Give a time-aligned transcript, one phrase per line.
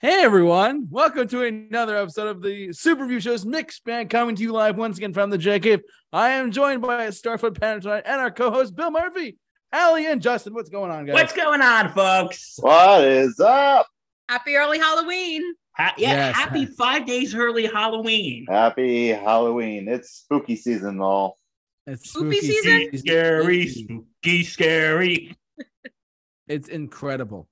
[0.00, 4.42] Hey everyone, welcome to another episode of the Super Review Show's Mixed Bag coming to
[4.42, 5.80] you live once again from the J Cave.
[6.12, 9.38] I am joined by Starfoot panel tonight and our co-host Bill Murphy,
[9.72, 10.52] Allie, and Justin.
[10.52, 11.14] What's going on, guys?
[11.14, 12.56] What's going on, folks?
[12.58, 13.86] What is up?
[14.28, 15.42] Happy early Halloween.
[15.76, 16.36] Ha- yeah, Yes.
[16.36, 18.44] happy five days early Halloween.
[18.48, 19.88] Happy Halloween.
[19.88, 21.38] It's spooky season, all.
[21.86, 22.96] It's Spooky season?
[22.98, 25.36] Scary, spooky, scary.
[26.46, 27.48] It's incredible.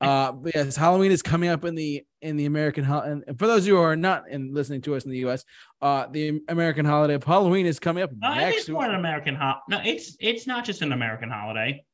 [0.00, 3.66] Uh, but yes, Halloween is coming up in the in the American and for those
[3.66, 5.44] who are not in listening to us in the U.S.,
[5.82, 8.56] uh, the American holiday of Halloween is coming up No, next.
[8.60, 9.60] it's more an American holiday.
[9.68, 11.84] No, it's it's not just an American holiday.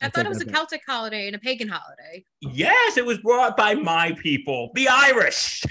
[0.00, 0.54] I I thought it was a back.
[0.54, 2.24] Celtic holiday and a pagan holiday.
[2.40, 5.64] Yes, it was brought by my people, the Irish.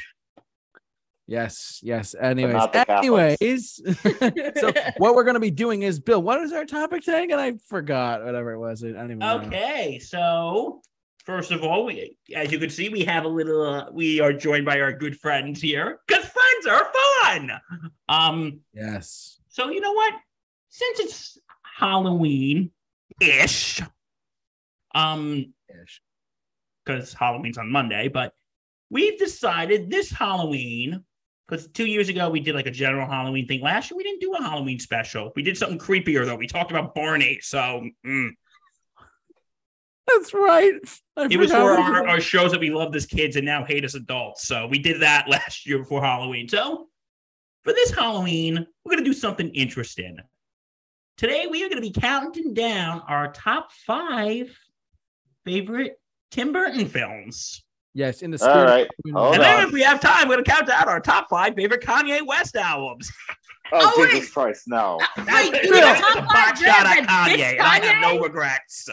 [1.28, 2.14] Yes, yes.
[2.20, 3.82] Anyways, not the Catholics.
[3.84, 4.56] anyways.
[4.60, 6.22] so what we're gonna be doing is Bill.
[6.22, 7.24] What is our topic today?
[7.24, 8.84] And I forgot whatever it was.
[8.84, 9.40] I don't even know.
[9.42, 10.82] Okay, so
[11.26, 13.62] first of all, we, as you can see, we have a little.
[13.62, 16.92] Uh, we are joined by our good friends here because friends are
[17.24, 17.52] fun.
[18.08, 19.40] Um, Yes.
[19.50, 20.14] So you know what?
[20.70, 21.38] Since it's
[21.78, 22.72] Halloween
[23.22, 23.82] ish,
[24.94, 26.02] um, Ish.
[26.84, 28.34] because Halloween's on Monday, but
[28.90, 31.04] we've decided this Halloween,
[31.48, 33.62] because two years ago we did like a general Halloween thing.
[33.62, 35.32] Last year we didn't do a Halloween special.
[35.36, 36.36] We did something creepier though.
[36.36, 38.30] We talked about Barney, so mm.
[40.08, 40.74] That's right.
[41.18, 43.64] I it was for what our, our shows that we loved as kids and now
[43.66, 44.48] hate as adults.
[44.48, 46.48] So we did that last year before Halloween.
[46.48, 46.88] So
[47.64, 50.18] for this Halloween, we're going to do something interesting.
[51.18, 54.56] Today, we are going to be counting down our top five
[55.46, 55.94] favorite
[56.32, 57.64] Tim Burton films.
[57.94, 58.66] Yes, in the spirit.
[58.66, 58.88] right.
[59.06, 59.68] of- Hold and then, on.
[59.68, 62.56] if we have time, we're going to count down our top five favorite Kanye West
[62.56, 63.12] albums.
[63.72, 65.00] Oh, Oh, Jesus Christ, no.
[65.18, 68.00] Wait, you mean the a top five pot shot at that Kanye, and I have
[68.00, 68.88] no regrets.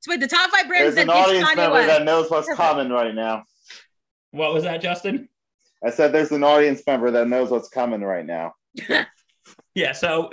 [0.00, 1.88] So wait, the top five brands There's that an audience Kanye member West.
[1.88, 2.56] that knows what's Perfect.
[2.68, 3.44] coming right now.
[4.30, 5.28] What was that, Justin?
[5.84, 8.54] I said there's an audience member that knows what's coming right now.
[9.74, 10.30] Yeah, so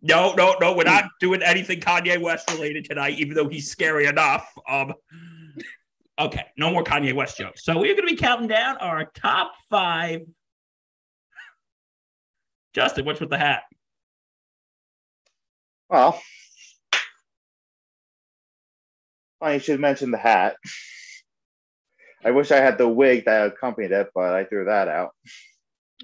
[0.00, 4.06] no, no, no, we're not doing anything Kanye West related tonight, even though he's scary
[4.06, 4.50] enough.
[4.68, 4.94] Um,
[6.18, 7.64] okay, no more Kanye West jokes.
[7.64, 10.22] So we're going to be counting down our top five.
[12.72, 13.62] Justin, what's with the hat?
[15.90, 16.20] Well,
[19.40, 20.56] well, you should mention the hat.
[22.24, 25.10] I wish I had the wig that accompanied it, but I threw that out.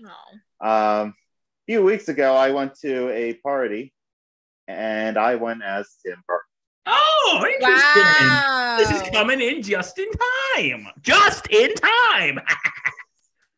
[0.01, 0.67] Oh.
[0.67, 1.15] Um, a
[1.67, 3.93] few weeks ago, I went to a party,
[4.69, 6.43] and I went as Tim Burton.
[6.87, 8.03] Oh, interesting.
[8.03, 8.77] Wow.
[8.79, 10.09] This is coming in just in
[10.57, 10.87] time.
[11.03, 12.39] Just in time.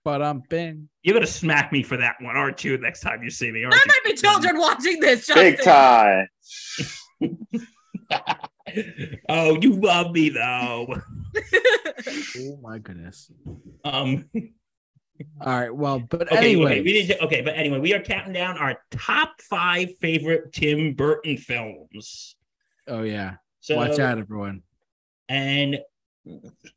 [0.04, 0.88] But I'm bing.
[1.02, 3.64] You're going to smack me for that one, aren't you, next time you see me?
[3.64, 3.88] aren't There you?
[3.88, 5.26] might be children watching this.
[5.26, 5.56] Justin.
[5.56, 6.28] Big time.
[9.28, 10.94] oh, you love me, though.
[12.38, 13.30] Oh my goodness.
[13.84, 14.28] Um,
[15.40, 15.74] All right.
[15.74, 18.58] Well, but Okay, anyway, okay, we need to, okay, but anyway, we are counting down
[18.58, 22.36] our top five favorite Tim Burton films.
[22.86, 23.36] oh yeah.
[23.60, 24.62] So, Watch out, everyone.
[25.28, 25.78] And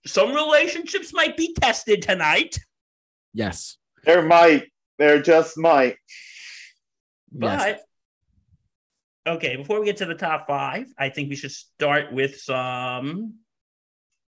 [0.07, 2.57] some relationships might be tested tonight,
[3.33, 3.77] Yes.
[4.06, 5.97] There might, there just might.
[7.31, 7.79] Yes.
[9.29, 12.38] But okay, before we get to the top five, I think we should start with
[12.40, 13.35] some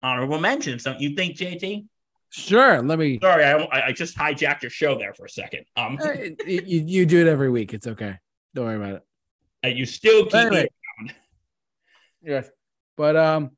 [0.03, 0.83] honorable mentions.
[0.83, 1.85] Don't you think, JT?
[2.31, 2.81] Sure.
[2.81, 3.19] Let me.
[3.21, 5.65] Sorry, I, I- I just hijacked your show there for a second.
[5.75, 6.11] Um, Uh,
[6.45, 7.73] you, you you do it every week.
[7.73, 8.15] It's okay.
[8.53, 9.01] Don't worry about it.
[9.63, 10.67] and you still keep Anyway.
[11.01, 11.11] me
[12.21, 12.49] Yes.
[12.97, 13.51] But um,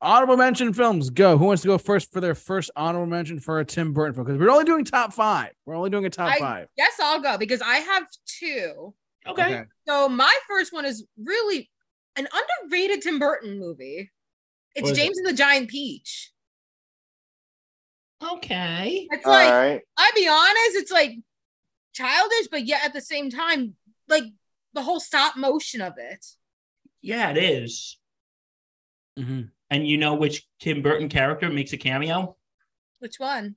[0.00, 1.08] honorable mention films.
[1.10, 1.38] Go.
[1.38, 4.26] Who wants to go first for their first honorable mention for a Tim Burton film?
[4.26, 5.52] Because we're only doing top five.
[5.64, 6.68] We're only doing a top I- five.
[6.76, 8.92] Yes, I'll go because I have two.
[9.28, 9.64] Okay.
[9.86, 11.70] So my first one is really
[12.16, 12.28] an
[12.62, 14.10] underrated Tim Burton movie.
[14.74, 16.32] It's What is James and the Giant Peach.
[18.22, 19.06] Okay.
[19.10, 19.80] It's All like right.
[19.96, 21.12] I'll be honest, it's like
[21.92, 23.74] childish, but yet at the same time,
[24.08, 24.24] like
[24.72, 26.24] the whole stop motion of it.
[27.02, 27.98] Yeah, it is.
[29.18, 29.50] Mhm.
[29.70, 32.36] And you know which Tim Burton character makes a cameo?
[32.98, 33.56] Which one?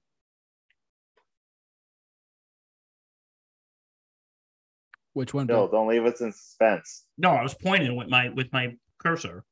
[5.14, 5.48] Which one?
[5.48, 5.80] Bill, Bill?
[5.80, 7.06] don't leave us in suspense.
[7.18, 9.44] No, I was pointing with my with my cursor.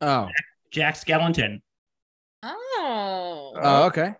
[0.00, 0.28] Oh.
[0.70, 1.60] Jack Skellington.
[2.42, 3.52] Oh.
[3.56, 3.84] Oh.
[3.86, 4.14] Okay.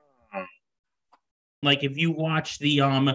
[1.62, 3.09] Like if you watch the um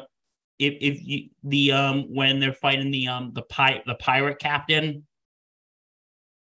[0.60, 5.06] if if you the um when they're fighting the um the pi- the pirate captain,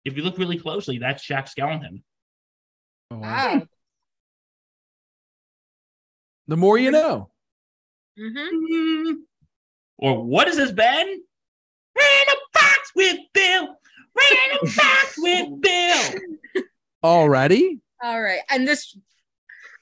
[0.04, 2.02] if you look really closely, that's Jack Skellington.
[3.10, 3.54] Oh, wow.
[3.58, 3.66] Wow.
[6.48, 7.30] The more you know.
[8.18, 9.12] Mm-hmm.
[10.00, 11.22] Or what has this been?
[11.96, 13.62] Ran a box with Bill.
[14.16, 16.62] Ran a box with Bill.
[17.04, 17.80] Already?
[18.02, 18.40] All right.
[18.48, 18.96] And this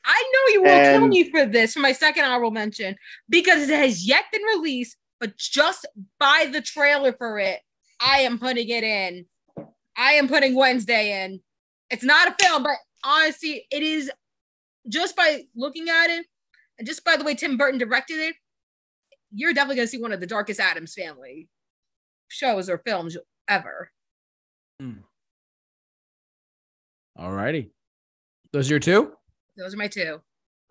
[0.05, 2.97] I know you will kill And- me for this for my second honorable mention
[3.29, 5.87] because it has yet been released, but just
[6.19, 7.61] by the trailer for it,
[8.01, 9.27] I am putting it in.
[9.97, 11.41] I am putting Wednesday in.
[11.91, 14.11] It's not a film, but honestly, it is
[14.89, 16.27] just by looking at it
[16.79, 18.35] and just by the way Tim Burton directed it,
[19.33, 21.49] you're definitely gonna see one of the darkest Addams family
[22.29, 23.17] shows or films
[23.49, 23.91] ever.
[27.17, 27.73] All righty.
[28.53, 29.13] Those are your two?
[29.57, 30.21] Those are my two.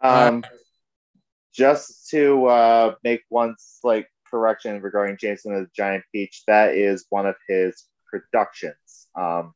[0.02, 0.46] Um,
[1.54, 7.06] just to uh, make one slight correction regarding Jason and the Giant Peach, that is
[7.10, 9.08] one of his productions.
[9.16, 9.54] Um,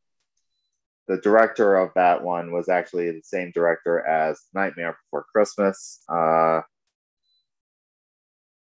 [1.08, 6.04] the director of that one was actually the same director as Nightmare Before Christmas.
[6.10, 6.62] Uh,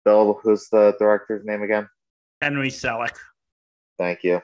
[0.08, 1.90] Bill, who's the director's name again?
[2.42, 3.14] Henry Selick.
[3.98, 4.42] Thank you.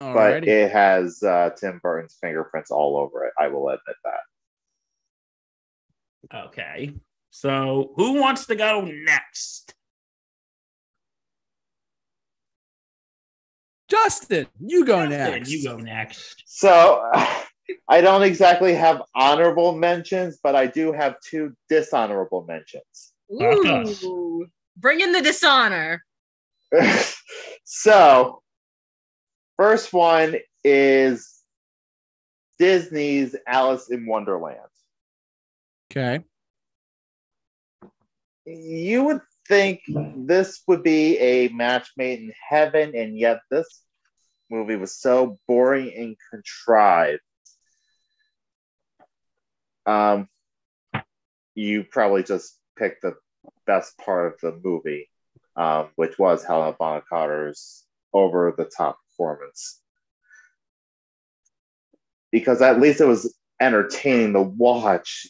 [0.00, 3.34] All But it has uh, Tim Burton's fingerprints all over it.
[3.38, 4.20] I will admit that.
[6.46, 6.94] Okay.
[7.28, 9.74] So who wants to go next?
[13.90, 15.50] Justin, you go Justin, next.
[15.50, 16.42] You go next.
[16.46, 17.04] So
[17.88, 23.12] I don't exactly have honorable mentions, but I do have two dishonorable mentions.
[23.30, 24.46] Oh, Ooh.
[24.76, 26.04] Bring in the dishonor.
[27.64, 28.42] so,
[29.56, 31.40] first one is
[32.58, 34.58] Disney's Alice in Wonderland.
[35.90, 36.24] Okay.
[38.44, 39.80] You would think
[40.16, 43.82] this would be a match made in heaven, and yet this
[44.50, 47.20] movie was so boring and contrived.
[49.86, 50.28] Um,
[51.54, 53.16] you probably just picked the
[53.66, 55.08] best part of the movie,
[55.56, 59.80] um, which was Helena Bonham Carter's over the top performance.
[62.32, 65.26] Because at least it was entertaining to watch.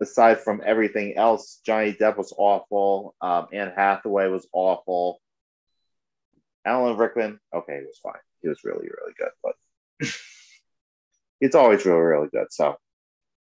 [0.00, 3.16] Aside from everything else, Johnny Depp was awful.
[3.20, 5.20] Um, Anne Hathaway was awful.
[6.64, 8.20] Alan Rickman, okay, he was fine.
[8.40, 9.54] He was really, really good, but
[11.40, 12.46] he's always really, really good.
[12.50, 12.76] So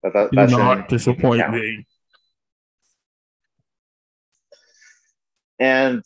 [0.03, 1.85] that, that, shouldn't disappoint me.
[5.63, 6.03] and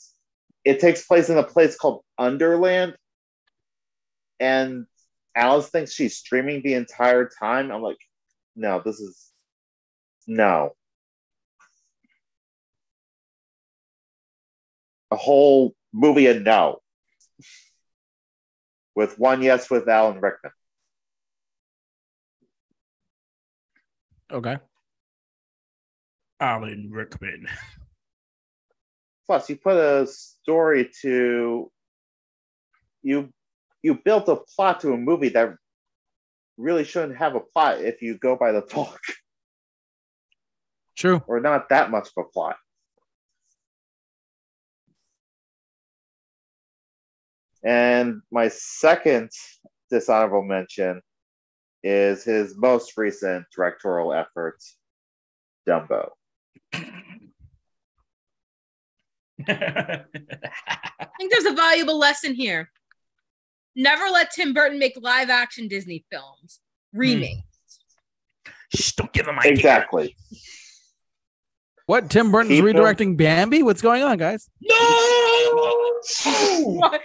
[0.63, 2.95] it takes place in a place called Underland.
[4.39, 4.85] And
[5.35, 7.71] Alice thinks she's streaming the entire time.
[7.71, 7.97] I'm like,
[8.55, 9.31] no, this is
[10.27, 10.75] no.
[15.09, 16.77] A whole movie of no.
[18.95, 20.51] With one yes with Alan Rickman.
[24.31, 24.57] Okay.
[26.39, 27.47] Alan Rickman.
[29.25, 31.71] Plus, you put a story to
[33.03, 33.29] you.
[33.83, 35.55] You built a plot to a movie that
[36.57, 38.99] really shouldn't have a plot if you go by the talk,
[40.95, 41.21] True.
[41.27, 42.57] or not that much of a plot.
[47.63, 49.29] And my second
[49.89, 51.01] dishonorable mention
[51.83, 54.57] is his most recent directorial effort,
[55.67, 56.09] Dumbo.
[59.47, 60.03] I
[61.19, 62.69] think there's a valuable lesson here.
[63.75, 66.59] Never let Tim Burton make live action Disney films.
[66.93, 66.99] Hmm.
[66.99, 67.37] Remake.
[68.73, 69.59] Shh, don't give him ideas.
[69.59, 70.15] Exactly.
[71.85, 72.09] What?
[72.09, 73.63] Tim Burton's People- redirecting Bambi?
[73.63, 74.49] What's going on, guys?
[74.61, 74.73] No!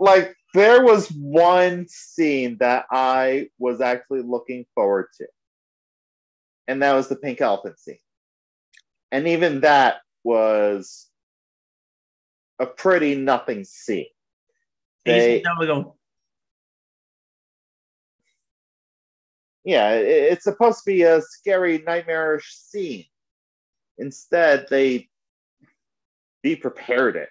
[0.00, 5.26] Like there was one scene that I was actually looking forward to,
[6.68, 7.98] and that was the pink elephant scene.
[9.10, 11.08] And even that was
[12.58, 14.06] a pretty nothing scene.
[15.04, 15.42] They,
[19.64, 23.06] yeah, it- it's supposed to be a scary, nightmarish scene.
[23.98, 25.08] Instead, they
[26.42, 27.30] be prepared it.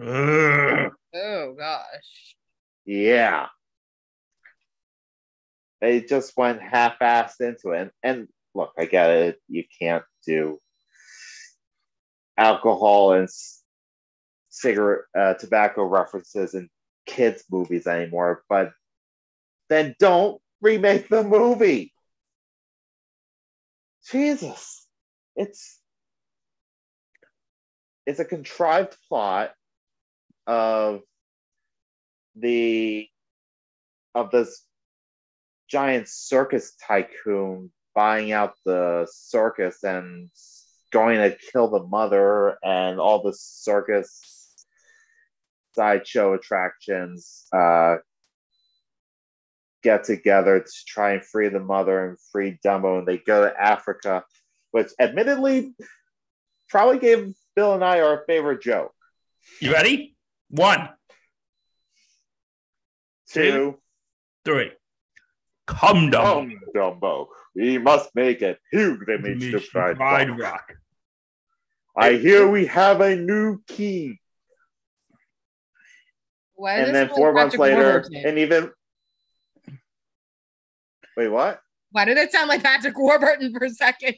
[0.00, 0.92] Ugh.
[1.14, 2.36] Oh gosh.
[2.84, 3.46] Yeah.
[5.80, 7.80] They just went half assed into it.
[7.80, 9.42] And, and look, I get it.
[9.48, 10.58] You can't do
[12.36, 13.28] alcohol and
[14.48, 16.68] cigarette, uh, tobacco references in
[17.06, 18.72] kids' movies anymore, but
[19.68, 21.92] then don't remake the movie.
[24.10, 24.86] Jesus.
[25.36, 25.80] It's
[28.06, 29.52] it's a contrived plot
[30.46, 31.00] of
[32.36, 33.08] the
[34.14, 34.64] of this
[35.68, 40.30] giant circus tycoon buying out the circus and
[40.92, 44.64] going to kill the mother and all the circus
[45.74, 47.96] sideshow attractions uh
[49.82, 53.60] get together to try and free the mother and free Dumbo, and they go to
[53.60, 54.24] Africa,
[54.70, 55.74] which admittedly
[56.68, 58.94] probably gave Bill and I our favorite joke.
[59.60, 60.16] You ready?
[60.52, 60.90] One,
[63.30, 63.78] Two,
[64.44, 64.70] three.
[65.66, 66.50] Come down.
[66.74, 67.26] come, Dumbo.
[67.56, 70.38] We must make a pilgrimage to Pride Pride Rock.
[70.38, 70.72] Rock.
[71.96, 74.18] I hear we have a new king.
[76.54, 78.16] Why and then four months Patrick later, Warburton?
[78.26, 78.70] and even
[81.16, 81.60] wait, what?
[81.92, 84.16] Why did it sound like Patrick Warburton for a second?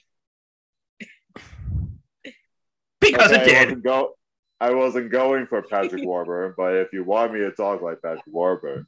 [3.01, 3.83] Because Okay, it did.
[3.85, 4.15] go-
[4.61, 8.23] I wasn't going for Patrick Warburton, but if you want me to talk like Patrick
[8.27, 8.87] Warburton,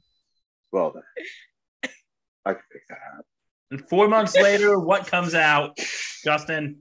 [0.71, 1.91] well then,
[2.45, 3.25] I can pick that up.
[3.71, 5.77] And four months later, what comes out,
[6.23, 6.79] Justin?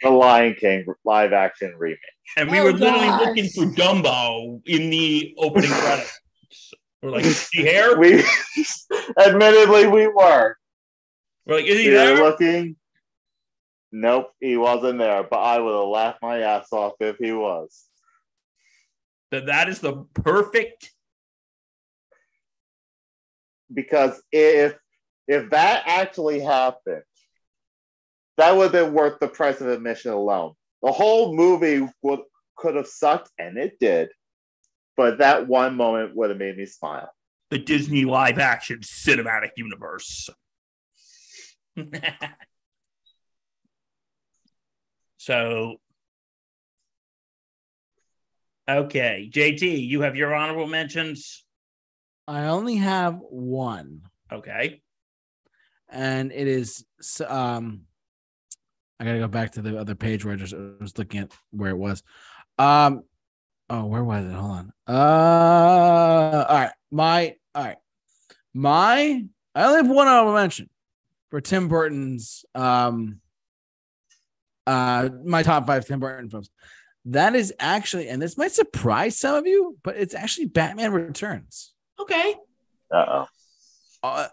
[0.00, 1.98] The Lion King live action remake.
[2.36, 3.26] And we Oh, were literally gosh.
[3.26, 6.18] looking for Dumbo in the opening credits.
[7.02, 7.98] We're like, is he here?
[7.98, 8.24] We,
[9.18, 10.56] admittedly, we were.
[11.46, 12.16] We're like, is he We were there?
[12.22, 12.76] looking.
[13.96, 15.22] Nope, he wasn't there.
[15.22, 17.84] But I would have laughed my ass off if he was.
[19.30, 20.90] That that is the perfect.
[23.72, 24.74] because if
[25.28, 27.02] if that actually happened,
[28.36, 30.54] that would have been worth the price of admission alone.
[30.82, 32.20] The whole movie would
[32.56, 34.08] could have sucked, and it did,
[34.96, 37.10] but that one moment would have made me smile.
[37.50, 40.28] the Disney live action cinematic universe.
[45.24, 45.76] so,
[48.68, 51.46] okay, JT, you have your honorable mentions.
[52.28, 54.82] I only have one, Okay.
[55.88, 56.84] and it is
[57.26, 57.82] um.
[59.00, 61.32] I gotta go back to the other page where I just I was looking at
[61.52, 62.02] where it was.
[62.58, 63.02] Um.
[63.70, 64.32] Oh, where was it?
[64.32, 64.72] Hold on.
[64.86, 66.44] Uh.
[66.48, 66.72] All right.
[66.90, 67.36] My.
[67.54, 67.76] All right.
[68.52, 69.24] My.
[69.54, 70.68] I only have one honorable mention
[71.30, 72.44] for Tim Burton's.
[72.54, 73.20] Um.
[74.66, 75.08] Uh.
[75.24, 76.50] My top five Tim Burton films.
[77.06, 81.74] That is actually, and this might surprise some of you, but it's actually Batman Returns.
[82.00, 82.34] Okay.
[82.90, 83.26] Uh oh.
[84.04, 84.28] Uh,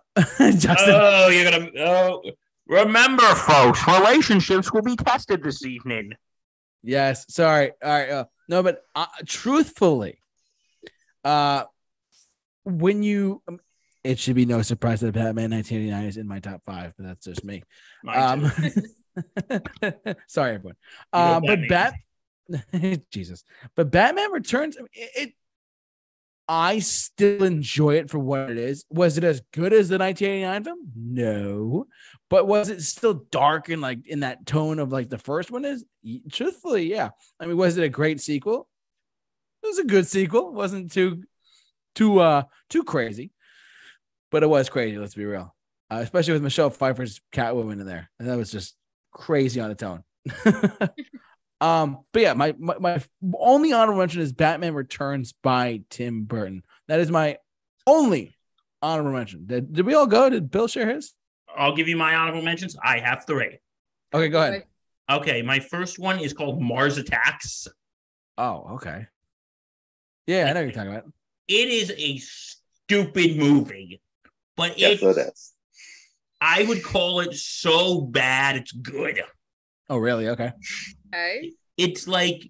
[0.52, 1.70] Justin, Oh, you're gonna.
[1.80, 2.22] Oh,
[2.68, 6.12] remember, folks, relationships will be tested this evening.
[6.84, 7.26] yes.
[7.34, 7.72] Sorry.
[7.82, 8.10] All right.
[8.10, 10.20] Uh, no, but uh, truthfully,
[11.24, 11.64] uh,
[12.66, 13.60] when you, um,
[14.04, 17.24] it should be no surprise that Batman 1989 is in my top five, but that's
[17.26, 17.64] just me.
[18.04, 18.72] Mine Um, too.
[20.28, 20.76] sorry, everyone.
[21.12, 21.96] Uh, but Bat,
[23.12, 23.44] Jesus,
[23.76, 24.78] but Batman Returns.
[24.78, 25.34] I it, it,
[26.48, 28.84] I still enjoy it for what it is.
[28.90, 30.80] Was it as good as the 1989 film?
[30.98, 31.88] No,
[32.30, 35.64] but was it still dark and like in that tone of like the first one
[35.64, 35.86] is?
[36.32, 37.10] Truthfully, yeah.
[37.40, 38.68] I mean, was it a great sequel?
[39.64, 40.50] It was a good sequel.
[40.50, 41.24] It wasn't too,
[41.96, 43.32] too, uh, too crazy,
[44.30, 44.98] but it was crazy.
[44.98, 45.56] Let's be real,
[45.90, 48.76] uh, especially with Michelle Pfeiffer's Catwoman in there, and that was just
[49.12, 50.04] crazy on its own.
[51.62, 53.04] um, but yeah, my, my my
[53.38, 56.64] only honorable mention is Batman Returns by Tim Burton.
[56.88, 57.38] That is my
[57.88, 58.36] only
[58.82, 59.46] honorable mention.
[59.46, 60.30] Did, did we all go?
[60.30, 61.14] Did Bill share his?
[61.56, 62.78] I'll give you my honorable mentions.
[62.84, 63.60] I have three.
[64.14, 64.64] Okay, go ahead.
[65.10, 67.68] Okay, my first one is called Mars Attacks.
[68.38, 69.08] Oh, okay.
[70.28, 71.06] Yeah, I know what you're talking about.
[71.48, 74.02] It is a stupid movie,
[74.56, 75.52] but Yes, it's, it is.
[76.42, 79.22] I would call it so bad it's good.
[79.90, 80.28] Oh, really?
[80.30, 80.52] Okay.
[81.14, 81.52] Okay.
[81.78, 82.50] It's like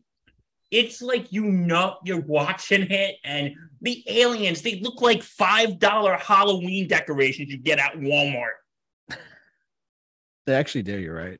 [0.72, 6.16] it's like you know you're watching it and the aliens they look like five dollar
[6.16, 8.58] Halloween decorations you get at Walmart.
[10.48, 10.98] They actually do.
[10.98, 11.40] You're right.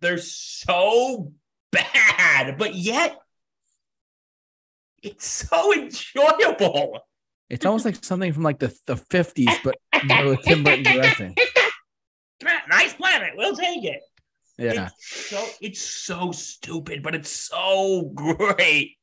[0.00, 1.32] They're so
[1.70, 3.16] bad, but yet
[5.02, 7.00] it's so enjoyable.
[7.48, 9.76] It's almost like something from like the, the 50s, but
[10.26, 11.34] with Tim Burton directing.
[13.12, 14.00] Nice planet, we'll take it.
[14.58, 14.88] Yeah.
[14.98, 18.96] It's so it's so stupid, but it's so great.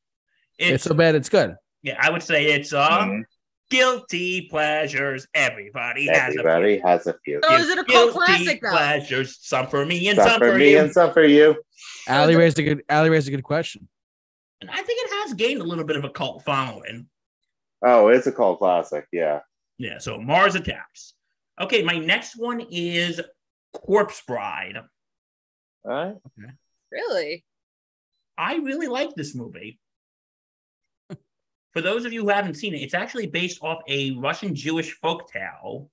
[0.58, 1.56] It's It's, so bad, it's good.
[1.82, 3.22] yeah, I would say it's uh Mhm.
[3.70, 5.26] guilty pleasures.
[5.34, 7.40] Everybody has a Everybody has a few.
[7.42, 8.70] So is it a cult classic though?
[8.70, 10.78] Pleasures, some for me and Some some, for for me you.
[10.80, 11.56] and some for you.
[12.08, 13.88] Allie raised a good Allie raised a good question.
[14.60, 17.08] And I think it has gained a little bit of a cult following.
[17.82, 19.06] Oh, it's a cult classic.
[19.10, 19.40] Yeah.
[19.78, 21.14] Yeah, so Mars Attacks.
[21.58, 23.20] Okay, my next one is
[23.72, 24.76] Corpse Bride.
[25.84, 26.14] All right.
[26.90, 27.44] Really?
[28.36, 29.78] I really like this movie.
[31.72, 34.98] For those of you who haven't seen it, it's actually based off a Russian Jewish
[35.00, 35.88] folktale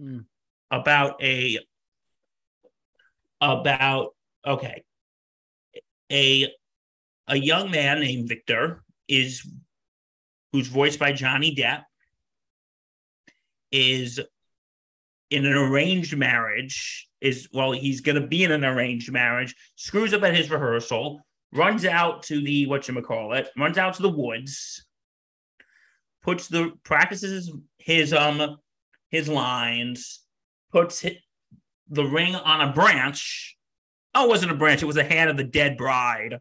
[0.00, 0.26] Mm.
[0.70, 1.58] about a
[3.40, 4.14] about
[4.46, 4.84] okay
[6.12, 6.52] a
[7.26, 9.44] a young man named Victor is
[10.52, 11.82] who's voiced by Johnny Depp
[13.72, 14.20] is
[15.30, 17.06] in an arranged marriage.
[17.20, 19.54] Is well, he's gonna be in an arranged marriage.
[19.76, 21.20] Screws up at his rehearsal.
[21.52, 23.48] Runs out to the what you call it.
[23.56, 24.84] Runs out to the woods.
[26.22, 28.58] Puts the practices his um
[29.10, 30.20] his lines.
[30.70, 31.18] Puts hi-
[31.88, 33.56] the ring on a branch.
[34.14, 34.82] Oh, it wasn't a branch.
[34.82, 36.38] It was the hand of the dead bride,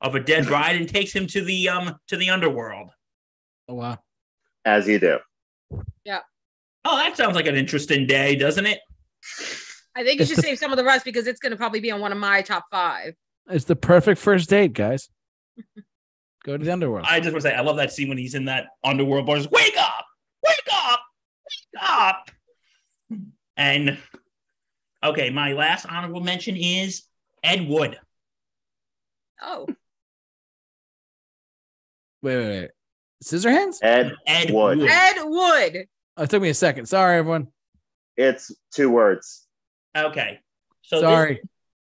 [0.00, 2.90] of a dead bride, and takes him to the um to the underworld.
[3.68, 3.98] Oh wow.
[4.64, 5.18] As you do.
[6.84, 8.78] Oh, that sounds like an interesting day, doesn't it?
[9.94, 11.90] I think you should save some of the rest because it's going to probably be
[11.90, 13.14] on one of my top five.
[13.50, 15.08] It's the perfect first date, guys.
[16.44, 17.04] Go to the underworld.
[17.08, 19.36] I just want to say, I love that scene when he's in that underworld bar.
[19.36, 20.04] Just wake up,
[20.46, 21.00] wake up,
[21.44, 22.30] wake up.
[23.56, 23.98] And
[25.02, 27.02] okay, my last honorable mention is
[27.42, 27.98] Ed Wood.
[29.42, 29.66] Oh,
[32.22, 32.70] wait, wait, wait.
[33.22, 33.78] Scissorhands?
[33.82, 34.78] Ed Ed Wood.
[34.78, 34.90] Wood.
[34.90, 35.86] Ed Wood.
[36.18, 36.86] Oh, it took me a second.
[36.86, 37.46] Sorry, everyone.
[38.16, 39.46] It's two words.
[39.96, 40.40] Okay,
[40.82, 41.40] so Sorry.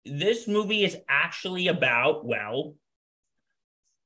[0.05, 2.76] This, this movie is actually about well,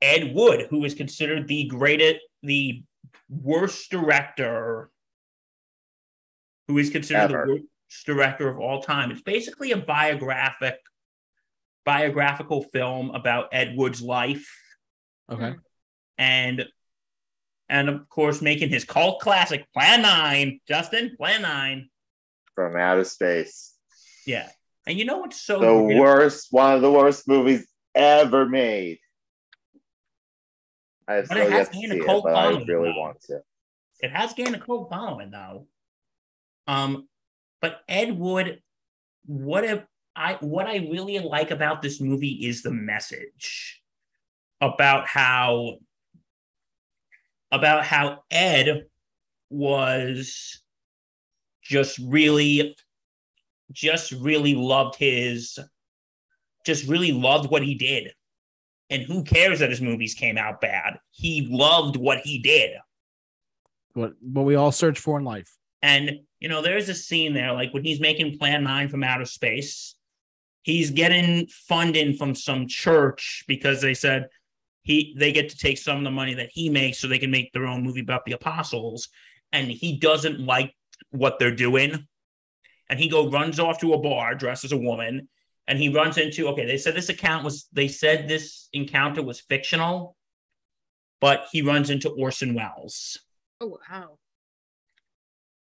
[0.00, 2.82] Ed Wood, who is considered the greatest, the
[3.28, 4.90] worst director,
[6.66, 7.46] who is considered Ever.
[7.46, 9.10] the worst director of all time.
[9.10, 10.76] It's basically a biographic,
[11.84, 14.48] biographical film about Ed Wood's life,
[15.30, 15.54] Okay.
[16.16, 16.64] and
[17.68, 20.60] and of course making his cult classic Plan Nine.
[20.68, 21.88] Justin, Plan Nine.
[22.54, 23.74] From outer space.
[24.26, 24.48] Yeah,
[24.86, 28.98] and you know what's so The great- worst, one of the worst movies ever made.
[31.08, 33.00] I have But still it has gained a see it, cult I really though.
[33.00, 33.40] want to.
[34.00, 35.66] It has gained a cult following though.
[36.66, 37.08] Um,
[37.60, 38.60] but Ed Wood,
[39.24, 39.84] what if
[40.16, 43.82] I what I really like about this movie is the message
[44.60, 45.76] about how
[47.52, 48.86] about how Ed
[49.50, 50.62] was
[51.62, 52.76] just really
[53.72, 55.58] just really loved his
[56.64, 58.12] just really loved what he did.
[58.90, 60.98] And who cares that his movies came out bad?
[61.10, 62.76] He loved what he did.
[63.94, 65.52] What what we all search for in life.
[65.82, 69.24] And you know, there's a scene there, like when he's making Plan Nine from outer
[69.24, 69.96] space,
[70.62, 74.28] he's getting funding from some church because they said
[74.86, 77.30] he they get to take some of the money that he makes so they can
[77.32, 79.08] make their own movie about the apostles.
[79.52, 80.72] And he doesn't like
[81.10, 82.06] what they're doing.
[82.88, 85.28] And he go runs off to a bar dressed as a woman.
[85.66, 89.40] And he runs into okay, they said this account was they said this encounter was
[89.40, 90.16] fictional,
[91.20, 93.18] but he runs into Orson Welles
[93.60, 94.18] Oh wow.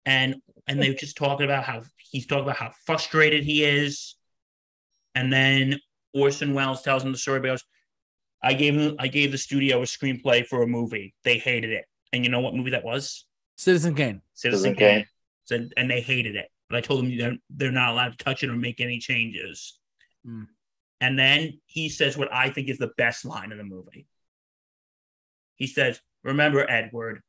[0.06, 4.14] and and they just talking about how he's talking about how frustrated he is
[5.14, 5.78] and then
[6.14, 7.60] orson welles tells him the story about
[8.42, 11.14] i gave him i gave the studio a screenplay for a movie.
[11.24, 11.84] They hated it.
[12.12, 13.26] And you know what movie that was?
[13.56, 14.20] Citizen Kane.
[14.34, 15.06] citizen Citizen kane.
[15.48, 15.70] Kane.
[15.76, 16.48] and they hated it.
[16.68, 19.78] But i told them they're, they're not allowed to touch it or make any changes.
[20.24, 20.44] Hmm.
[21.00, 24.06] and then he says what i think is the best line in the movie.
[25.56, 27.22] He says remember edward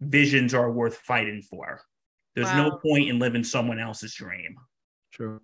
[0.00, 1.82] visions are worth fighting for.
[2.34, 4.54] There's no point in living someone else's dream.
[5.12, 5.40] True.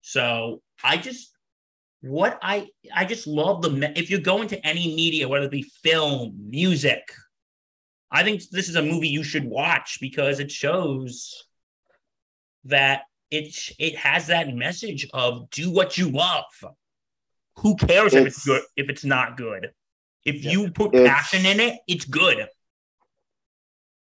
[0.00, 1.31] so I just
[2.02, 5.62] what I I just love the if you go into any media, whether it be
[5.62, 7.02] film, music,
[8.10, 11.44] I think this is a movie you should watch because it shows
[12.64, 16.44] that it it has that message of do what you love.
[17.58, 19.72] Who cares if it's It's- good if it's not good?
[20.24, 22.46] If you put passion in it, it's good.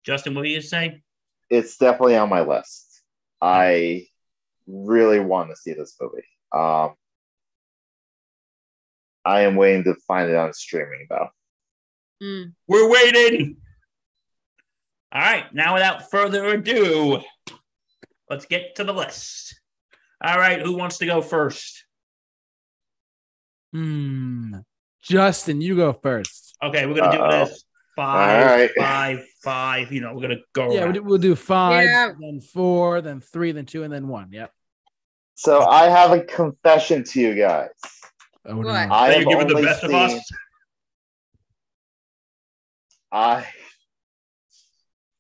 [0.05, 1.03] Justin, what do you say?
[1.49, 3.03] It's definitely on my list.
[3.41, 4.07] I
[4.67, 6.23] really want to see this movie.
[6.53, 6.95] Um,
[9.25, 11.29] I am waiting to find it on streaming though.
[12.23, 12.53] Mm.
[12.69, 13.57] We're waiting.
[15.13, 17.21] All right, now without further ado,
[18.29, 19.61] let's get to the list.
[20.23, 21.85] All right, who wants to go first?
[23.73, 24.57] Hmm.
[25.03, 26.57] Justin, you go first.
[26.63, 27.45] Okay, we're gonna do Uh-oh.
[27.47, 27.65] this
[27.97, 28.71] five, All right.
[28.77, 29.93] five, five.
[29.93, 30.73] You know, we're gonna go.
[30.73, 30.93] Yeah, around.
[30.93, 32.13] we'll do, we'll do five, Yeah.
[32.19, 34.29] then four, then three, then two, and then one.
[34.33, 34.53] Yep.
[35.35, 37.71] So I have a confession to you guys.
[38.43, 38.57] What?
[38.57, 38.71] no.
[38.73, 40.31] I have you're the only best of seen, us.
[43.13, 43.47] I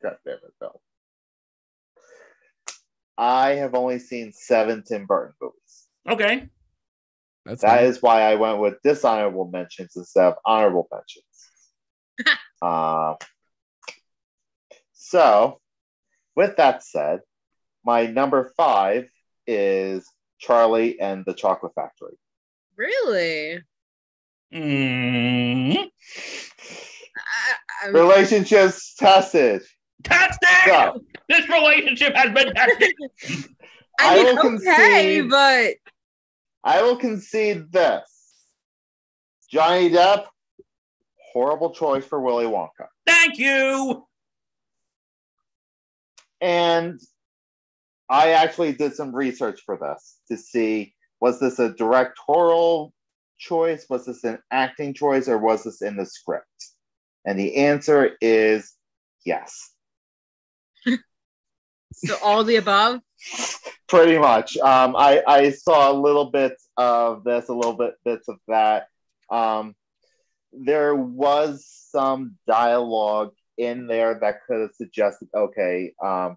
[0.03, 0.81] God damn it, Bill.
[3.19, 5.89] I have only seen seven Tim Burton movies.
[6.09, 6.49] Okay,
[7.45, 7.85] That's That fine.
[7.85, 12.39] is why I went with dishonorable mentions instead of honorable mentions.
[12.63, 13.15] uh,
[14.93, 15.61] so,
[16.35, 17.21] with that said,
[17.85, 19.09] my number five
[19.47, 20.07] is
[20.39, 22.17] Charlie and the Chocolate Factory.
[22.81, 23.61] Really?
[24.55, 25.91] Mm, I,
[27.85, 29.61] I, Relationships tested.
[30.03, 30.65] Texting!
[30.65, 32.95] So, This relationship has been tested.
[34.01, 35.75] I I mean, will okay, concede- but
[36.65, 38.47] I will concede this.
[39.53, 40.25] Johnny Depp,
[41.35, 42.87] horrible choice for Willy Wonka.
[43.07, 44.07] Thank you.
[46.41, 46.99] And
[48.09, 52.93] I actually did some research for this to see was this a directorial
[53.39, 56.47] choice, was this an acting choice, or was this in the script?
[57.27, 58.75] And the answer is
[59.25, 59.71] yes,
[61.93, 63.01] so all the above.
[63.89, 64.57] pretty much.
[64.59, 68.87] Um, I, I saw a little bit of this, a little bit bits of that.
[69.31, 69.75] Um,
[70.53, 76.37] there was some dialogue in there that could have suggested, okay, um,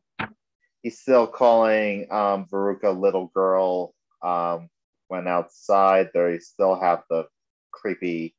[0.82, 4.70] he's still calling um, Veruca little girl um,
[5.14, 6.10] when outside.
[6.12, 7.28] There, you still have the
[7.72, 8.36] creepy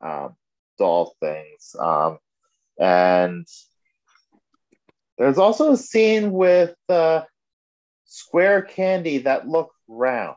[0.00, 0.34] um,
[0.78, 1.76] doll things.
[1.78, 2.18] Um,
[2.80, 3.46] and
[5.18, 7.22] there's also a scene with uh,
[8.06, 10.36] square candy that looked round.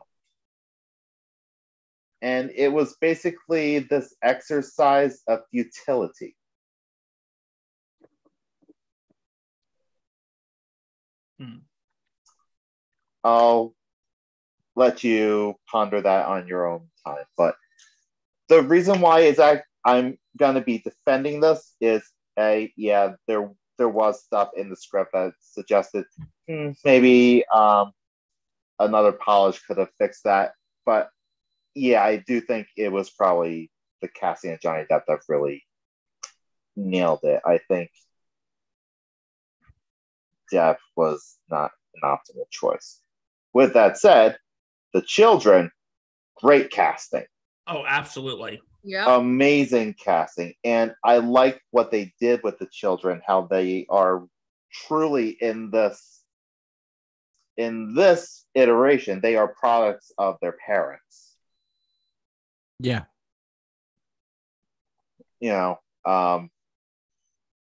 [2.20, 6.36] And it was basically this exercise of futility.
[11.38, 11.60] Hmm.
[13.24, 13.74] I'll
[14.76, 17.24] let you ponder that on your own time.
[17.36, 17.54] But
[18.48, 22.02] the reason why is I I'm gonna be defending this is
[22.38, 26.04] a yeah there there was stuff in the script that suggested
[26.48, 27.92] hmm, maybe um,
[28.78, 30.52] another polish could have fixed that.
[30.84, 31.10] But
[31.74, 33.70] yeah, I do think it was probably
[34.02, 35.64] the casting of Johnny Depp that really
[36.76, 37.40] nailed it.
[37.44, 37.90] I think
[40.52, 43.00] Depp was not an optimal choice.
[43.52, 44.36] With that said,
[44.92, 45.70] the children,
[46.36, 47.24] great casting
[47.66, 48.60] Oh, absolutely.
[48.82, 49.14] Yeah.
[49.16, 54.24] amazing casting and i like what they did with the children how they are
[54.72, 56.22] truly in this
[57.58, 61.36] in this iteration they are products of their parents
[62.78, 63.04] Yeah.
[65.40, 66.50] you know um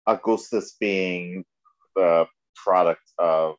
[0.06, 1.44] augustus being
[1.96, 3.56] the product of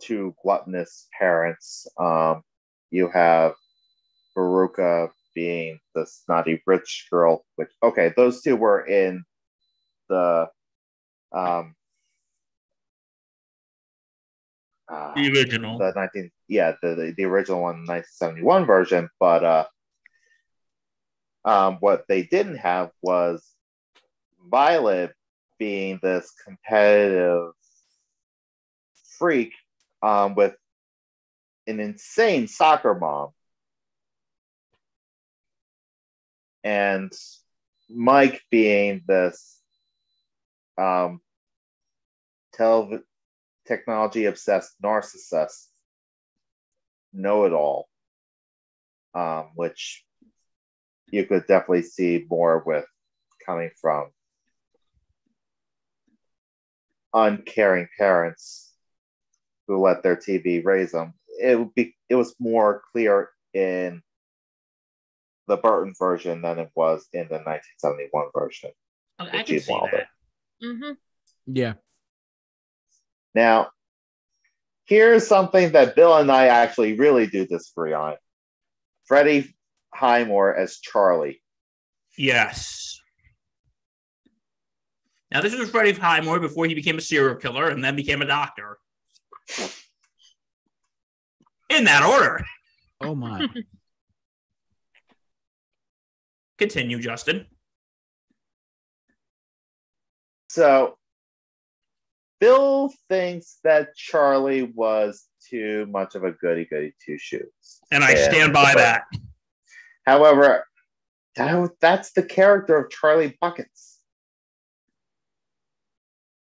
[0.00, 2.42] two gluttonous parents um
[2.90, 3.54] you have
[4.36, 9.24] Veruca being the snotty rich girl, which okay, those two were in
[10.08, 10.48] the
[11.32, 11.74] um
[14.88, 15.78] uh, The original.
[15.78, 19.64] the 19 yeah the, the, the original one 1971 version but uh
[21.44, 23.48] um what they didn't have was
[24.50, 25.12] violet
[25.60, 27.52] being this competitive
[29.16, 29.52] freak
[30.02, 30.54] um with
[31.66, 33.30] an insane soccer mom.
[36.62, 37.12] And
[37.88, 39.60] mike being this
[40.78, 41.20] um
[43.66, 45.66] technology obsessed narcissist
[47.12, 47.88] know it all,
[49.14, 50.04] um, which
[51.10, 52.84] you could definitely see more with
[53.44, 54.10] coming from
[57.12, 58.69] uncaring parents
[59.70, 61.14] who let their TV raise them.
[61.40, 64.02] It would be it was more clear in
[65.46, 68.70] the Burton version than it was in the 1971 version.
[69.20, 70.08] I can Gene see Wilder.
[70.60, 70.66] that.
[70.66, 70.92] hmm
[71.46, 71.74] Yeah.
[73.32, 73.68] Now,
[74.86, 78.16] here's something that Bill and I actually really do disagree on.
[79.06, 79.54] Freddie
[79.94, 81.40] Highmore as Charlie.
[82.18, 83.00] Yes.
[85.30, 88.26] Now, this was Freddie Highmore before he became a serial killer and then became a
[88.26, 88.78] doctor.
[91.68, 92.44] In that order.
[93.00, 93.46] Oh my.
[96.58, 97.46] Continue, Justin.
[100.50, 100.98] So,
[102.40, 107.80] Bill thinks that Charlie was too much of a goody goody two shoes.
[107.92, 109.04] And I stand by that.
[110.06, 110.66] However,
[111.36, 114.00] that- that's the character of Charlie Buckets.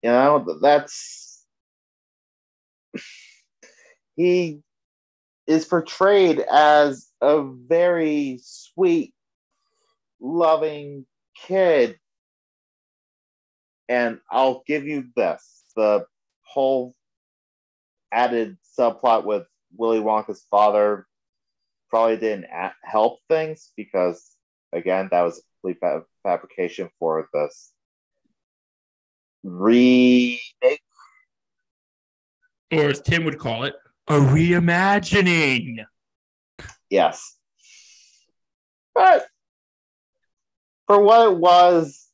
[0.02, 1.29] You know, that's
[4.16, 4.62] he
[5.46, 9.14] is portrayed as a very sweet,
[10.20, 11.06] loving
[11.46, 11.98] kid.
[13.88, 16.06] And I'll give you this the
[16.42, 16.94] whole
[18.12, 19.46] added subplot with
[19.76, 21.06] Willy Wonka's father
[21.88, 22.46] probably didn't
[22.82, 24.36] help things because
[24.72, 27.72] again that was a complete fa- fabrication for this
[29.42, 30.40] remake
[32.72, 33.74] Or as Tim would call it,
[34.10, 35.84] a reimagining.
[36.90, 37.36] yes
[38.92, 39.26] but
[40.88, 42.08] for what it was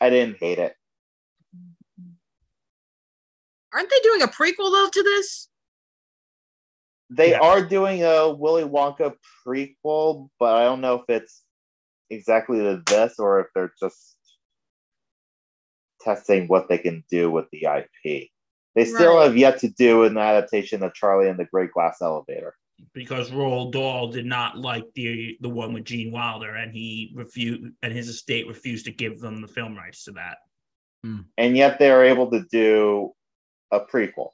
[0.00, 0.74] i didn't hate it
[3.72, 5.48] Aren't they doing a prequel though to this?
[7.08, 7.38] They Yeah.
[7.38, 9.14] are doing a Willy Wonka
[9.46, 11.44] prequel, but I don't know if it's
[12.10, 14.16] exactly to this or if they're just
[16.00, 18.30] testing what they can do with the IP.
[18.74, 19.24] They still Right.
[19.24, 22.56] have yet to do an adaptation of Charlie and the Great Glass Elevator.
[22.94, 27.62] because Roald Dahl did not like the the one with Gene Wilder, and he refused,
[27.82, 30.38] and his estate refused to give them the film rights to that.
[31.04, 31.20] Hmm.
[31.36, 33.12] And yet they are able to do
[33.70, 34.30] a prequel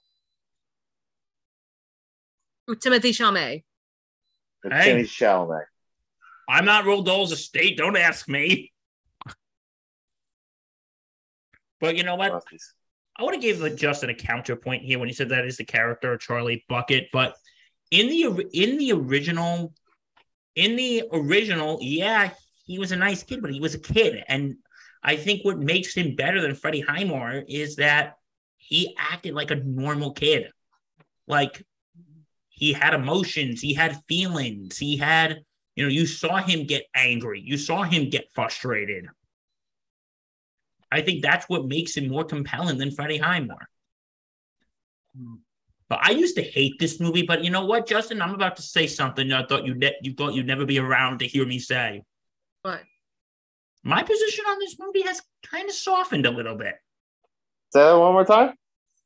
[2.69, 3.65] With Timothy Chalamet.
[4.63, 4.91] with Hey.
[4.93, 5.67] Timmy Chalamet.
[6.49, 7.77] I'm not Roald Dahl's estate.
[7.77, 8.73] Don't ask me.
[11.81, 12.43] But you know what?
[13.19, 16.13] I have gave uh, Justin a counterpoint here when he said that is the character
[16.13, 17.35] of Charlie Bucket, but
[17.91, 19.73] in the in the original,
[20.55, 22.31] in the original, yeah,
[22.67, 24.57] he was a nice kid, but he was a kid, and
[25.03, 28.15] I think what makes him better than Freddie Highmore is that
[28.57, 30.51] he acted like a normal kid,
[31.29, 31.65] like
[32.49, 35.43] he had emotions, he had feelings, he had,
[35.75, 39.07] you know, you saw him get angry, you saw him get frustrated.
[40.97, 43.69] I think that's what makes him more compelling than Freddie Highmore.
[45.17, 45.35] Hmm.
[45.89, 48.21] But I used to hate this movie, but you know what, Justin?
[48.21, 51.19] I'm about to say something I thought you ne- you thought you'd never be around
[51.21, 52.03] to hear me say.
[52.65, 52.81] But
[53.85, 56.75] My position on this movie has kind of softened a little bit.
[57.73, 58.55] Say that one more time.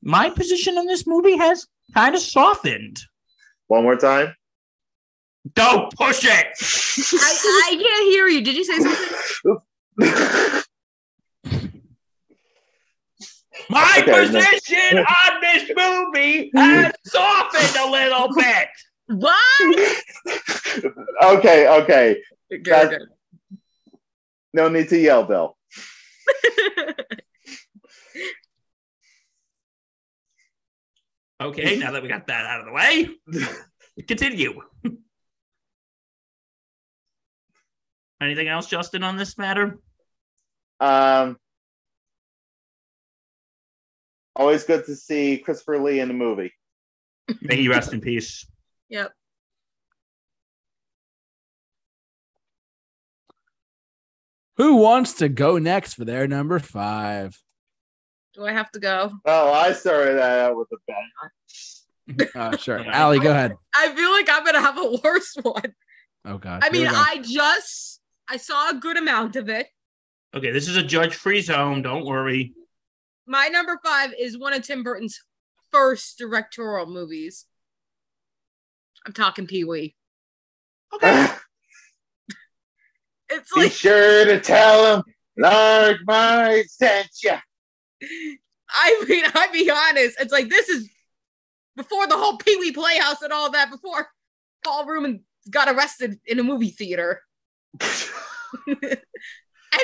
[0.03, 2.99] My position on this movie has kind of softened.
[3.67, 4.35] One more time.
[5.55, 6.29] Don't push it.
[6.31, 8.43] I, I can't hear you.
[8.43, 9.59] Did you say something?
[13.71, 14.27] My Okay, no.
[14.27, 18.69] position on this movie has softened a little bit.
[19.07, 19.37] What?
[21.39, 22.17] okay, okay.
[22.51, 23.09] Good, That- good.
[24.53, 25.57] No need to yell, Bill.
[31.41, 33.09] Okay, now that we got that out of the way,
[34.07, 34.61] continue.
[38.21, 39.79] Anything else, Justin, on this matter?
[40.81, 41.39] Um,
[44.37, 46.53] always good to see Christopher Lee in the movie.
[47.41, 48.47] May he rest in peace.
[48.89, 49.13] Yep.
[54.57, 57.39] Who wants to go next for their number five?
[58.35, 59.11] Do I have to go?
[59.25, 62.29] Oh, I started that out with a bang.
[62.35, 62.81] Uh, sure.
[62.81, 62.91] Yeah.
[62.93, 63.55] Allie, go ahead.
[63.75, 65.75] I feel like I'm gonna have a worse one.
[66.25, 66.63] Oh God.
[66.63, 66.97] I Here mean, go.
[66.97, 69.69] I just I saw a good amount of it.
[70.35, 71.83] Okay, this is a judge-free zone.
[71.83, 72.53] Don't worry.
[73.31, 75.23] My number five is one of Tim Burton's
[75.71, 77.47] first directorial movies.
[79.07, 79.95] I'm talking Pee Wee.
[80.93, 81.29] Okay.
[83.33, 85.05] It's like, Be sure to tell him
[85.39, 87.37] Large Marge sent you.
[88.69, 90.17] I mean, I'd be honest.
[90.21, 90.91] It's like this is
[91.77, 93.71] before the whole Pee Wee Playhouse and all that.
[93.71, 94.09] Before
[94.65, 97.21] Paul Reubens got arrested in a movie theater,
[98.67, 98.99] and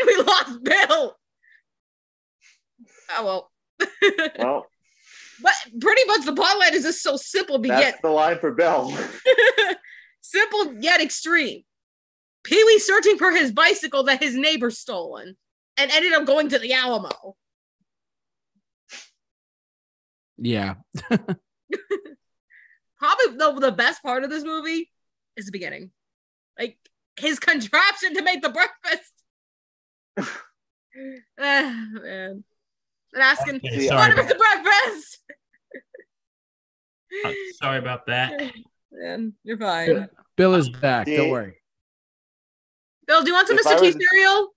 [0.05, 1.17] we lost Bill.
[3.11, 3.51] Oh well.
[4.39, 4.67] Well,
[5.43, 8.53] but pretty much the plotline is just so simple to that's get the line for
[8.53, 8.97] Bell.
[10.21, 11.63] simple yet extreme.
[12.45, 15.37] Pee Wee searching for his bicycle that his neighbor stolen
[15.77, 17.37] and ended up going to the Alamo.
[20.39, 20.75] yeah.
[22.99, 24.91] Probably the, the best part of this movie
[25.37, 25.91] is the beginning.
[26.59, 26.79] Like
[27.19, 29.13] his contraption to make the breakfast.
[31.39, 32.43] Ah, man.
[33.17, 35.19] And asking, Okay, See, sorry, what is about, the breakfast?
[37.25, 38.53] uh, sorry about that.
[38.93, 40.09] Man, you're fine.
[40.37, 41.07] Bill is back.
[41.07, 41.55] Don't worry.
[43.07, 43.73] Bill, do you want some If Mr.
[43.73, 44.49] I T was- cereal?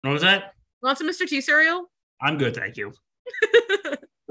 [0.00, 0.54] What was that?
[0.82, 1.26] Want some Mr.
[1.28, 1.90] T cereal?
[2.22, 2.94] I'm good, thank you.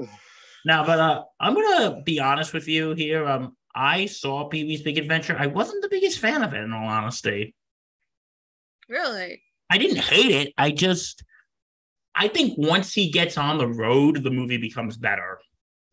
[0.64, 3.24] now, but uh, I'm gonna be honest with you here.
[3.24, 5.36] Um, I saw Pee Wee's Big Adventure.
[5.38, 7.54] I wasn't the biggest fan of it, in all honesty.
[8.88, 9.42] Really?
[9.70, 10.54] I didn't hate it.
[10.58, 11.22] I just,
[12.14, 15.38] I think once he gets on the road, the movie becomes better.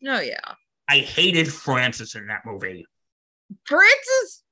[0.06, 0.40] Oh yeah.
[0.88, 2.86] I hated Francis in that movie.
[3.64, 4.42] Francis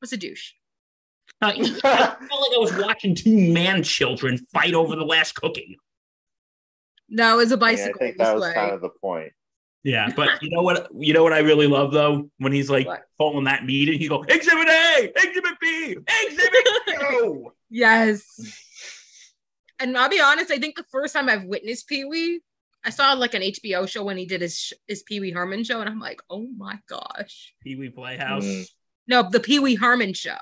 [0.00, 0.52] was a douche.
[1.40, 5.78] I felt like I was watching two man children fight over the last cookie.
[7.08, 8.60] No, it was a Yeah, I bicycle think that was display.
[8.62, 9.32] kind of the point.
[9.84, 10.88] Yeah, but you know what?
[10.98, 13.02] You know what I really love though when he's like What?
[13.18, 16.66] pulling that meat and he go Exhibit A, Exhibit B, Exhibit
[17.08, 17.52] Q.
[17.70, 18.24] Yes.
[19.80, 22.40] And I'll be honest, I think the first time I've witnessed Pee Wee,
[22.84, 25.80] I saw like an HBO show when he did his his Pee Wee Herman show,
[25.80, 27.54] and I'm like, oh my gosh.
[27.62, 28.44] Pee Wee Playhouse.
[28.44, 28.68] Mm.
[29.08, 30.36] No, the Pee Wee Herman show.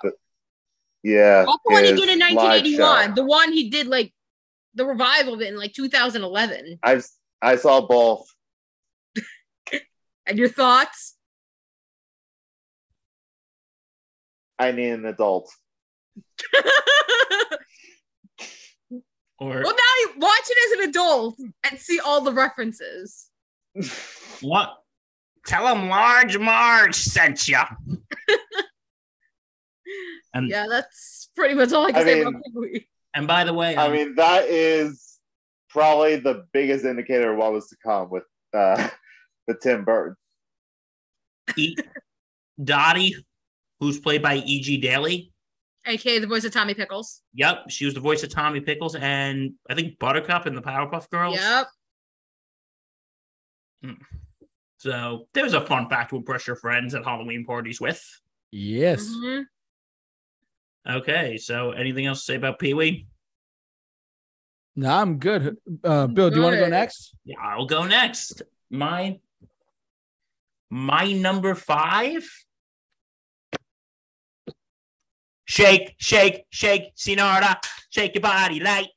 [1.03, 1.45] Yeah.
[1.47, 3.15] Not the one he did in 1981.
[3.15, 4.13] The one he did like
[4.75, 6.79] the revival of it in like 2011.
[6.83, 7.07] I've
[7.41, 8.27] I saw both.
[10.29, 11.15] And your thoughts?
[14.59, 15.49] I need an adult.
[19.39, 21.37] Or well, now you watch it as an adult
[21.71, 23.29] and see all the references.
[24.41, 24.75] what?
[25.47, 27.59] Tell him Large Marge sent you.
[30.35, 32.89] and Yeah, that's pretty much all I can I say mean- about the movie.
[33.15, 35.19] and by the way, I um, mean, that is
[35.69, 38.89] probably the biggest indicator of what was to come with uh,
[39.47, 40.17] the Tim Burton.
[41.57, 41.77] E-
[42.63, 43.15] Dottie,
[43.81, 44.79] who's played by E.G.
[44.79, 45.33] Daily.
[45.87, 47.23] AKA the voice of Tommy Pickles.
[47.35, 51.09] Yep, she was the voice of Tommy Pickles and I think Buttercup in the Powerpuff
[51.11, 51.37] Girls.
[51.37, 51.67] Yep.
[54.79, 58.03] So there's a fun fact to impress your friends at Halloween parties with.
[58.51, 59.07] Yes.
[59.09, 59.45] Mhm.
[60.89, 63.07] Okay, so anything else to say about Pee Wee?
[64.77, 65.57] No, I'm good.
[65.83, 67.15] Uh, Bill, do you want to go next?
[67.25, 68.43] Yeah, I'll go next.
[68.71, 69.19] My
[70.71, 72.29] my number five.
[75.47, 77.59] Shake, shake, shake, Senora.
[77.91, 78.89] Shake your body light.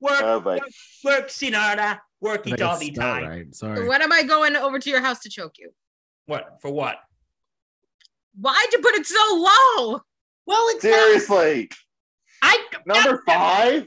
[0.00, 0.60] Work, Oh, but
[1.04, 2.00] work, Senora.
[2.20, 3.24] Work I it think all the time.
[3.24, 3.54] Right.
[3.54, 3.88] So Sorry.
[3.88, 5.70] when am I going over to your house to choke you?
[6.26, 6.70] What for?
[6.70, 6.96] What?
[8.40, 10.00] Why'd you put it so low?
[10.46, 11.68] Well, it's not- seriously,
[12.42, 13.86] I number five.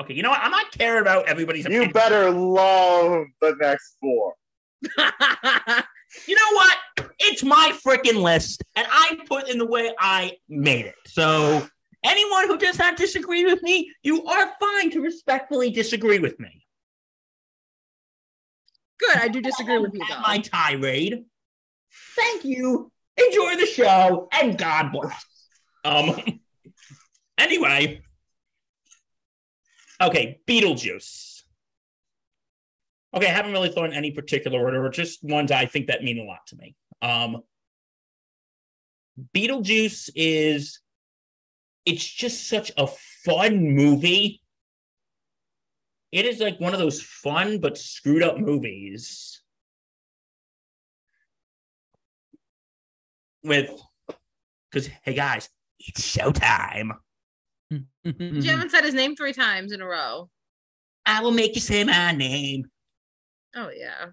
[0.00, 0.40] Okay, you know what?
[0.42, 1.92] I'm not caring about everybody's You opinion.
[1.92, 4.34] better love the next four.
[6.26, 6.76] You know what?
[7.18, 10.94] It's my freaking list, and I put in the way I made it.
[11.06, 11.66] So
[12.04, 16.64] anyone who does not disagree with me, you are fine to respectfully disagree with me.
[18.98, 20.20] Good, I do disagree with you though.
[20.20, 21.24] my tirade.
[22.16, 22.90] Thank you.
[23.16, 25.24] Enjoy the show, and God bless.
[25.84, 26.20] Um.
[27.38, 28.02] Anyway.
[30.00, 31.27] Okay, Beetlejuice.
[33.14, 36.18] Okay, I haven't really thought in any particular order, just ones I think that mean
[36.18, 36.74] a lot to me.
[37.00, 37.42] Um,
[39.34, 40.80] Beetlejuice is,
[41.86, 42.86] it's just such a
[43.24, 44.42] fun movie.
[46.12, 49.42] It is like one of those fun but screwed up movies.
[53.42, 53.70] With,
[54.70, 56.90] because, hey guys, it's showtime.
[58.04, 60.30] You haven't said his name three times in a row.
[61.04, 62.64] I will make you say my name.
[63.56, 64.06] Oh yeah,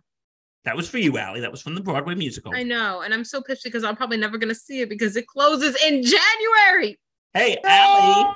[0.64, 1.42] That was for you, Allie.
[1.42, 2.54] That was from the Broadway musical.
[2.56, 5.28] I know, and I'm so pissed because I'm probably never gonna see it because it
[5.28, 7.00] closes in January.
[7.34, 8.34] Hey, Allie,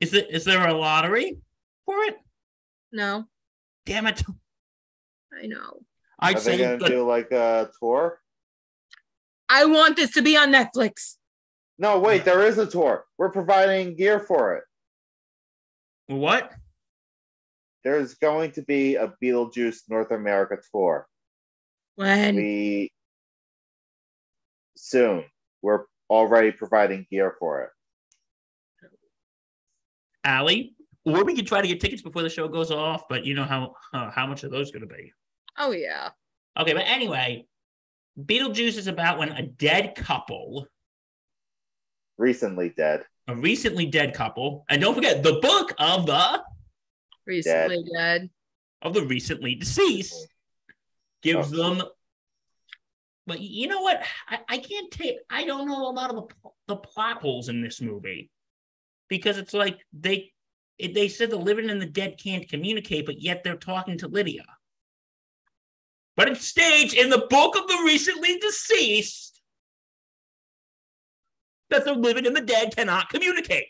[0.00, 1.36] is there, is there a lottery
[1.84, 2.16] for it?
[2.92, 3.24] No,
[3.86, 4.22] Damn it.
[5.42, 5.80] I know.
[6.18, 8.20] I'd Are they say gonna good- do like a tour?
[9.48, 11.16] I want this to be on Netflix.
[11.78, 13.04] No, wait, there is a tour.
[13.18, 14.64] We're providing gear for it.
[16.06, 16.52] what?
[17.84, 21.06] There's going to be a Beetlejuice North America tour.
[21.96, 22.92] When We
[24.76, 25.24] soon.
[25.62, 27.70] We're already providing gear for it.
[30.24, 30.74] Allie?
[31.04, 33.42] Or we could try to get tickets before the show goes off, but you know
[33.44, 35.12] how uh, how much are those going to be?
[35.58, 36.08] oh yeah,
[36.58, 37.44] Okay, but anyway,
[38.18, 40.66] Beetlejuice is about when a dead couple,
[42.18, 43.04] Recently dead.
[43.26, 46.42] a recently dead couple, and don't forget the book of the
[47.26, 48.30] recently dead.
[48.82, 50.28] of the recently deceased
[51.22, 51.56] gives Oh.
[51.56, 51.82] them.
[53.26, 54.02] But you know what?
[54.28, 55.16] I, I can't take.
[55.30, 58.30] I don't know a lot of the the plot holes in this movie
[59.08, 60.32] because it's like they
[60.78, 64.08] it, they said the living and the dead can't communicate, but yet they're talking to
[64.08, 64.44] Lydia.
[66.16, 69.40] But it's staged in the book of the recently deceased
[71.70, 73.68] that the living and the dead cannot communicate.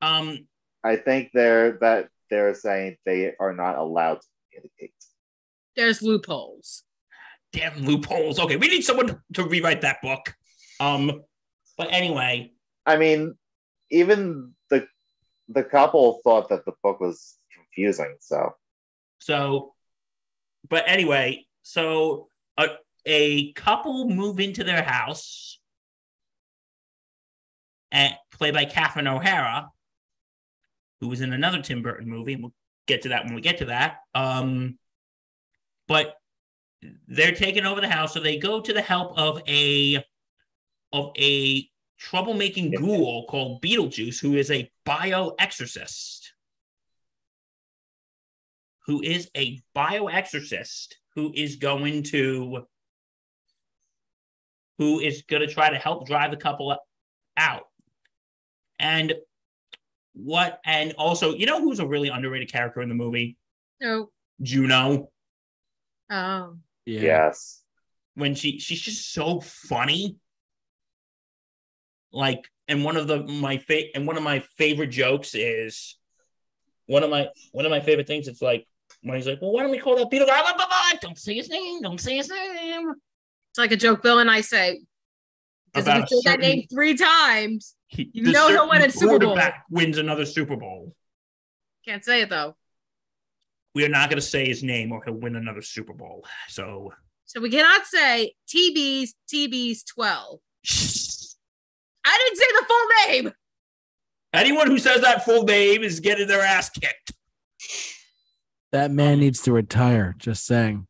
[0.00, 0.46] Um,
[0.84, 4.94] I think they're that they're saying they are not allowed to communicate.
[5.76, 6.84] There's loopholes.
[7.52, 8.38] damn loopholes.
[8.38, 10.34] Okay, we need someone to rewrite that book.
[10.80, 11.22] Um,
[11.78, 12.52] but anyway,
[12.84, 13.34] I mean,
[13.90, 14.86] even the
[15.48, 18.16] the couple thought that the book was confusing.
[18.20, 18.54] So
[19.20, 19.74] so,
[20.68, 22.28] but anyway, so
[22.58, 22.68] a
[23.06, 25.60] a couple move into their house,
[27.90, 29.68] and played by Catherine O'Hara,
[31.04, 32.32] who was in another Tim Burton movie.
[32.32, 32.54] And we'll
[32.86, 33.98] get to that when we get to that.
[34.14, 34.78] Um,
[35.86, 36.14] but
[37.06, 40.02] they're taking over the house, so they go to the help of a
[40.94, 41.68] of a
[42.00, 46.20] troublemaking ghoul called Beetlejuice, who is a bioexorcist.
[48.86, 52.66] Who is a bioexorcist who is going to
[54.78, 56.74] who is going to try to help drive the couple
[57.36, 57.68] out.
[58.78, 59.14] And
[60.14, 63.36] what and also, you know who's a really underrated character in the movie?
[63.80, 64.10] No,
[64.40, 65.10] Juno
[66.10, 66.56] Oh.
[66.86, 67.00] Yeah.
[67.00, 67.62] Yes.
[68.14, 70.16] when she she's just so funny.
[72.12, 75.98] Like, and one of the my fa- and one of my favorite jokes is
[76.86, 78.28] one of my one of my favorite things.
[78.28, 78.66] It's like
[79.02, 80.98] when he's like, "Well, why don't we call that Beetle guy?" Blah, blah, blah.
[81.00, 81.82] Don't say his name.
[81.82, 82.92] Don't say his name.
[83.50, 84.80] It's like a joke Bill and I say.
[85.72, 88.68] Because if About you a say that name three times, He, You the know he'll
[88.68, 89.28] win a Super Bowl.
[89.34, 90.94] quarterback Wins another Super Bowl.
[91.84, 92.56] can't say it though.
[93.74, 96.24] We are not going to say his name, or he'll win another Super Bowl.
[96.48, 96.92] So,
[97.24, 100.38] So we cannot say TB's TB's 12.
[102.06, 103.32] I didn't say the full name.
[104.32, 107.12] anyone who says that full name is getting their ass kicked.
[108.72, 110.14] That man needs to retire.
[110.18, 110.86] Just saying.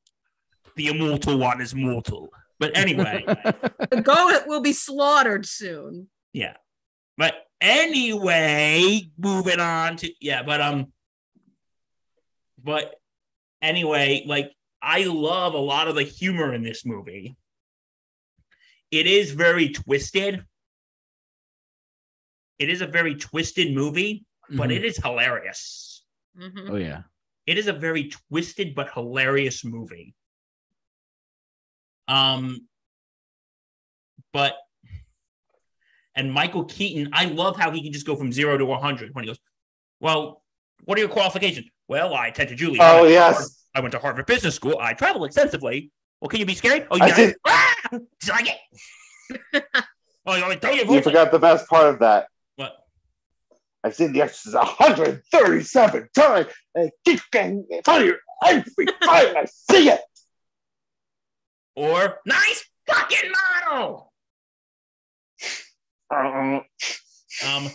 [0.77, 2.29] The immortal one is mortal.
[2.59, 3.25] But anyway.
[3.91, 6.09] The goat will be slaughtered soon.
[6.33, 6.55] Yeah.
[7.17, 10.93] But anyway, moving on to yeah, but um
[12.63, 12.95] but
[13.63, 14.53] anyway, like
[14.83, 17.37] I love a lot of the humor in this movie.
[18.91, 20.45] It is very twisted.
[22.59, 24.77] It is a very twisted movie, but Mhm.
[24.77, 26.05] it is hilarious.
[26.37, 26.71] Mhm.
[26.71, 27.03] Oh yeah.
[27.47, 30.15] It is a very twisted but hilarious movie.
[32.09, 32.69] Um,
[34.33, 34.57] but
[36.17, 39.25] and Michael Keaton, I love how he can just go from zero to 100 when
[39.25, 39.39] he goes,
[40.01, 40.43] Well,
[40.85, 41.67] what are your qualifications?
[41.89, 42.79] Well, I attended Juilliard.
[42.81, 43.65] Oh yes.
[43.75, 44.79] I went to Harvard Business School.
[44.81, 45.91] I travel extensively.
[46.21, 46.87] Well, can you be scared?
[46.91, 47.75] Oh, you I did- Ah!
[47.91, 48.59] Did I get?
[50.27, 52.29] oh, you throw your You forgot the best part of that.
[52.57, 52.77] What?
[53.83, 59.91] I've seen The Exorcist 137 times and it keeps getting funnier every time I see
[59.91, 60.01] it.
[61.77, 63.31] Or nice fucking
[63.67, 64.13] model.
[67.45, 67.71] Um,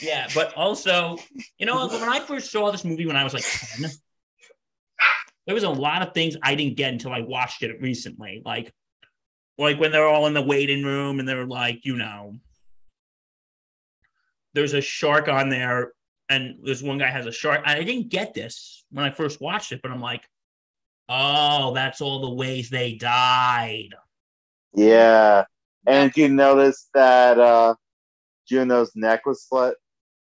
[0.00, 1.18] yeah, but also,
[1.58, 3.90] you know, when I first saw this movie when I was like 10,
[5.46, 8.42] there was a lot of things I didn't get until I watched it recently.
[8.44, 8.72] Like,
[9.56, 12.36] like when they're all in the waiting room and they're like, you know,
[14.54, 15.92] there's a shark on there,
[16.28, 17.62] and this one guy has a shark.
[17.64, 20.28] I didn't get this when I first watched it, but I'm like,
[21.08, 23.94] oh, that's all the ways they died.
[24.74, 25.44] yeah.
[25.88, 27.74] And you notice that uh,
[28.48, 29.74] Juno's neck was split?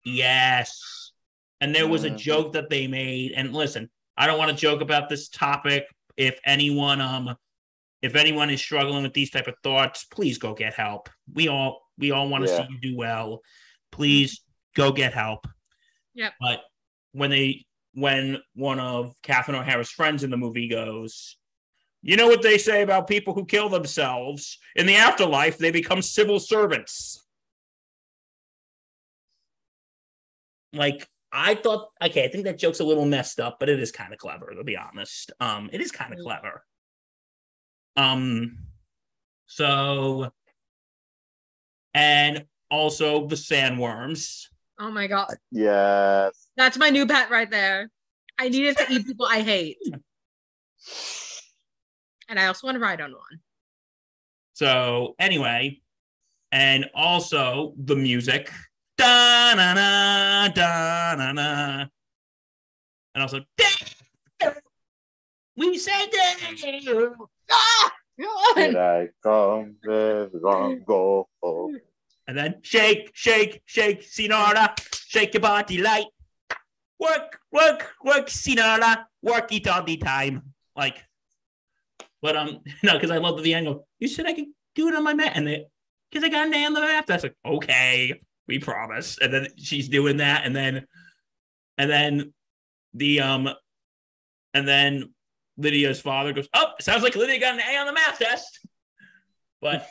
[0.04, 1.12] Yes.
[1.60, 2.18] And there was a Mhm.
[2.18, 3.32] joke that they made.
[3.32, 5.84] And listen, I don't want to joke about this topic.
[6.16, 7.36] If anyone um
[8.02, 11.08] if anyone is struggling with these type of thoughts, please go get help.
[11.32, 12.66] We all we all want to Yeah.
[12.66, 13.42] see you do well.
[13.92, 14.42] Please
[14.74, 15.46] go get help.
[16.14, 16.34] Yep.
[16.40, 16.64] But
[17.12, 21.36] when they when one of Catherine O'Hara's friends in the movie goes,
[22.02, 24.58] you know what they say about people who kill themselves?
[24.76, 27.22] In the afterlife, they become civil servants.
[30.72, 33.90] like I thought, okay, I think that joke's a little messed up, but it is
[33.90, 35.32] kind of clever, to be honest.
[35.40, 36.22] Um, it is kind of Mm.
[36.24, 36.64] clever.
[37.96, 38.58] Um,
[39.46, 40.32] so,
[41.94, 44.48] and also the sandworms.
[44.78, 45.36] Oh my god.
[45.50, 46.48] Yes.
[46.56, 47.90] That's my new pet right there.
[48.38, 49.78] I needed to eat people I hate.
[52.32, 53.40] And I also want to ride on one.
[54.54, 55.82] So, anyway,
[56.50, 58.50] and also the music.
[58.96, 61.86] Da na na da na na.
[63.14, 63.40] And also,
[65.58, 67.18] we said that.
[67.50, 67.92] Ah!
[68.56, 71.28] Did I come with wrong go?
[72.26, 74.74] And then shake, shake, shake, Senora,
[75.06, 76.06] shake your body light.
[76.98, 80.54] Work, work, work, Senora, work it all the time.
[80.74, 81.04] Like,
[82.22, 83.86] but um, no, because I love the angle.
[83.98, 85.66] You said I could do it on my mat, and they,
[86.10, 87.06] because I got an a on the map.
[87.06, 89.18] That's like, okay, we promise.
[89.20, 90.86] And then she's doing that, and then,
[91.76, 92.32] and then
[92.94, 93.48] the um,
[94.54, 95.12] and then
[95.58, 98.60] Lydia's father goes, "Oh, sounds like Lydia got an A on the math test."
[99.60, 99.86] But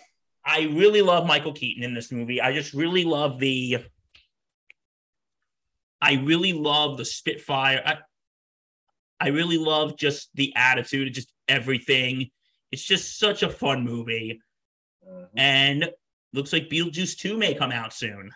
[0.46, 2.42] I really love Michael Keaton in this movie.
[2.42, 3.80] I just really love the.
[6.02, 7.82] I really love the Spitfire.
[7.86, 7.98] I,
[9.20, 12.32] I really love just the attitude, It just everything.
[12.72, 14.42] It's just such a fun movie,
[15.36, 15.90] and
[16.34, 18.32] looks like Beetlejuice Two may come out soon.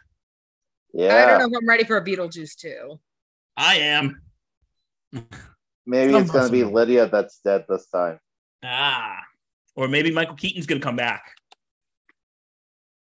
[0.94, 1.16] Yeah.
[1.16, 3.00] I don't know if I'm ready for a Beetlejuice too.
[3.58, 4.22] I am.
[5.86, 6.64] Maybe Some it's going to be.
[6.64, 8.20] Lydia that's dead this time.
[8.64, 9.20] Ah,
[9.76, 11.32] or maybe Michael Keaton's gonna come back.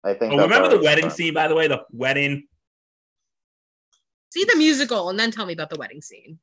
[0.04, 0.34] I think.
[0.34, 1.18] Oh, that's remember the wedding confirmed.
[1.18, 1.34] scene?
[1.34, 2.48] By the way, the wedding.
[4.34, 6.40] See the musical and then tell me about the wedding scene.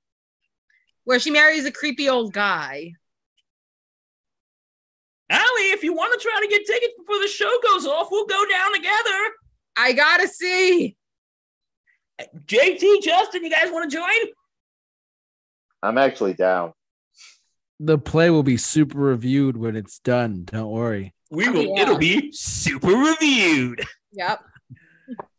[1.05, 2.93] Where she marries a creepy old guy.
[5.59, 8.27] Allie, if you want to try to get tickets before the show goes off, we'll
[8.27, 9.35] go down together.
[9.77, 10.97] I gotta see.
[12.47, 14.33] JT, Justin, you guys want to join?
[15.83, 16.73] I'm actually down.
[17.79, 20.45] The play will be super reviewed when it's done.
[20.45, 21.15] Don't worry.
[21.31, 21.77] We oh, will.
[21.77, 21.83] Yeah.
[21.83, 23.85] It'll be super reviewed.
[24.13, 24.41] Yep.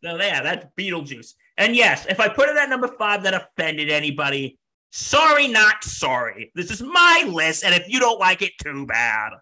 [0.02, 1.34] So yeah, that's Beetlejuice.
[1.56, 4.58] And yes, if I put it at number five, that offended anybody.
[4.90, 6.50] Sorry, not sorry.
[6.56, 9.34] This is my list, and if you don't like it, too bad.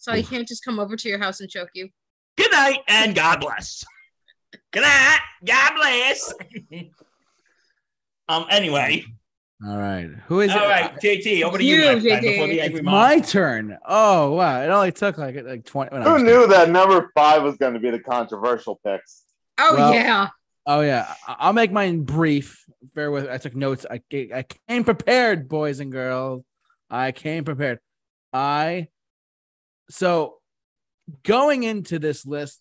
[0.00, 1.88] So he can't just come over to your house and choke you.
[2.36, 3.84] Good night, and God bless.
[4.72, 5.18] Good night.
[5.44, 6.32] God bless.
[8.28, 8.46] um.
[8.50, 9.04] Anyway,
[9.66, 10.08] All right.
[10.26, 10.68] Who is all it?
[10.68, 12.20] right, JT, over to you, You, my friend, JT.
[12.22, 12.94] before the angry It's mom.
[12.94, 13.78] my turn.
[13.86, 14.62] Oh wow!
[14.62, 15.94] It only took like like twenty.
[15.96, 19.24] Who I'm just knew that number five was going to be the controversial picks?
[19.58, 20.28] Oh Well- yeah.
[20.66, 22.64] Oh yeah, I- I'll make mine brief.
[22.94, 23.28] Bear with.
[23.28, 23.84] I took notes.
[23.90, 24.00] I
[24.34, 26.42] I came prepared, boys and girls.
[26.88, 27.78] I came prepared.
[28.32, 28.88] I
[29.90, 30.36] so
[31.24, 32.60] going into this list,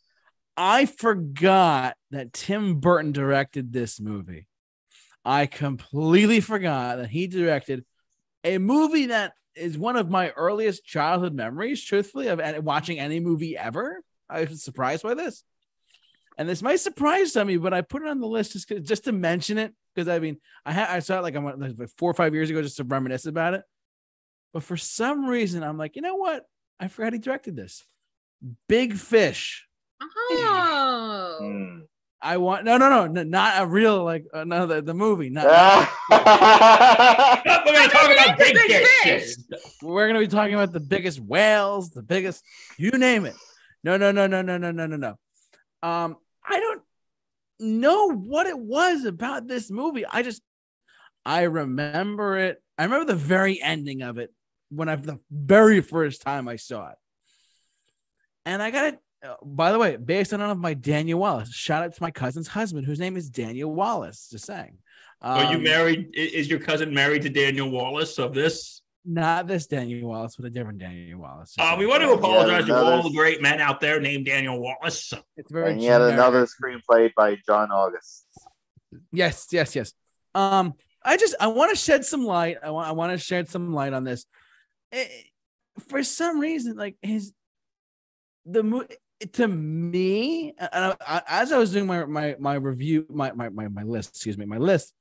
[0.57, 4.47] I forgot that Tim Burton directed this movie.
[5.23, 7.85] I completely forgot that he directed
[8.43, 13.57] a movie that is one of my earliest childhood memories, truthfully, of watching any movie
[13.57, 14.01] ever.
[14.29, 15.43] I was surprised by this.
[16.37, 18.69] And this might surprise some of you, but I put it on the list just
[18.83, 21.89] just to mention it because I mean I had I saw it like I'm like
[21.97, 23.63] four or five years ago just to reminisce about it.
[24.53, 26.45] But for some reason, I'm like, you know what?
[26.79, 27.83] I forgot he directed this.
[28.67, 29.67] Big Fish.
[30.01, 31.37] Oh.
[31.41, 31.79] Hmm.
[32.21, 35.29] I want no, no, no, no not a real like uh, no the, the movie.
[35.29, 35.45] Not
[36.09, 38.87] We're gonna talk about Big big Fish.
[39.03, 39.35] fish.
[39.81, 42.43] we're gonna be talking about the biggest whales, the biggest,
[42.77, 43.35] you name it.
[43.85, 45.15] No, no, no, no, no, no, no, no, no.
[45.81, 46.81] Um, I don't
[47.61, 50.05] know what it was about this movie.
[50.05, 50.41] I just
[51.25, 52.61] I remember it.
[52.77, 54.33] I remember the very ending of it
[54.69, 56.95] when I the very first time I saw it.
[58.45, 58.99] And I got it.
[59.23, 61.53] uh, by the way, based on one of my Daniel Wallace.
[61.53, 64.29] Shout out to my cousin's husband, whose name is Daniel Wallace.
[64.31, 64.77] Just saying.
[65.21, 66.09] Are you Um, married?
[66.13, 68.81] Is your cousin married to Daniel Wallace of this?
[69.05, 71.55] Not this Daniel Wallace, but a different Daniel Wallace.
[71.59, 74.59] Uh, we want to Yeah, apologize to all the great men out there named Daniel
[74.59, 75.13] Wallace.
[75.35, 76.13] It's very and yet generic.
[76.13, 78.25] another screenplay by John August.
[79.11, 79.93] Yes, yes, yes.
[80.35, 82.57] Um, I just I want to shed some light.
[82.63, 84.25] I want I want to shed some light on this.
[84.91, 85.07] Eh,
[85.87, 87.33] for some reason, like his
[88.45, 88.87] the mo-
[89.33, 93.49] to me, and I, I, as I was doing my my my review, my my
[93.49, 94.93] my my list, excuse me, my list.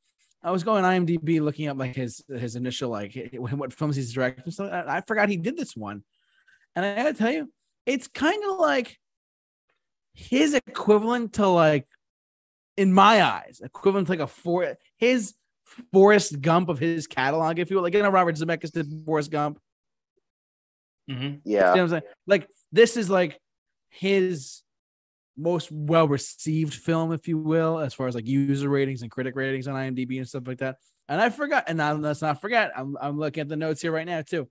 [0.43, 4.53] I was going IMDb looking up like his his initial like what films he's directed.
[4.53, 6.05] So I, I forgot he did this one,
[6.77, 7.53] and I gotta tell you,
[7.87, 8.99] it's kind of like
[10.13, 11.87] his equivalent to like
[12.77, 15.35] in my eyes, equivalent to like a four his
[15.93, 17.83] Forrest Gump of his catalog, if you will.
[17.83, 19.61] Like, you know, Robert Zemeckis did Forrest Gump.
[21.09, 21.35] Mhm.
[21.35, 21.61] You Yeah.
[21.61, 22.03] know what I'm saying?
[22.27, 23.41] Like, this is like
[23.91, 24.63] his
[25.37, 29.37] most well received film, if you will, as far as like user ratings and critic
[29.37, 30.77] ratings on IMDb and stuff like that.
[31.09, 33.93] And I forgot, and now let's not forget, I'm, I'm looking at the notes here
[33.93, 34.49] right now, too.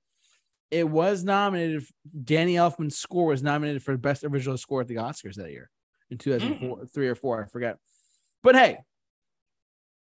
[0.72, 1.84] It was nominated,
[2.24, 5.70] Danny Elfman's score was nominated for Best Original Score at the Oscars that year
[6.10, 7.78] in 2004, three or four, I forget.
[8.44, 8.80] But hey,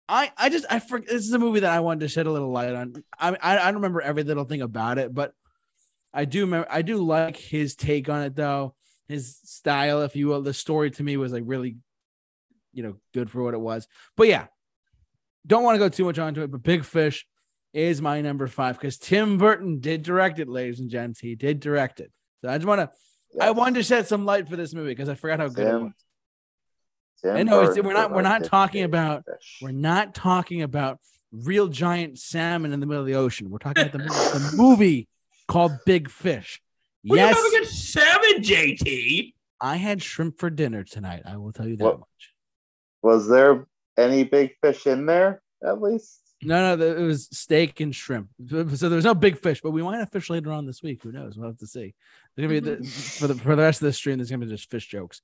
[0.09, 2.31] I I just I forget this is a movie that I wanted to shed a
[2.33, 3.03] little light on.
[3.19, 5.33] I I, I don't remember every little thing about it, but
[6.17, 8.75] I do remember I do like his take on it though.
[9.09, 10.43] His style, if you will.
[10.43, 11.77] The story to me was like really,
[12.73, 13.87] you know, good for what it was.
[14.17, 14.47] But yeah,
[15.47, 16.51] don't want to go too much onto it.
[16.51, 17.27] But Big Fish
[17.73, 21.21] is my number five because Tim Burton did direct it, ladies and gents.
[21.21, 22.11] He did direct it.
[22.41, 22.91] So I just want to
[23.41, 25.83] I wanted to shed some light for this movie because I forgot how good it
[25.85, 25.93] was.
[27.23, 29.59] Tim know, it's- we're not- we're not talking about- Fish.
[29.61, 30.99] We're not talking about
[31.33, 33.51] real giant salmon in the middle of the ocean.
[33.51, 35.09] We're talking about the, the movie
[35.49, 36.61] called Big Fish.
[37.05, 39.35] Well, yes, you have a good seven, JT.
[39.61, 41.23] I had shrimp for dinner tonight.
[41.25, 41.99] I will tell you that What?
[42.01, 42.35] much.
[43.03, 43.67] Was there
[43.97, 46.21] any big fish in there at least?
[46.43, 48.29] No, no, it was steak and shrimp.
[48.49, 51.03] So so there's no big fish, but we might have fish later on this week.
[51.03, 51.37] Who knows?
[51.37, 51.95] We'll have to see.
[52.37, 52.85] There's gonna be the,
[53.19, 54.19] for the for the rest of the stream.
[54.19, 55.23] There's gonna be just fish jokes,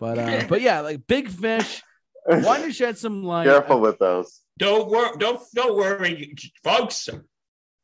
[0.00, 1.82] but uh, but yeah, like big fish.
[2.26, 3.44] Wanted to shed some light.
[3.46, 4.42] Careful with those.
[4.58, 7.08] Don't worry, don't don't worry, folks.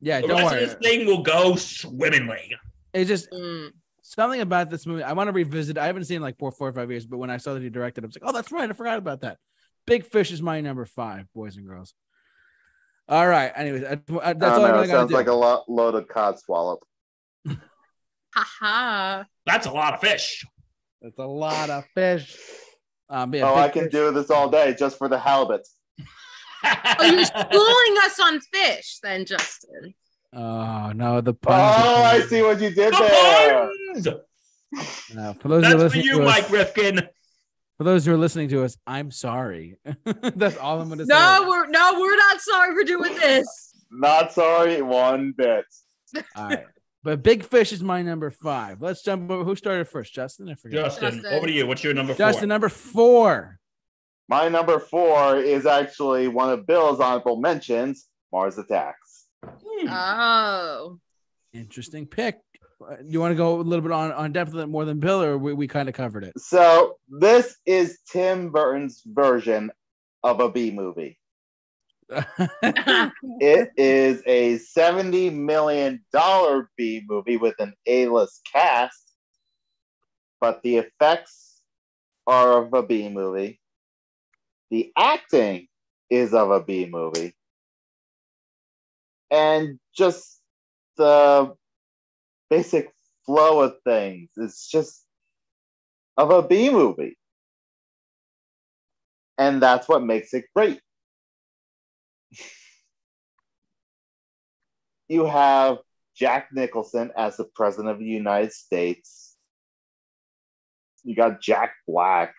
[0.04, 0.62] Yeah, The don't rest worry.
[0.64, 2.54] of this thing will go swimmingly.
[2.92, 3.70] It's just Mm.
[4.02, 5.02] something about this movie.
[5.02, 5.78] I want to revisit.
[5.78, 7.54] I haven't seen it in like four, four or five years, but when I saw
[7.54, 8.68] that he directed, I was like, oh, that's right.
[8.68, 9.38] I forgot about that.
[9.86, 11.94] Big Fish is my number five, boys and girls.
[13.08, 13.50] All right.
[13.56, 15.32] Anyways, I, I- I that's don't all I really sounds like do.
[15.32, 16.80] a lot, load of cod swallop.
[18.34, 19.24] Haha.
[19.46, 20.44] That's a lot of fish.
[21.02, 22.36] That's a lot of fish.
[23.10, 25.66] Um, yeah, oh, I can Fish- do this all day just for the halibut.
[26.98, 29.94] Oh, you're schooling us on fish, then, Justin.
[30.32, 31.84] Oh no, the oh, puns.
[31.84, 32.02] Oh.
[32.02, 33.70] I see what you did The there.
[33.94, 35.40] puns!
[35.40, 37.08] For those who are That's for listening you, to us, Mike Rifkin.
[37.78, 39.78] for those who are listening to us, I'm sorry.
[40.04, 41.14] That's all I'm going to say.
[41.14, 43.74] No, we're no, we're not sorry for doing this.
[43.90, 45.66] Not sorry one bit.
[46.36, 46.64] All right.
[47.04, 48.80] But Big Fish is my number five.
[48.80, 49.44] Let's jump over.
[49.44, 50.14] Who started first?
[50.14, 50.48] Justin?
[50.48, 50.84] I forget.
[50.86, 51.34] Justin, Justin.
[51.34, 51.66] over to you.
[51.66, 52.46] What's your number Justin, four?
[52.48, 53.58] number four.
[54.28, 59.26] My number four is actually one of Bill's honorable mentions, Mars Attacks.
[59.44, 59.88] Hmm.
[59.90, 60.98] Oh.
[61.52, 62.38] Interesting pick.
[63.04, 65.22] You want to go a little bit on, on depth of it more than Bill,
[65.22, 66.32] or we, we kind of covered it?
[66.38, 69.70] So this is Tim Burton's version
[70.22, 71.18] of a B movie.
[73.40, 76.04] It is a $70 million
[76.76, 79.12] B movie with an A-list cast,
[80.40, 81.60] but the effects
[82.26, 83.60] are of a B movie.
[84.70, 85.68] The acting
[86.10, 87.34] is of a B movie.
[89.30, 90.40] And just
[90.96, 91.54] the
[92.50, 92.92] basic
[93.26, 95.04] flow of things is just
[96.16, 97.18] of a B movie.
[99.36, 100.80] And that's what makes it great.
[105.08, 105.78] you have
[106.14, 109.36] Jack Nicholson as the President of the United States.
[111.02, 112.34] You got Jack Black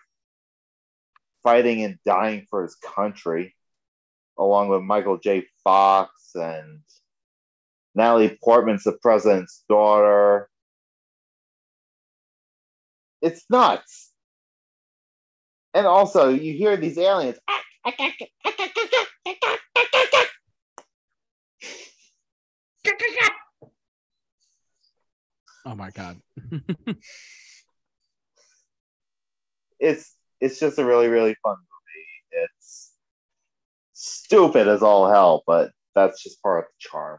[1.46, 3.54] fighting and dying for his country,
[4.36, 5.46] along with Michael J.
[5.62, 6.80] Fox and
[7.94, 10.48] Natalie Portman's the president's daughter.
[13.22, 14.10] It's nuts.
[15.72, 17.38] And also, you hear these aliens.
[25.64, 26.16] oh my god.
[29.78, 32.44] it's it's just a really really fun movie.
[32.44, 32.92] It's
[33.92, 37.18] stupid as all hell, but that's just part of the charm.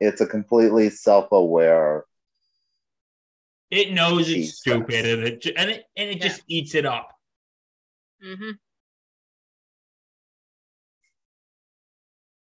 [0.00, 2.04] It's a completely self-aware.
[3.70, 4.58] It knows it's Jesus.
[4.58, 6.28] stupid, and it ju- and it and it Yeah.
[6.28, 7.08] just eats it up.
[8.22, 8.50] hmm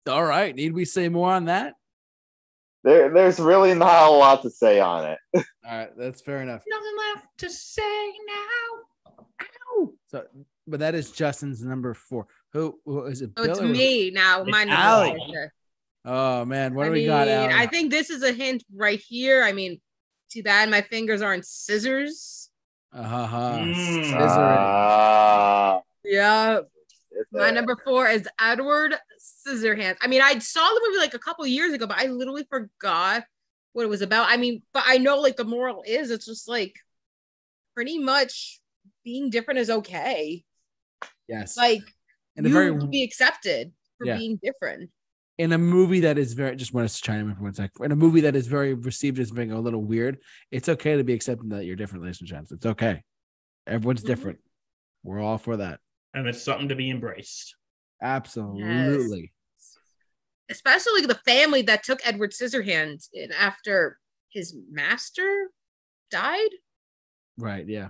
[0.08, 0.56] All right.
[0.56, 1.74] Need we say more on that?
[2.88, 5.20] There, there's really not a lot to say on it.
[5.36, 5.44] All
[5.78, 5.90] right.
[5.98, 6.64] That's fair enough.
[6.66, 9.14] Nothing left to say now.
[9.42, 9.94] Ow.
[10.08, 10.24] So,
[10.66, 12.28] but that is Justin's number four.
[12.54, 13.32] Who, who is it?
[13.38, 14.44] So it's Bill or- me now.
[14.44, 15.54] It's My number four.
[16.06, 17.28] Oh man, what I do we mean, got?
[17.28, 17.52] Alan?
[17.52, 19.44] I think this is a hint right here.
[19.44, 19.82] I mean,
[20.32, 22.50] too bad my fingers aren't scissors.
[22.94, 23.58] Uh-huh.
[23.58, 23.76] Mm.
[24.06, 24.58] Scissoring.
[24.58, 26.62] Ah, Yeah.
[27.32, 29.98] My number four is Edward Scissorhands.
[30.02, 33.24] I mean, I saw the movie like a couple years ago, but I literally forgot
[33.74, 34.28] what it was about.
[34.30, 36.76] I mean, but I know like the moral is it's just like
[37.76, 38.60] pretty much
[39.04, 40.44] being different is okay.
[41.28, 41.56] yes.
[41.58, 41.82] Like
[42.36, 44.18] in a you very to be accepted for Yeah.
[44.18, 44.90] being different.
[45.40, 47.72] in a movie that is very just want to chime in for one sec.
[47.82, 50.18] In a movie that is very received as being a little weird,
[50.52, 52.52] it's okay to be accepting that you're different, ladies and gents.
[52.52, 53.04] It's okay.
[53.68, 54.08] Everyone's Mhm.
[54.08, 54.40] different.
[55.04, 55.80] We're all for that.
[56.18, 57.56] And it's something to be embraced.
[58.02, 59.32] Absolutely.
[60.50, 64.00] Especially the family that took Edward Scissorhands in after
[64.30, 65.52] his master
[66.10, 66.50] died.
[67.38, 67.68] Right.
[67.68, 67.90] Yeah.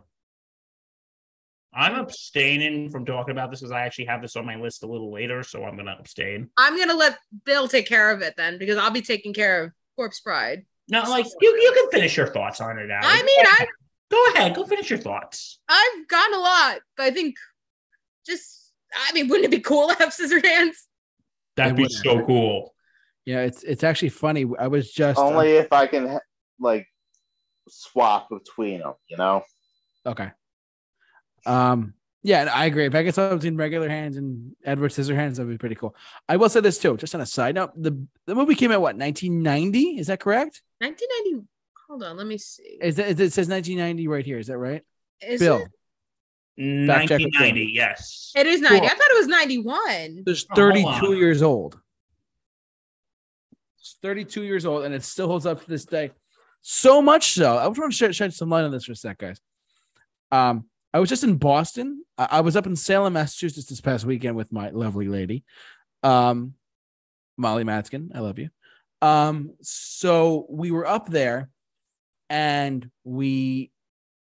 [1.74, 4.88] I'm abstaining from talking about this because I actually have this on my list a
[4.88, 6.50] little later, so I'm gonna abstain.
[6.58, 9.72] I'm gonna let Bill take care of it then because I'll be taking care of
[9.96, 10.66] Corpse Bride.
[10.90, 13.02] No, like you, you can finish your thoughts on it, now.
[13.04, 13.68] I mean, I
[14.10, 15.60] go ahead, go finish your thoughts.
[15.70, 17.36] I've gotten a lot, but I think
[18.28, 20.88] just I mean, wouldn't it be cool to have scissor hands?
[21.56, 22.74] That'd be so cool.
[23.26, 23.42] Yeah.
[23.42, 24.46] It's it's actually funny.
[24.60, 26.20] I was just only if I can
[26.60, 26.88] like
[27.68, 29.44] swap between them, you know.
[30.06, 30.32] okay.
[31.46, 31.94] Um.
[32.24, 32.86] Yeah, I agree.
[32.86, 35.96] If I could swap between regular hands and Edward Scissorhands, that'd be pretty cool.
[36.28, 37.72] I will say this too, just on a side note.
[37.82, 39.98] The the movie came out what 1990?
[39.98, 40.62] Is that correct?
[40.80, 41.48] 1990.
[41.88, 42.78] Hold on, let me see.
[42.82, 44.40] Is that, it says 1990 right here?
[44.40, 44.84] Is that right?
[45.22, 45.72] Is Bill, it?
[46.58, 48.32] Back check it, 1990, yes.
[48.36, 48.80] It is 90.
[48.80, 48.88] Cool.
[48.88, 50.24] I thought it was 91.
[50.26, 51.18] There's Oh, 32 on.
[51.18, 51.80] years old.
[53.80, 56.12] It's 32 years old, and it still holds up to this day.
[56.62, 58.96] So much so, I just want to shed, shed some light on this for a
[58.96, 59.40] sec, guys.
[60.32, 62.04] Um, I was just in Boston.
[62.18, 65.44] I, I was up in Salem, Massachusetts this past weekend with my lovely lady,
[66.04, 66.56] um,
[67.38, 68.10] Molly Matzkin.
[68.16, 68.50] I love you.
[69.02, 71.50] Um, so we were up there,
[72.32, 73.72] and we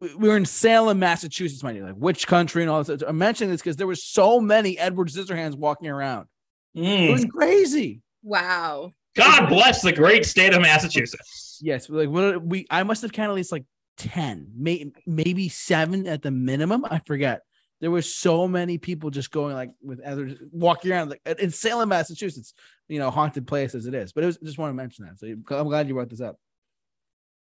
[0.00, 3.02] we we were in Salem, Massachusetts, mind you, like which country and all this.
[3.02, 6.26] I'm mentioning this because there were so many Edward Scissorhands walking around.
[6.74, 7.12] It Mm.
[7.12, 8.00] was crazy.
[8.22, 8.92] Wow.
[9.16, 11.58] God bless the great state of Massachusetts.
[11.62, 13.64] Yes, like what we I must have counted at least like
[13.98, 16.84] 10, may, maybe seven at the minimum.
[16.88, 17.42] I forget.
[17.80, 21.88] There were so many people just going like with others walking around like in Salem,
[21.88, 22.54] Massachusetts,
[22.88, 24.12] you know, haunted place as it is.
[24.12, 25.18] But it was just want to mention that.
[25.18, 25.26] So
[25.56, 26.36] I'm glad you brought this up.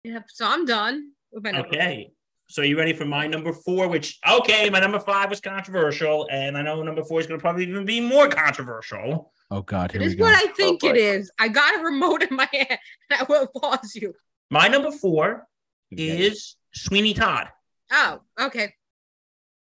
[0.04, 0.24] Yep.
[0.28, 1.68] So I'm done with my number.
[1.68, 2.10] Okay.
[2.50, 3.86] So you ready for my number four?
[3.86, 7.42] Which okay, my number five was controversial, and I know number four is going to
[7.42, 9.32] probably even be more controversial.
[9.52, 10.24] Oh God, here It we is go.
[10.24, 10.98] what I think Oh, it boy.
[10.98, 11.30] is.
[11.38, 12.66] I got a remote in my hand
[13.10, 14.14] and I will pause you.
[14.50, 15.46] My number four
[15.92, 16.24] Okay.
[16.26, 17.50] is Sweeney Todd.
[17.92, 18.74] Oh, okay.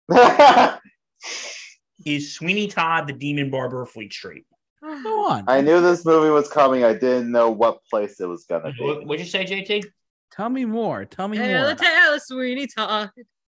[2.05, 4.45] Is Sweeney Todd the Demon Barber of Fleet Street?
[4.81, 5.43] Go on.
[5.47, 6.85] I knew this movie was coming.
[6.85, 9.05] I didn't know what place it was gonna What, be.
[9.05, 9.83] what'd you say, JT?
[10.31, 11.05] Tell me more.
[11.05, 11.73] Tell me Tell more.
[11.73, 13.09] the tale of Sweeney Todd.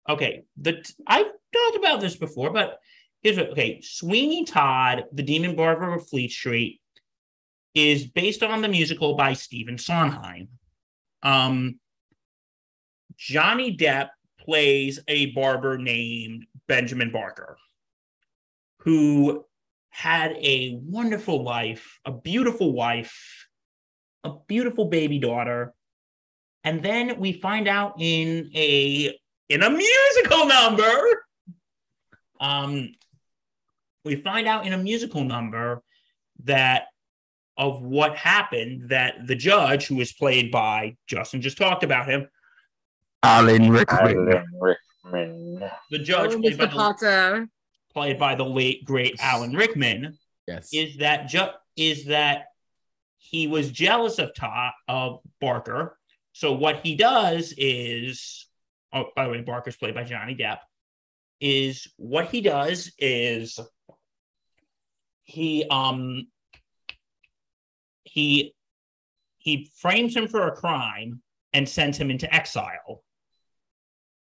[0.08, 2.78] Okay, the I've talked about this before, but
[3.22, 3.50] here's what.
[3.50, 6.80] Okay, Sweeney Todd, the Demon Barber of Fleet Street,
[7.74, 10.48] is based on the musical by Stephen Sondheim.
[11.22, 11.78] Um,
[13.16, 14.08] Johnny Depp
[14.38, 17.58] plays a barber named Benjamin Barker,
[18.80, 19.44] who
[19.90, 23.46] had a wonderful life, a beautiful wife,
[24.24, 25.74] a beautiful baby daughter.
[26.64, 29.16] And then we find out in a
[29.48, 30.92] in a musical number.
[32.40, 32.92] Um,
[34.04, 35.82] we find out in a musical number
[36.44, 36.84] that
[37.56, 42.28] of what happened that the judge, who was played by Justin, just talked about him,
[43.22, 44.00] Alan Rickman.
[44.32, 45.70] Alan Rickman.
[45.90, 47.48] The judge Oh, played by, the, Potter.
[47.92, 50.70] played by the late great Alan Rickman Yes.
[50.72, 52.46] is that ju- is that
[53.18, 55.98] he was jealous of Todd of Barker.
[56.32, 58.46] So what he does is,
[58.92, 60.58] oh, by the way, Barker's played by Johnny Depp.
[61.40, 63.58] Is what he does is
[65.22, 66.26] he um
[68.04, 68.54] he
[69.38, 71.22] he frames him for a crime
[71.54, 73.02] and sends him into exile.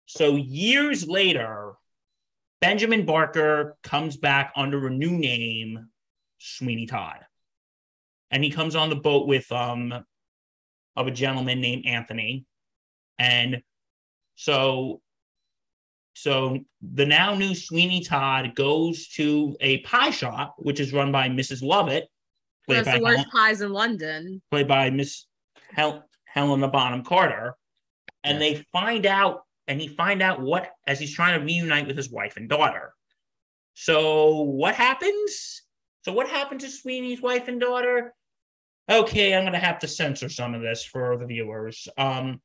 [0.05, 1.73] So years later,
[2.61, 5.89] Benjamin Barker comes back under a new name,
[6.37, 7.19] Sweeney Todd.
[8.31, 10.05] And he comes on the boat with um
[10.95, 12.45] of a gentleman named Anthony.
[13.19, 13.61] And
[14.35, 15.01] so
[16.15, 21.27] so the now new Sweeney Todd goes to a pie shop, which is run by
[21.27, 21.63] Mrs.
[21.63, 22.07] Lovett,
[22.65, 24.41] played That's by the worst Helen, pies in London.
[24.51, 25.25] played by Miss
[25.71, 27.55] Hel- Helena Bonham Carter.
[28.23, 31.97] And they find out, and he find out what as he's trying to reunite with
[31.97, 32.93] his wife and daughter.
[33.73, 35.63] So what happens?
[36.03, 38.13] So what happened to Sweeney's wife and daughter?
[38.89, 41.87] Okay, I'm gonna have to censor some of this for the viewers.
[41.97, 42.41] Um,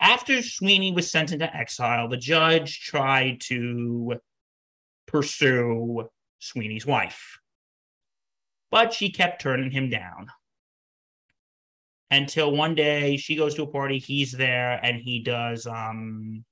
[0.00, 4.14] after Sweeney was sent into exile, the judge tried to
[5.06, 6.08] pursue
[6.38, 7.38] Sweeney's wife,
[8.70, 10.28] but she kept turning him down
[12.10, 16.44] until one day she goes to a party he's there and he does um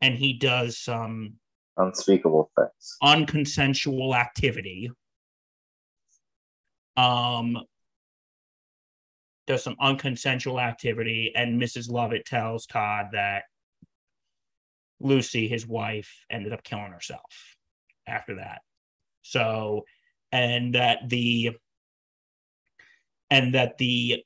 [0.00, 1.34] and he does some
[1.76, 2.96] Unspeakable things.
[3.02, 4.90] unconsensual activity
[6.98, 7.58] um
[9.46, 13.44] does some unconsensual activity and mrs lovett tells todd that
[15.00, 17.56] lucy his wife ended up killing herself
[18.08, 18.62] after that.
[19.22, 19.84] So
[20.32, 21.52] and that the
[23.30, 24.24] and that the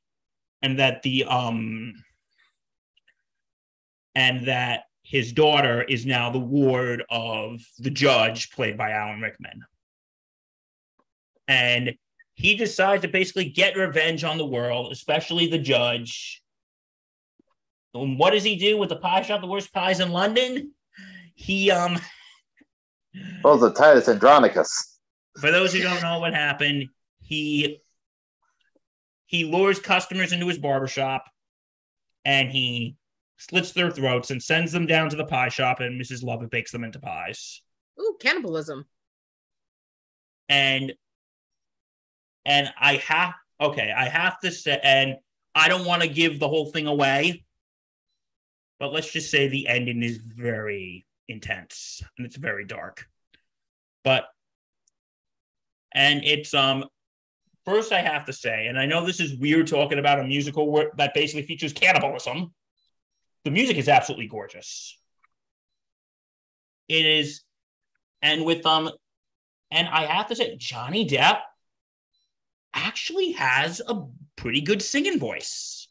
[0.62, 1.94] and that the um
[4.14, 9.62] and that his daughter is now the ward of the judge played by alan rickman.
[11.48, 11.94] And
[12.42, 16.42] he decides to basically get revenge on the world especially the judge
[17.94, 20.72] and what does he do with the pie shop the worst pies in london
[21.34, 21.98] he um
[23.42, 23.76] What was it?
[23.76, 24.98] Titus Andronicus.
[25.40, 26.88] for those who don't know what happened,
[27.20, 27.80] he
[29.26, 31.24] he lures customers into his barbershop
[32.24, 32.96] and he
[33.38, 36.22] slits their throats and sends them down to the pie shop and Mrs.
[36.22, 37.62] Lovett bakes them into pies.
[38.00, 38.84] Ooh, cannibalism.
[40.48, 40.92] And
[42.44, 45.16] and I have okay, I have to say and
[45.54, 47.44] I don't want to give the whole thing away,
[48.80, 53.06] but let's just say the ending is very intense and it's very dark.
[54.04, 54.24] But
[55.94, 56.84] and it's um
[57.64, 60.70] first I have to say, and I know this is weird talking about a musical
[60.70, 62.52] where, that basically features cannibalism.
[63.44, 64.98] The music is absolutely gorgeous.
[66.88, 67.42] It is,
[68.20, 68.90] and with um,
[69.70, 71.40] and I have to say, Johnny Depp
[72.74, 74.04] actually has a
[74.36, 75.88] pretty good singing voice.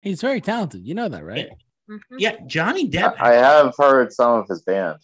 [0.00, 0.86] He's very talented.
[0.86, 1.48] You know that, right?
[1.88, 2.00] Mhm.
[2.18, 3.16] Yeah, Johnny Depp.
[3.20, 4.98] I have heard some of his band.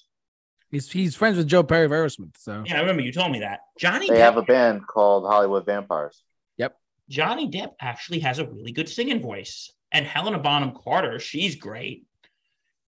[0.70, 2.37] He's he's friends with Joe Perry of Aerosmith.
[2.39, 3.61] So yeah, I remember you told me that.
[3.78, 4.20] Johnny They Depp.
[4.20, 6.22] have a band called Hollywood Vampires.
[6.57, 6.76] Yep.
[7.09, 9.72] Johnny Depp actually has a really good singing voice.
[9.93, 12.07] And Helena Bonham Carter, she's great.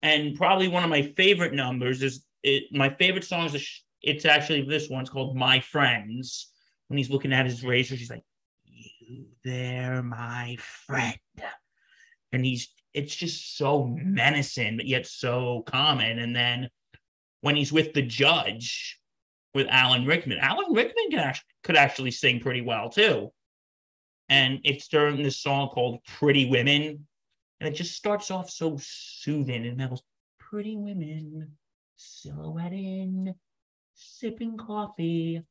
[0.03, 4.25] And probably one of my favorite numbers is it, my favorite song is sh- it's
[4.25, 6.53] actually this one's called My Friends.
[6.89, 8.25] When he's looking at his razor, she's like,
[8.65, 11.19] You there, my friend.
[12.33, 16.19] And he's it's just so menacing, but yet so common.
[16.19, 16.69] And then
[17.43, 18.99] when he's with the judge,
[19.55, 23.33] with Alan Rickman, Alan Rickman can could actually sing pretty well too.
[24.29, 27.07] And it's during this song called Pretty Women.
[27.61, 30.03] And it just starts off so soothing and it goes,
[30.39, 31.59] Pretty women
[31.99, 33.35] silhouetting,
[33.95, 35.43] sipping coffee,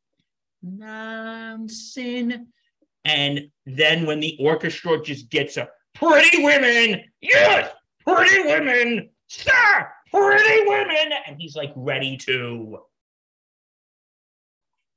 [3.06, 7.72] And then when the orchestra just gets a pretty women, yes,
[8.06, 12.80] pretty women, sir, pretty women, and he's like ready to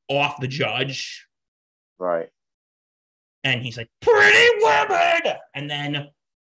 [0.08, 1.26] off the judge,
[1.98, 2.28] Right.
[3.44, 6.10] and he's like, "Pretty women," and then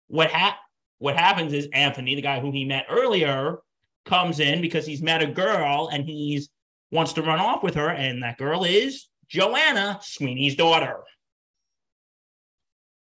[0.09, 0.59] what hap-
[0.99, 3.59] what happens is Anthony, the guy who he met earlier,
[4.05, 6.51] comes in because he's met a girl and he's
[6.91, 11.01] wants to run off with her, and that girl is Joanna, Sweeney's daughter.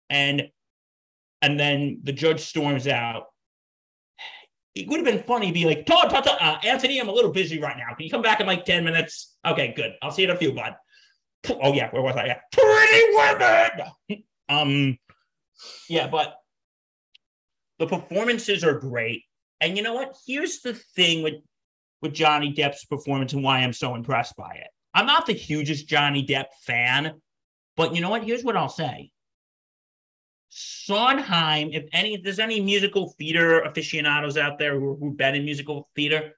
[0.09, 0.49] And
[1.41, 3.25] and then the judge storms out.
[4.75, 7.61] It would have been funny to be like, Todd, uh, Anthony, I'm a little busy
[7.61, 7.95] right now.
[7.95, 9.37] Can you come back in like 10 minutes?
[9.47, 9.93] Okay, good.
[10.01, 10.77] I'll see you in a few, bud.
[11.61, 12.27] Oh, yeah, where was I?
[12.27, 12.39] Yeah.
[12.53, 14.25] Pretty women.
[14.49, 14.99] Um,
[15.89, 16.35] yeah, but
[17.79, 19.23] the performances are great.
[19.63, 20.15] And you know what?
[20.27, 21.35] Here's the thing with
[22.03, 24.69] with Johnny Depp's performance and why I'm so impressed by it.
[24.93, 27.15] I'm not the hugest Johnny Depp fan,
[27.77, 28.25] but you know what?
[28.25, 29.11] Here's what I'll say.
[30.51, 35.47] Sondheim, if any, if there's any musical theater aficionados out there who, who've been in
[35.47, 36.33] musical theater,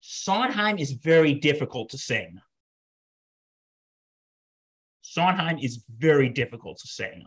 [0.00, 2.38] Sondheim is very difficult to sing.
[5.02, 7.24] Sondheim is very difficult to sing.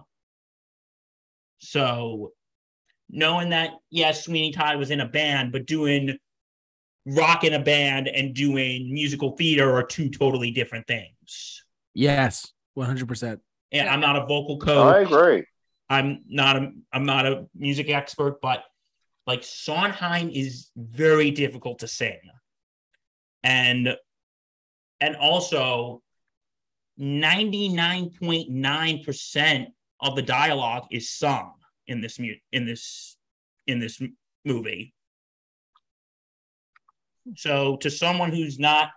[1.58, 2.32] So,
[3.10, 6.18] knowing that, yes, Sweeney Todd was in a band, but doing
[7.06, 11.64] rock in a band and doing musical theater are two totally different things.
[11.94, 13.42] Yes, one hundred percent.
[13.72, 14.96] And I'm not a vocal coach.
[14.96, 15.46] I agree.
[15.90, 18.64] I'm not a I'm not a music expert, but
[19.26, 22.20] like Sondheim is very difficult to sing.
[23.44, 23.96] And
[25.02, 26.04] and also
[27.00, 29.68] 99.9%
[30.02, 31.54] of the dialogue is sung
[31.88, 33.18] in this mu- in this
[33.68, 34.02] in this
[34.46, 34.94] movie.
[37.36, 38.90] So to someone who's not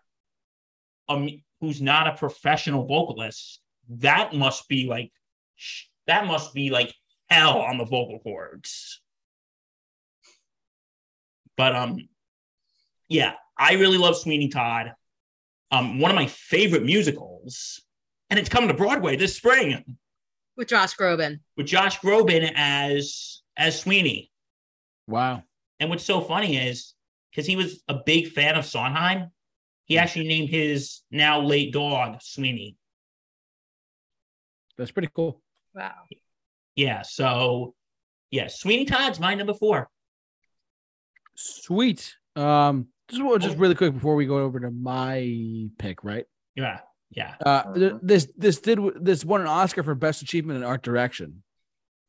[1.08, 1.28] um
[1.60, 5.12] who's not a professional vocalist, that must be like
[6.06, 6.94] that must be like
[7.28, 9.00] hell on the vocal cords.
[11.56, 12.08] But um
[13.08, 14.92] yeah, I really love Sweeney Todd.
[15.70, 17.80] Um one of my favorite musicals
[18.30, 19.96] and it's coming to Broadway this spring
[20.56, 21.40] with Josh Groban.
[21.56, 24.30] with Josh Groban as as Sweeney.
[25.06, 25.42] Wow.
[25.80, 26.94] And what's so funny is
[27.32, 29.30] because he was a big fan of Sondheim,
[29.84, 32.76] he actually named his now late dog Sweeney.
[34.76, 35.40] That's pretty cool.
[35.74, 35.92] Wow.
[36.76, 37.74] Yeah, so
[38.30, 39.88] yeah, Sweeney Todd's my number four.
[41.34, 42.14] Sweet.
[42.36, 46.24] Um, just well, just really quick before we go over to my pick, right?
[46.54, 46.80] Yeah,
[47.10, 47.34] yeah.
[47.44, 51.42] Uh, this this did this won an Oscar for best achievement in art direction.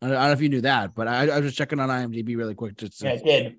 [0.01, 2.35] I don't, know if you knew that, but I, I was just checking on IMDb
[2.35, 3.55] really quick just to Yeah, it did.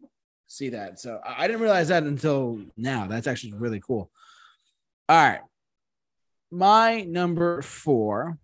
[0.46, 1.00] See that.
[1.00, 3.06] So I I didn't realize that until now.
[3.06, 4.10] That's actually really cool.
[5.08, 5.40] All right.
[6.50, 8.38] My number four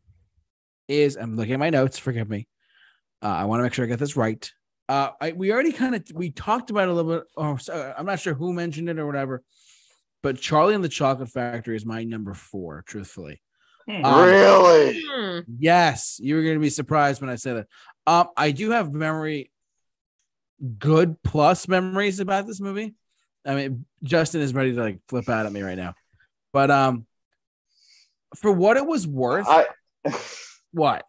[0.88, 1.98] is I'm looking at my notes.
[1.98, 2.48] Forgive me.
[3.22, 4.50] Uh, I want to make sure I get this right.
[4.88, 7.24] Uh, I, we already kind of we talked about it a little bit.
[7.36, 9.42] Oh, so I'm not sure who mentioned it or whatever,
[10.22, 12.82] but Charlie and the Chocolate Factory is my number four.
[12.86, 13.40] Truthfully,
[13.90, 14.04] Hmm.
[14.04, 15.02] Um, really?
[15.06, 15.40] Hmm.
[15.58, 17.66] Yes, you were going to be surprised when I said that.
[18.06, 19.50] Um, I do have memory,
[20.78, 22.94] good plus memories about this movie.
[23.46, 25.94] I mean, Justin is ready to like flip out at me right now,
[26.52, 27.06] but um,
[28.36, 29.66] for what it was worth, I,
[30.72, 31.04] what?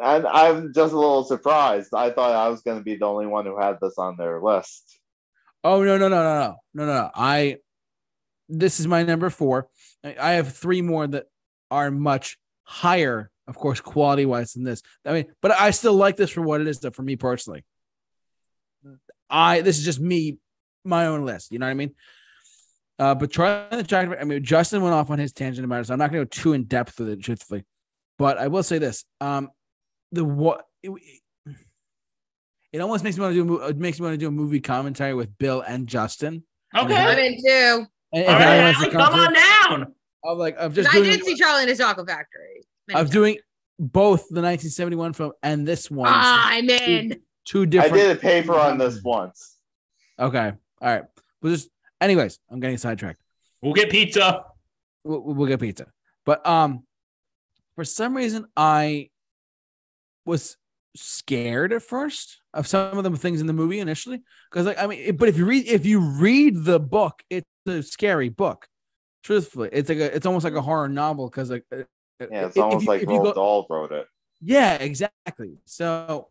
[0.00, 1.94] and I'm just a little surprised.
[1.94, 4.40] I thought I was going to be the only one who had this on their
[4.40, 4.98] list.
[5.64, 6.92] Oh no no no no no no no!
[6.92, 7.10] no.
[7.14, 7.58] I
[8.48, 9.68] this is my number four.
[10.04, 11.26] I I have three more that
[11.70, 14.82] are much higher, of course, quality wise than this.
[15.06, 16.80] I mean, but I still like this for what it is.
[16.80, 17.64] Though, for me personally,
[19.32, 20.38] I this is just me,
[20.84, 21.50] my own list.
[21.50, 21.94] You know what I mean?
[22.98, 24.18] Uh, but Charlie and the Chocolate.
[24.20, 26.26] I mean, Justin went off on his tangent about it, so I'm not going to
[26.26, 27.64] go too in depth with it, truthfully.
[28.18, 29.48] But I will say this: um,
[30.12, 30.92] the what it,
[32.72, 33.62] it almost makes me want to do.
[33.62, 36.44] It makes me want to do a movie commentary with Bill and Justin.
[36.76, 37.86] Okay, I'm in too.
[38.12, 39.32] And, All and right, Allie wants to Allie, come on
[39.80, 39.94] down.
[40.24, 42.62] I'm like of 'Cause just I doing did see Charlie in the Chocolate Factory.
[42.86, 43.10] many of times.
[43.10, 43.38] doing
[43.78, 46.06] both the 1971 film and this one.
[46.12, 47.20] So I'm in.
[47.44, 47.94] Two different.
[47.94, 49.56] I did a paper on this once.
[50.18, 51.04] Okay, all right.
[51.40, 51.68] We'll just.
[52.00, 53.20] Anyways, I'm getting sidetracked.
[53.60, 54.44] We'll get pizza.
[55.04, 55.86] We'll, we'll get pizza,
[56.26, 56.84] but um,
[57.74, 59.10] for some reason I
[60.24, 60.56] was
[60.94, 64.86] scared at first of some of the things in the movie initially because like I
[64.86, 68.66] mean, it- but if you read if you read the book, it's a scary book.
[69.24, 71.78] Truthfully, it's like a, it's almost like a horror novel because like uh,
[72.20, 74.06] Yeah, it's if almost you- like if you Roald go- Dahl wrote it.
[74.40, 75.58] yeah, exactly.
[75.64, 76.28] So,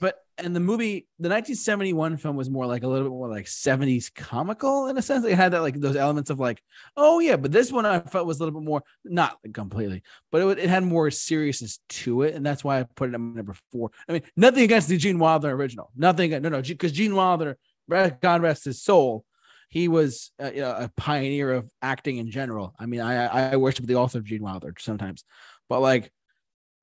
[0.00, 3.46] but and the movie, the 1971 film was more like a little bit more like
[3.46, 5.24] 70s comical in a sense.
[5.24, 6.62] It had that like those elements of like,
[6.96, 10.42] oh yeah, but this one I felt was a little bit more not completely, but
[10.42, 13.54] it, it had more seriousness to it, and that's why I put it at number
[13.72, 13.90] four.
[14.08, 16.30] I mean, nothing against the Gene Wilder original, nothing.
[16.30, 17.56] No, no, because Gene Wilder,
[17.88, 19.24] God rest his soul.
[19.68, 22.74] He was you know, a pioneer of acting in general.
[22.78, 25.24] I mean, I I worship the author of Gene Wilder sometimes,
[25.68, 26.12] but like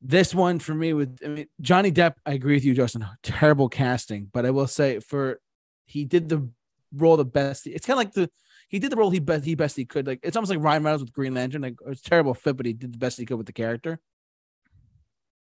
[0.03, 3.05] this one for me with I mean Johnny Depp, I agree with you, Justin.
[3.23, 5.39] Terrible casting, but I will say for
[5.85, 6.49] he did the
[6.93, 7.65] role the best.
[7.65, 8.29] It's kind of like the
[8.67, 10.05] he did the role he best he best he could.
[10.05, 11.61] Like it's almost like Ryan Reynolds with Green Lantern.
[11.61, 13.99] Like it was terrible fit, but he did the best he could with the character.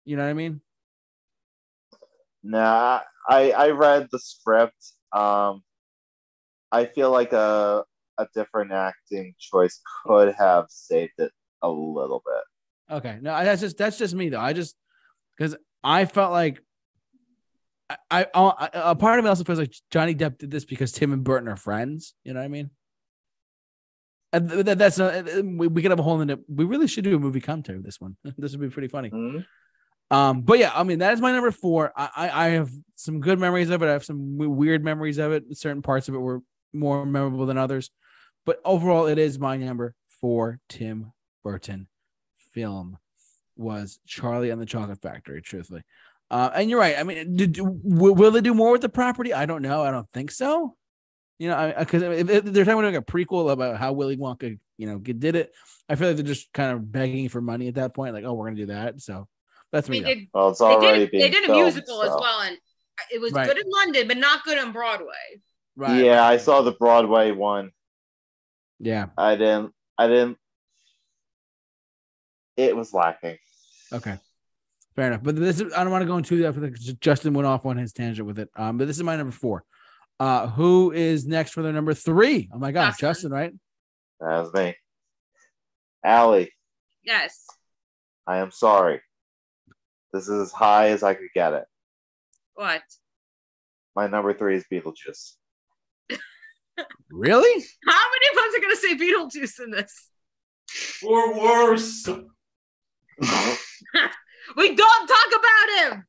[0.05, 0.61] You know what I mean?
[2.43, 4.91] Nah, I I read the script.
[5.11, 5.63] Um,
[6.71, 7.85] I feel like a
[8.19, 11.31] a different acting choice could have saved it
[11.63, 12.43] a little bit.
[12.91, 14.39] Okay, no, that's just that's just me though.
[14.39, 14.75] I just
[15.37, 16.61] because I felt like
[18.09, 21.13] I, I, a part of me also feels like Johnny Depp did this because Tim
[21.13, 22.13] and Burton are friends.
[22.23, 22.69] You know what I mean?
[24.31, 26.39] And that, that's not, we, we could have a whole in it.
[26.47, 28.17] We really should do a movie commentary of this one.
[28.37, 29.09] this would be pretty funny.
[29.09, 29.39] Hmm?
[30.11, 31.91] Um, but yeah, I mean that is my number four.
[31.95, 33.87] I, I I have some good memories of it.
[33.87, 35.43] I have some weird memories of it.
[35.57, 37.89] Certain parts of it were more memorable than others,
[38.45, 40.59] but overall, it is my number four.
[40.69, 41.13] Tim
[41.43, 41.87] Burton
[42.53, 42.97] film
[43.55, 45.41] was Charlie and the Chocolate Factory.
[45.41, 45.83] Truthfully,
[46.31, 46.97] uh, and you're right.
[46.97, 49.33] I mean, did, will, will they do more with the property?
[49.33, 49.83] I don't know.
[49.83, 50.75] I don't think so.
[51.39, 54.57] You know, because if, if they're talking about like a prequel about how Willy Wonka,
[54.77, 55.51] you know, did it,
[55.89, 58.13] I feel like they're just kind of begging for money at that point.
[58.13, 59.01] Like, oh, we're gonna do that.
[59.01, 59.27] So
[59.71, 59.99] that's me.
[59.99, 60.09] mean, though.
[60.09, 62.57] they, Well, it's they already did, being they did a filmed, musical as well, and
[63.11, 63.47] it was Right.
[63.47, 65.41] good in London, but not good on Broadway.
[65.75, 66.05] Right.
[66.05, 67.71] Yeah, I saw the Broadway one.
[68.79, 69.07] Yeah.
[69.17, 69.73] I didn't.
[69.97, 70.37] I didn't.
[72.57, 73.37] It was lacking.
[73.91, 74.17] Okay.
[74.95, 75.23] Fair enough.
[75.23, 77.77] But this is, I don't want to go into that because Justin went off on
[77.77, 78.49] his tangent with it.
[78.55, 79.63] Um, but this is my number four.
[80.19, 82.49] Uh, who is next for their number three?
[82.53, 83.07] Oh my gosh, Justin.
[83.07, 83.53] Justin, right?
[84.19, 84.75] That was me.
[86.03, 86.51] Allie,
[87.03, 87.45] Yes.
[88.27, 89.01] I am sorry.
[90.13, 91.65] This is as high as I could get it.
[92.53, 92.81] What?
[93.95, 95.33] My number three is Beetlejuice.
[97.11, 97.63] Really?
[97.87, 100.09] How many of us are going to say Beetlejuice in this?
[101.05, 102.09] Or worse.
[104.57, 106.05] We don't talk about him.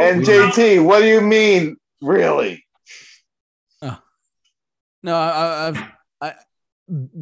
[0.00, 2.64] and JT, what do you mean, really?
[3.82, 3.98] Oh.
[5.02, 5.82] No, I, I, I've,
[6.20, 6.34] I,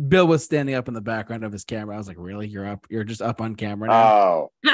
[0.08, 1.94] Bill was standing up in the background of his camera.
[1.94, 2.46] I was like, really?
[2.46, 2.86] You're up?
[2.90, 4.02] You're just up on camera now?
[4.04, 4.50] Oh,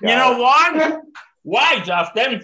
[0.00, 0.96] You know why?
[1.42, 2.42] Why, Justin?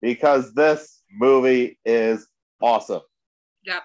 [0.00, 2.26] because this movie is
[2.60, 3.02] awesome.
[3.64, 3.82] Yep.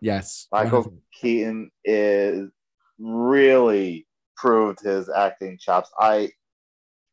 [0.00, 0.48] Yes.
[0.50, 2.50] Michael Keaton is
[2.98, 4.06] really
[4.40, 5.90] proved his acting chops.
[5.98, 6.30] I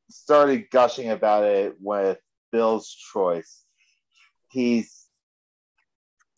[0.10, 2.18] started gushing about it with
[2.52, 3.64] Bill's choice.
[4.50, 5.06] He's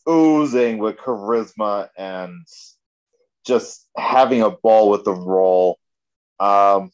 [0.08, 2.44] oozing with charisma and
[3.46, 5.78] just having a ball with the role.
[6.40, 6.90] Um,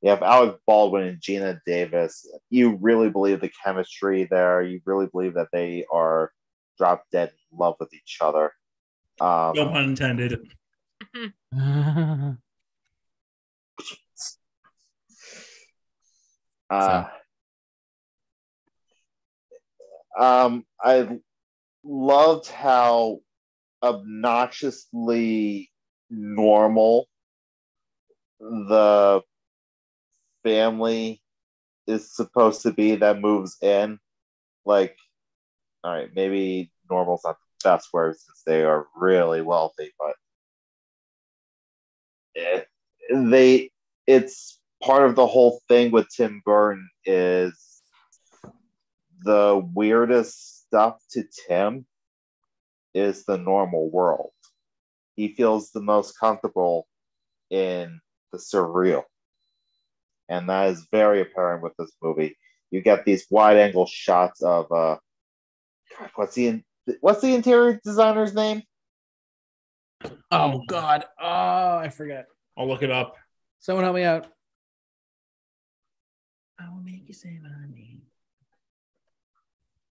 [0.00, 2.28] you have Alec Baldwin and Geena Davis.
[2.50, 4.62] You really believe the chemistry there.
[4.62, 6.32] You really believe that they are
[6.78, 8.52] drop dead in love with each other.
[9.20, 10.48] Um, No pun intended.
[16.72, 17.04] Uh,
[20.18, 21.18] um, I
[21.84, 23.20] loved how
[23.82, 25.70] obnoxiously
[26.08, 27.08] normal
[28.40, 29.20] the
[30.44, 31.20] family
[31.86, 33.98] is supposed to be that moves in.
[34.64, 34.96] Like,
[35.84, 40.14] all right, maybe normal's not the best word since they are really wealthy, but
[42.34, 42.66] it,
[43.10, 43.70] they
[44.06, 47.82] it's part of the whole thing with Tim Burton is
[49.24, 51.86] the weirdest stuff to Tim
[52.94, 54.32] is the normal world.
[55.14, 56.86] He feels the most comfortable
[57.50, 58.00] in
[58.32, 59.04] the surreal.
[60.28, 62.36] And that is very apparent with this movie.
[62.70, 64.96] You get these wide angle shots of uh
[65.98, 66.64] God, what's the in,
[67.00, 68.62] what's the interior designer's name?
[70.30, 71.04] oh God.
[71.20, 72.26] Oh, I forget.
[72.56, 73.16] I'll look it up.
[73.60, 74.26] Someone help me out.
[76.58, 78.02] I will make you say my name.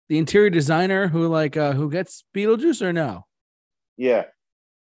[0.08, 3.26] The interior designer who like uh who gets Beetlejuice or no?
[3.98, 4.26] Yeah,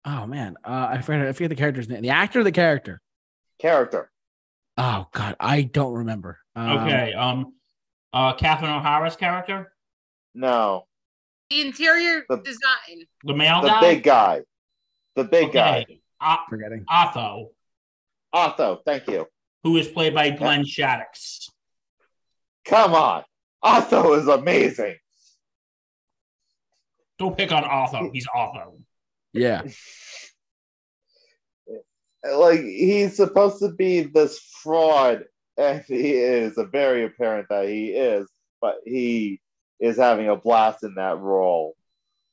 [0.05, 1.27] Oh man, uh, I forget.
[1.29, 2.03] I forget the character's name.
[2.03, 3.01] The actor, or the character.
[3.59, 4.11] character.
[4.77, 6.39] Oh God, I don't remember.
[6.57, 7.13] Um, Okay.
[7.15, 7.55] Um,
[8.13, 9.73] uh, Catherine O'Hara's character,
[10.35, 10.87] No,
[11.51, 13.07] The interior The- design.
[13.25, 13.81] the male the guy.
[13.81, 14.41] big guy.
[15.17, 15.81] The big guy.
[15.83, 16.01] Okay.
[16.21, 16.85] Uh, forgetting.
[16.91, 17.51] Otho,
[18.33, 19.27] Otho, thank you.
[19.65, 21.49] Who is played by Glenn Shadix.
[22.65, 23.25] Come on.
[23.63, 24.97] Otho is amazing.
[27.19, 28.11] Don't pick on Otho.
[28.13, 28.79] He's Otho.
[29.33, 29.63] Yeah.
[32.25, 35.25] Like he's supposed to be this fraud,
[35.57, 38.29] and he is a very apparent that he is,
[38.61, 39.41] but he
[39.79, 41.77] is having a blast in that role.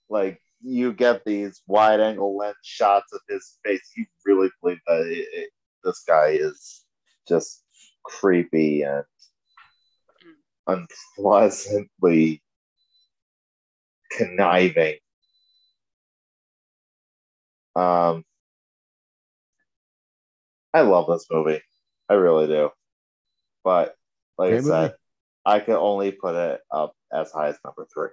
[0.10, 5.02] Like you get these wide angle lens shots of his face, you really believe that
[5.02, 5.50] it, it-
[5.84, 6.84] this guy is
[7.28, 7.64] just
[8.04, 9.04] creepy and
[10.68, 12.42] unpleasantly
[14.12, 14.96] conniving.
[17.76, 18.24] Um,
[20.74, 21.62] I love this movie.
[22.10, 22.70] I really do.
[23.64, 23.96] But
[24.38, 24.94] like Great I said, movie.
[25.46, 28.10] I can only put it up as high as number three.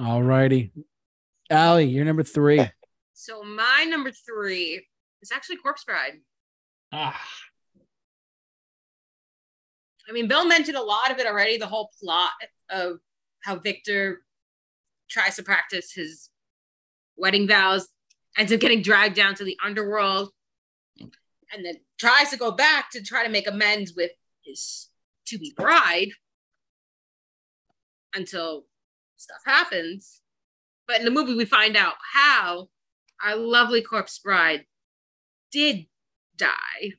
[0.00, 0.72] All righty.
[1.50, 2.66] Allie, you're number three.
[3.12, 4.86] So my number three
[5.20, 6.20] is actually Corpse Bride.
[6.92, 7.20] Ah,
[10.10, 11.56] I mean, Bill mentioned a lot of it already.
[11.56, 12.30] The whole plot
[12.68, 12.98] of
[13.44, 14.22] how Victor
[15.08, 16.30] tries to practice his
[17.16, 17.88] wedding vows,
[18.36, 20.30] ends up getting dragged down to the underworld,
[20.98, 24.10] and then tries to go back to try to make amends with
[24.44, 24.88] his
[25.26, 26.10] to be bride
[28.14, 28.64] until
[29.16, 30.22] stuff happens.
[30.88, 32.68] But in the movie, we find out how
[33.24, 34.64] our lovely corpse bride
[35.52, 35.86] did
[36.40, 36.92] die.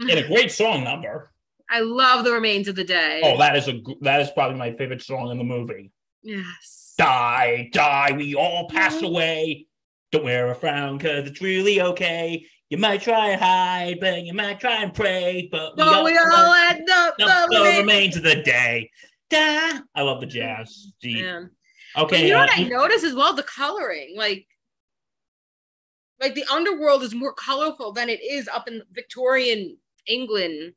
[0.00, 1.30] and a great song number.
[1.70, 3.20] I love the remains of the day.
[3.24, 5.90] Oh, that is a that is probably my favorite song in the movie.
[6.22, 6.94] yes.
[6.98, 9.08] Die, die, we all pass Mhm.
[9.08, 9.66] away.
[10.12, 12.46] Don't wear a frown, cause it's really okay.
[12.70, 16.16] You might try and hide, but you might try and pray, but we all, we
[16.16, 18.16] all end up the, the remains.
[18.16, 18.90] of the day.
[19.28, 19.78] Die.
[19.94, 20.92] I love the jazz.
[21.02, 21.20] Gee.
[21.20, 21.50] Man.
[21.96, 22.16] Okay.
[22.16, 23.34] But you know what uh, I notice as well?
[23.34, 24.46] The coloring, like,
[26.20, 30.72] like the underworld is more colorful than it is up in Victorian England.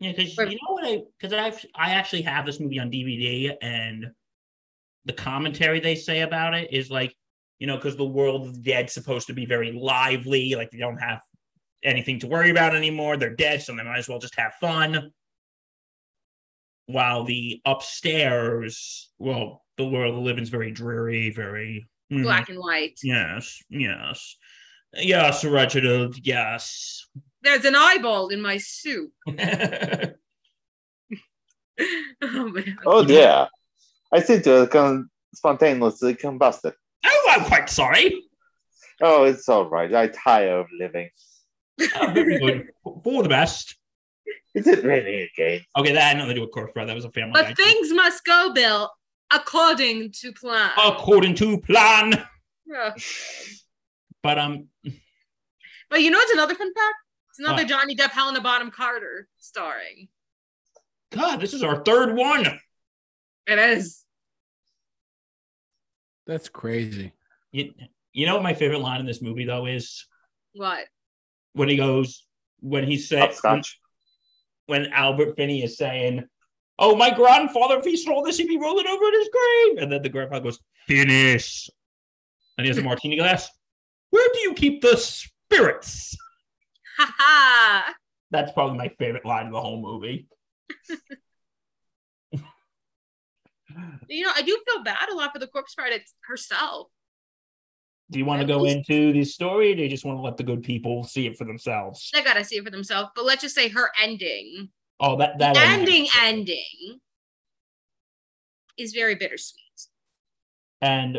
[0.00, 3.54] Yeah, because you know what I because I I actually have this movie on DVD
[3.62, 4.06] and
[5.04, 7.14] the commentary they say about it is like
[7.58, 10.78] you know because the world of the dead's supposed to be very lively like they
[10.78, 11.20] don't have
[11.84, 15.10] anything to worry about anymore they're dead so they might as well just have fun
[16.86, 22.58] while the upstairs well the world of the living's very dreary very mhm, Black and
[22.58, 22.98] white.
[23.02, 24.36] yes yes
[24.94, 27.06] yes Reginald yes
[27.42, 29.10] There's an eyeball in my soup.
[32.22, 32.76] oh man.
[32.86, 33.48] Oh dear.
[34.12, 36.72] I seem to have con- spontaneously combusted.
[37.04, 38.22] oh I'm quite sorry
[39.04, 39.92] Oh, it's all right.
[39.92, 41.08] I tire of living.
[41.96, 42.68] Oh, very good.
[43.02, 43.76] For the best.
[44.54, 45.62] Is it raining again?
[45.76, 46.88] Okay, that had nothing to do with Corpse Bride.
[46.88, 47.48] That was a family guy.
[47.48, 48.88] But things must go, Bill,
[49.34, 50.70] according to plan.
[50.82, 52.24] According to plan.
[52.66, 52.94] Yeah.
[54.22, 54.68] But um,
[55.90, 56.94] But you know what's another fun fact?
[57.30, 57.68] It's another What?
[57.68, 60.08] Johnny Depp, Helena Bonham Carter starring.
[61.10, 62.46] God, this is our third one.
[63.46, 64.04] It is.
[66.26, 67.12] That's crazy.
[67.50, 67.72] You,
[68.12, 70.06] you know what my favorite line in this movie though is
[70.54, 70.86] What?
[71.54, 72.26] when he goes
[72.60, 73.62] when he says, when,
[74.66, 76.24] when Albert Finney is saying,
[76.78, 79.92] "Oh, my grandfather, if he saw this, he'd be rolling over in his grave," and
[79.92, 81.70] then the grandpa goes, "Finish,"
[82.56, 83.48] and he has a martini glass.
[84.10, 86.16] Where do you keep the spirits?
[86.98, 87.94] Ha ha.
[88.30, 90.26] That's probably my favorite line of the whole movie.
[94.08, 96.88] You know, I do feel bad a lot for the corpse bride it's herself.
[98.10, 100.36] Do you want to go into the story, or do you just want to let
[100.36, 102.10] the good people see it for themselves?
[102.12, 103.10] They gotta see it for themselves.
[103.16, 104.68] But let's just say her ending,
[105.04, 107.00] Oh, that that ending, ending,
[108.78, 109.58] is very bittersweet.
[110.80, 111.18] And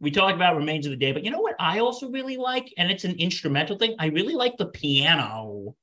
[0.00, 2.72] we talked about remains of the day, but you know what I also really like,
[2.78, 3.94] and it's an instrumental thing.
[3.98, 5.76] I really like the piano.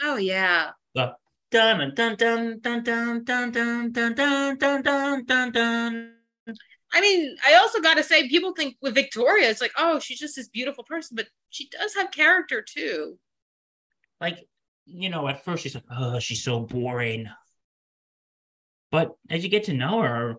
[0.00, 0.70] Oh yeah.
[0.94, 1.14] The
[1.50, 6.12] dun dun dun dun dun dun dun dun dun dun dun dun dun.
[6.92, 10.36] I mean, I also gotta say, people think with Victoria, it's like, oh, she's just
[10.36, 13.18] this beautiful person, but she does have character too.
[14.20, 14.46] Like,
[14.86, 17.28] you know, at first she's like, oh, she's so boring.
[18.90, 20.36] But as you get to know her,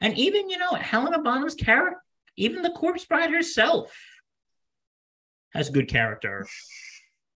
[0.00, 2.00] and even, you know, Helena Bonham's character,
[2.36, 3.96] even the corpse bride herself
[5.52, 6.46] has good character.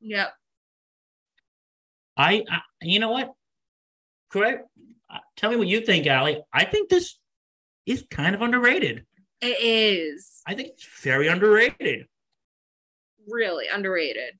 [0.02, 0.34] Yep.
[2.18, 3.32] I, I you know what?
[4.30, 4.68] Correct.
[5.10, 6.42] Uh, Tell me what you think, Allie.
[6.52, 7.18] I think this
[7.86, 9.06] is kind of underrated.
[9.40, 10.42] It is.
[10.48, 12.08] I think it's very underrated.
[13.30, 14.34] really underrated.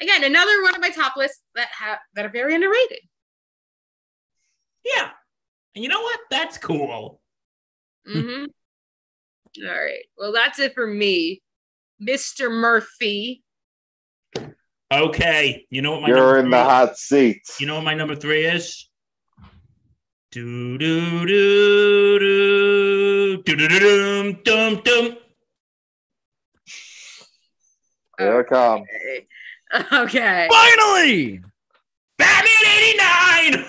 [0.00, 3.00] Again, another one of my top lists that have that are very underrated.
[4.84, 5.10] Yeah.
[5.74, 6.20] And you know what?
[6.30, 7.20] That's cool.
[8.06, 8.44] hmm
[9.64, 10.04] All right.
[10.18, 11.40] Well, that's it for me,
[12.02, 12.50] Mr.
[12.50, 13.42] Murphy.
[14.92, 15.64] Okay.
[15.70, 17.42] You know what my You're in the three- hot seat.
[17.60, 18.88] You know what my number three is?
[20.32, 25.16] Do do do do do do do dum dum dum.
[28.18, 28.82] Here it comes.
[28.82, 29.26] Okay.
[29.92, 30.48] Okay.
[30.50, 31.40] Finally,
[32.16, 33.64] Batman 89!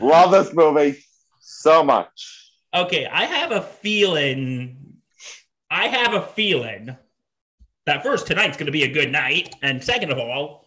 [0.00, 1.04] Love this movie
[1.40, 2.50] so much.
[2.74, 4.78] Okay, I have a feeling.
[5.70, 6.96] I have a feeling
[7.86, 10.66] that first tonight's going to be a good night, and second of all,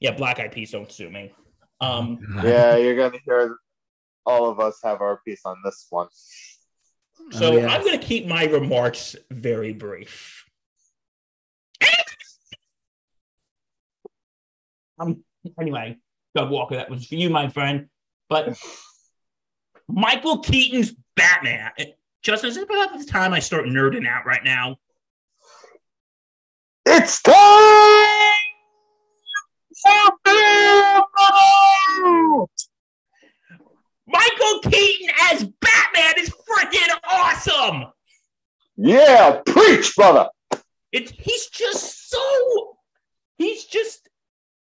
[0.00, 1.32] yeah, Black Eyed Peas don't sue me.
[1.80, 3.56] Um, Yeah, you're gonna hear
[4.26, 6.08] all of us have our piece on this one.
[7.30, 7.70] so Oh, yes.
[7.70, 10.44] I'm going to keep my remarks very brief.
[14.98, 15.22] Um,
[15.60, 15.98] anyway,
[16.34, 17.88] Doug Walker, that was for you, my friend.
[18.28, 18.58] But
[19.88, 21.70] Michael Keaton's Batman.
[22.22, 24.76] Justin, is it about the time I start nerding out right now?
[26.86, 27.34] It's time
[29.84, 30.48] for
[34.06, 37.92] Michael Keaton as Batman is freaking awesome.
[38.76, 40.28] Yeah, preach, brother.
[40.92, 42.76] It's he's just so
[43.36, 44.07] he's just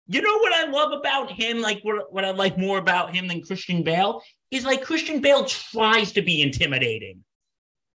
[0.08, 3.28] you know what I love about him, like what, what I like more about him
[3.28, 4.22] than Christian Bale
[4.52, 7.24] is like Christian Bale tries to be intimidating.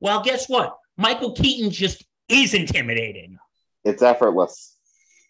[0.01, 0.77] Well, guess what?
[0.97, 3.39] Michael Keaton just is intimidating.
[3.85, 4.75] It's effortless.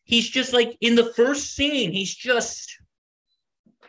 [0.04, 2.76] He's just like in the first scene, he's just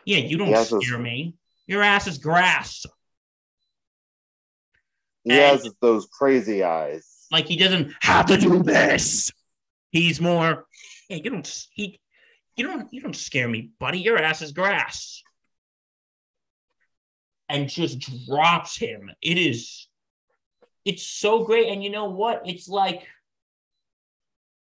[0.04, 1.34] yeah, you don't He has those- scare me.
[1.66, 2.86] Your ass is grass.
[5.24, 7.26] He And- has those crazy eyes.
[7.30, 9.30] like he doesn't have to do this.
[9.90, 10.66] He's more,
[11.10, 12.00] yeah, you don't he
[12.58, 14.00] you don't you don't scare me, buddy.
[14.00, 15.22] Your ass is grass.
[17.48, 19.10] And just drops him.
[19.22, 19.88] It is
[20.84, 21.68] it's so great.
[21.68, 22.42] And you know what?
[22.46, 23.06] It's like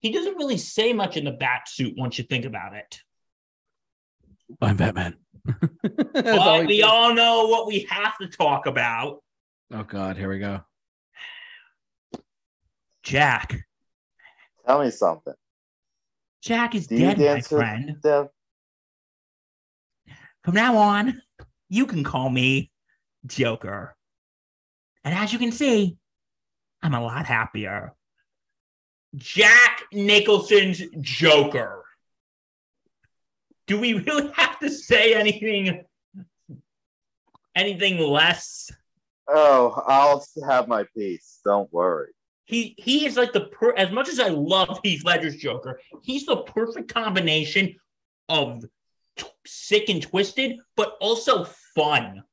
[0.00, 3.00] he doesn't really say much in the bat suit once you think about it.
[4.60, 5.16] I'm Batman.
[5.84, 6.90] That's all But we says.
[6.90, 9.22] all know what we have to talk about.
[9.72, 10.60] Oh God, here we go.
[13.02, 13.56] Jack.
[14.66, 15.34] Tell me something.
[16.42, 17.96] Jack is dead, my friend.
[20.42, 21.20] From now on,
[21.68, 22.70] you can call me
[23.26, 23.94] Joker.
[25.04, 25.96] And as you can see,
[26.82, 27.92] I'm a lot happier.
[29.16, 31.84] Jack Nicholson's Joker.
[33.66, 35.84] Do we really have to say anything
[37.54, 38.70] anything less?
[39.28, 41.40] Oh, I'll have my piece.
[41.44, 42.12] Don't worry.
[42.50, 46.26] He he is like the per as much as I love Heath Ledger's Joker, he's
[46.26, 47.76] the perfect combination
[48.28, 48.64] of
[49.16, 51.44] t- sick and twisted, but also
[51.76, 52.24] fun.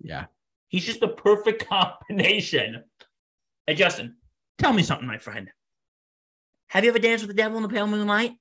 [0.00, 0.26] Yeah.
[0.68, 1.68] He's just the perfect
[2.08, 2.84] combination.
[3.66, 4.16] Hey, Justin,
[4.56, 5.50] tell me something, my friend.
[6.68, 8.32] Have you ever danced with the devil in the pale moonlight?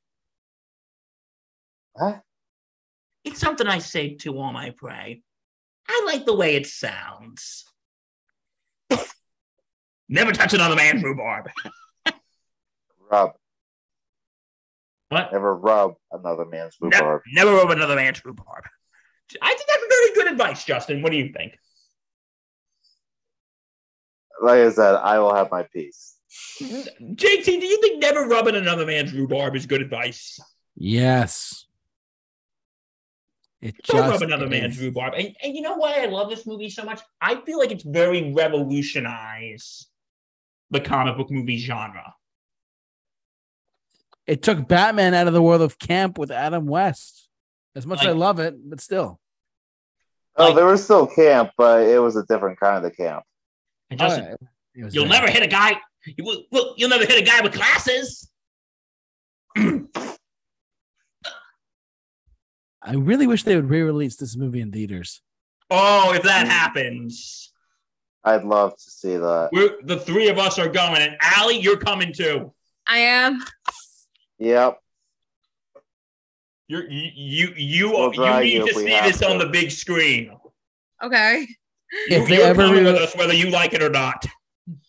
[1.97, 2.19] Huh?
[3.25, 5.21] It's something I say to all my prey.
[5.85, 7.65] I like the way it sounds.
[10.13, 11.49] Never touch another man's rhubarb.
[13.11, 13.31] Rub.
[15.09, 15.31] What?
[15.33, 17.21] Never rub another man's Never, rhubarb.
[17.33, 18.63] never rub another man's rhubarb.
[19.41, 21.01] I think that's very good advice, Justin.
[21.01, 21.57] What do you think?
[24.39, 26.15] Like I said, I will have my piece.
[26.61, 30.39] JT, do you think never rubbing another man's rhubarb is good advice?
[30.75, 31.65] Yes.
[33.63, 35.15] It Don't just rub another man's rhubarb.
[35.15, 37.01] And, and you know why I love this movie so much?
[37.19, 39.87] I feel like it's very revolutionized
[40.73, 42.15] the comic book movie genre.
[44.25, 47.29] It took Batman out of the world of camp with Adam West.
[47.75, 49.19] As much as I love it, but still.
[50.35, 53.23] Oh, Like- there was still camp, but it was a different kind of the camp.
[53.89, 54.35] And Justin,
[54.75, 55.73] it was you'll never hit a guy.
[56.05, 58.29] You will, well, you'll never hit a guy with glasses.
[62.81, 65.21] I really wish they would re-release this movie in theaters.
[65.69, 67.52] Oh, if that happens,
[68.25, 69.49] I'd love to see that.
[69.51, 71.01] we're the three of us are going.
[71.01, 72.53] And Allie, you're coming too.
[72.87, 73.43] I am.
[74.39, 74.79] Yep.
[76.67, 79.47] You're, you you you We'll you drag you need to see have this on the
[79.47, 80.31] big screen.
[81.03, 81.45] Okay.
[82.07, 84.25] If they You're ever coming with us, whether you like it or not.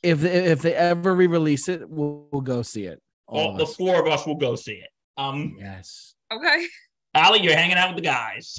[0.02, 3.02] if they, if they ever re-release it, we'll, we'll go see it.
[3.26, 4.88] All All the four of us will go see it.
[5.16, 6.66] Um, Yes, Okay.
[7.12, 8.58] Allie, you're hanging out with the guys.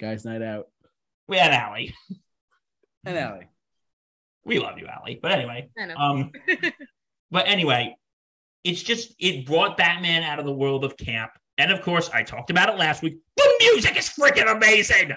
[0.00, 0.66] guys' night out.
[1.28, 1.94] We had Allie.
[3.04, 3.46] And Allie.
[4.46, 5.18] We love you, Allie.
[5.20, 6.30] But anyway, um,
[7.30, 7.96] But anyway,
[8.64, 11.32] it's just it brought Batman out of the world of camp.
[11.58, 13.18] And of course, I talked about it last week.
[13.36, 15.12] The music is freaking amazing.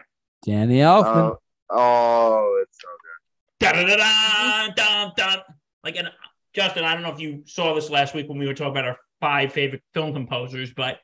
[0.46, 1.32] Danny Elfman.
[1.32, 1.36] Uh,
[1.70, 3.66] oh, it's so good.
[3.66, 5.42] Da da da da dum dum.
[5.84, 6.10] Like and
[6.54, 8.86] Justin, I don't know if you saw this last week when we were talking about
[8.86, 11.00] our five favorite film composers, but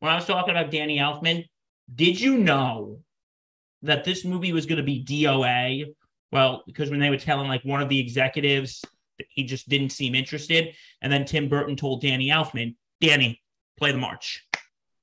[0.00, 1.44] when I was talking about Danny Elfman,
[1.94, 2.98] did you know
[3.82, 5.86] that this movie was going to be DOA?
[6.30, 8.84] Well, because when they were telling like one of the executives,
[9.28, 13.42] he just didn't seem interested, and then Tim Burton told Danny Elfman, "Danny,
[13.76, 14.44] play the march."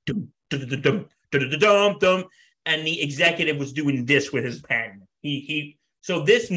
[0.06, 2.24] Dum, dum, dum, dum, dum, dum, dum, dum.
[2.64, 5.02] And the executive was doing this with his pen.
[5.20, 5.78] He he.
[6.00, 6.50] So this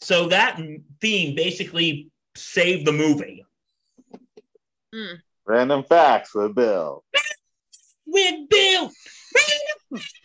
[0.00, 0.60] so that
[1.00, 3.44] theme basically saved the movie.
[4.94, 5.18] Mm.
[5.46, 7.04] Random facts with Bill.
[8.06, 8.90] With Bill,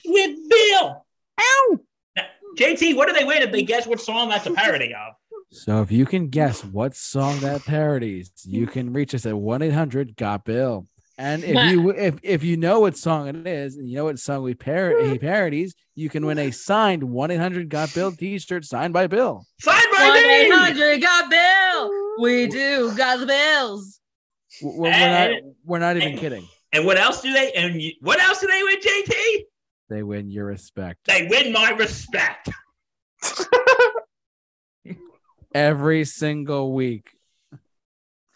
[0.06, 1.06] with Bill.
[1.40, 1.80] Ow!
[2.60, 5.14] Now, JT, what do they win if they guess what song that's a parody of?
[5.52, 10.16] So if you can guess what song that parodies, you can reach us at 1-800
[10.16, 10.88] got Bill.
[11.18, 14.20] And if you if if you know what song it is and you know what
[14.20, 18.94] song we par- he parodies, you can win a signed 1-800 got Bill t-shirt signed
[18.94, 19.46] by Bill.
[19.60, 21.92] Signed by One eight hundred got Bill.
[22.22, 24.00] We do got the bills.
[24.62, 25.30] We're, we're not
[25.66, 26.48] we're not even and- kidding.
[26.72, 27.52] And what else do they?
[27.52, 29.44] And you- what else do they win, JT?
[29.90, 32.50] They win your respect They win my respect.
[35.54, 37.10] every single week.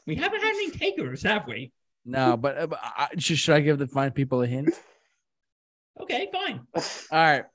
[0.06, 1.72] We haven't had any takers, have we?
[2.06, 4.74] No, but, uh, but I, should, should I give the fine people a hint?
[6.02, 6.62] Okay, fine.
[6.76, 7.46] All right.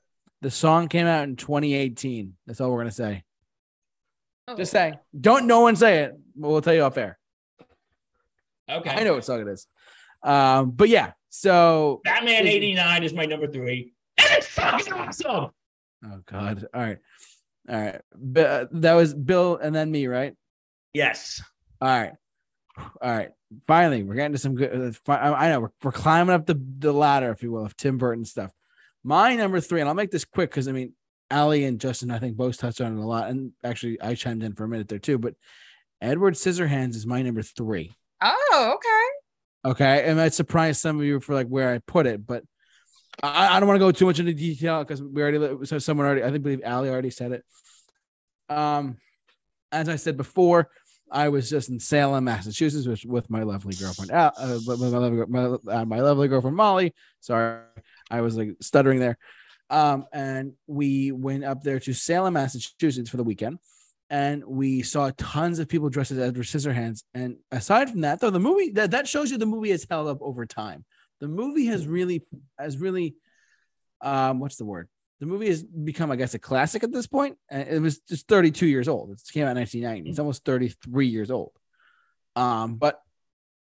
[0.41, 2.35] The song came out in 2018.
[2.47, 3.23] That's all we're gonna say.
[4.47, 4.55] Oh.
[4.55, 4.93] Just say.
[5.19, 6.13] Don't no one say it.
[6.35, 7.19] but We'll tell you off air.
[8.69, 8.89] Okay.
[8.89, 9.67] I know what song it is.
[10.23, 13.93] Um, but yeah, so Batman 89 is my number three.
[14.17, 15.49] And it's fucking awesome.
[16.05, 16.65] oh god.
[16.73, 16.97] All right.
[17.69, 18.01] All right.
[18.33, 20.33] B- uh, that was Bill and then me, right?
[20.93, 21.41] Yes.
[21.81, 22.13] All right.
[22.77, 23.29] All right.
[23.67, 24.95] Finally, we're getting to some good.
[25.07, 27.75] uh, I I know we're, we're climbing up the, the ladder, if you will, of
[27.77, 28.51] Tim Burton stuff.
[29.03, 30.93] My number three, and I'll make this quick because I mean,
[31.31, 33.29] Allie and Justin, I think both touched on it a lot.
[33.29, 35.17] And actually, I chimed in for a minute there too.
[35.17, 35.35] But
[36.01, 37.93] Edward Scissorhands is my number three.
[38.21, 38.98] Oh, okay.
[39.65, 40.03] Okay.
[40.05, 42.43] And that surprised some of you for like where I put it, but
[43.21, 46.05] I, I don't want to go too much into detail because we already, so someone
[46.05, 47.43] already, I think, believe Allie already said it.
[48.47, 48.97] Um,
[49.71, 50.69] as I said before,
[51.11, 54.31] I was just in Salem, Massachusetts, with, with my lovely girlfriend, uh,
[54.65, 56.93] with my lovely, my, uh, my lovely girlfriend Molly.
[57.19, 57.61] Sorry,
[58.11, 59.17] I was like stuttering there.
[59.71, 63.59] Um, and we went up there to Salem, Massachusetts for the weekend,
[64.09, 67.03] and we saw tons of people dressed as Edward Scissorhands.
[67.13, 70.07] And aside from that, though, the movie that that shows you the movie has held
[70.07, 70.83] up over time.
[71.19, 72.23] The movie has really
[72.57, 73.15] has really,
[74.01, 74.87] um, what's the word?
[75.19, 77.37] The movie has become, I guess, a classic at this point.
[77.49, 79.11] And it was just 32 years old.
[79.11, 80.09] It came out in 1990.
[80.09, 81.51] It's almost 33 years old.
[82.35, 83.01] Um, but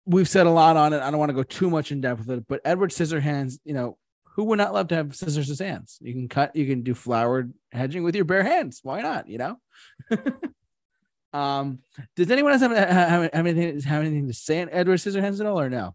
[0.06, 1.02] we've said a lot on it.
[1.02, 2.44] I don't want to go too much in depth with it.
[2.48, 3.98] But Edward Scissorhands, you know,
[4.34, 5.98] who would not love to have scissors as hands?
[6.00, 8.80] You can cut, you can do flowered hedging with your bare hands.
[8.82, 9.28] Why not?
[9.28, 9.56] You know.
[11.32, 11.78] um,
[12.16, 15.46] does anyone else have, have, have anything have anything to say on Edward Scissorhands at
[15.46, 15.94] all, or no?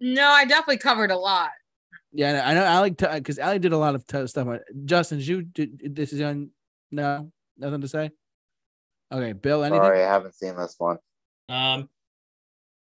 [0.00, 1.50] No, I definitely covered a lot.
[2.12, 4.48] Yeah, I know Allie because Allie did a lot of t- stuff.
[4.48, 6.50] On, Justin, did you did, this is on?
[6.90, 8.10] No, nothing to say.
[9.12, 9.82] Okay, Bill, anything?
[9.82, 10.98] Sorry, I haven't seen this one.
[11.48, 11.88] Um,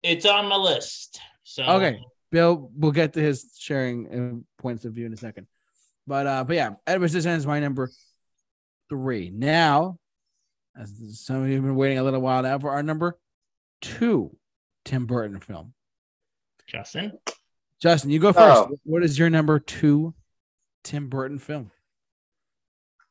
[0.02, 1.20] it's on my list.
[1.42, 2.00] So Okay.
[2.30, 5.46] Bill, we'll get to his sharing uh, points of view in a second.
[6.06, 7.90] But uh, but yeah, Edward Scissorhands is my number
[8.88, 9.30] three.
[9.30, 9.98] Now,
[10.78, 13.18] as some of you have been waiting a little while now for our number
[13.80, 14.36] two
[14.84, 15.74] Tim Burton film.
[16.66, 17.12] Justin.
[17.80, 18.68] Justin, you go first.
[18.70, 18.78] Oh.
[18.84, 20.14] What is your number two
[20.84, 21.70] Tim Burton film?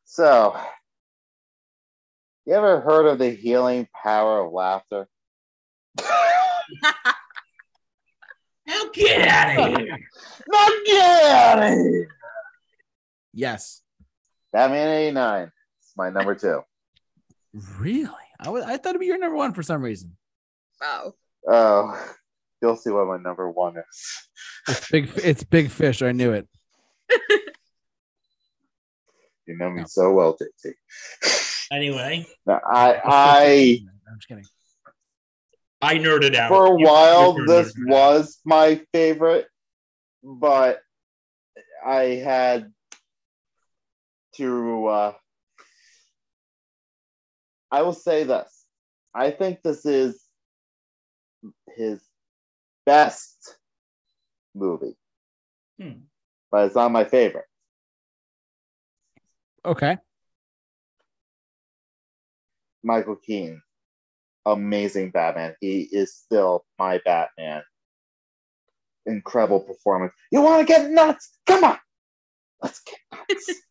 [0.05, 0.57] So,
[2.45, 5.07] you ever heard of the healing power of laughter?
[8.83, 9.99] Now get out of here.
[10.47, 12.07] Not yet!
[13.33, 13.81] Yes.
[14.53, 15.51] Batman 89.
[15.81, 16.61] It's my number two.
[17.79, 18.09] Really?
[18.39, 20.15] I was I thought it'd be your number one for some reason.
[20.81, 21.13] Wow.
[21.49, 22.13] Oh,
[22.61, 24.27] you'll see what my number one is.
[24.67, 25.09] It's big.
[25.23, 26.01] It's big fish.
[26.01, 26.47] I knew it.
[29.47, 30.73] You know me so well, JT.
[31.71, 33.79] Anyway, Now, I, I,
[34.09, 34.43] I'm just kidding.
[35.81, 36.49] I nerded out.
[36.49, 37.93] for a You- while, you this nerded out.
[37.93, 39.47] was my favorite,
[40.23, 40.81] but
[41.85, 42.73] I had
[44.35, 45.17] to, uh,
[47.71, 48.65] I will say this.
[49.13, 50.23] I think this is
[51.75, 52.03] his
[52.85, 53.57] best
[54.55, 54.97] movie,
[55.79, 56.05] Hmm.
[56.51, 57.45] but it's not my favorite.
[59.65, 59.97] Okay.
[62.83, 63.61] Michael Keaton,
[64.51, 65.55] amazing Batman.
[65.61, 67.63] He is still my Batman.
[69.05, 70.13] Incredible performance.
[70.31, 71.37] You want to get nuts?
[71.45, 71.77] Come on,
[72.61, 73.49] let's get nuts.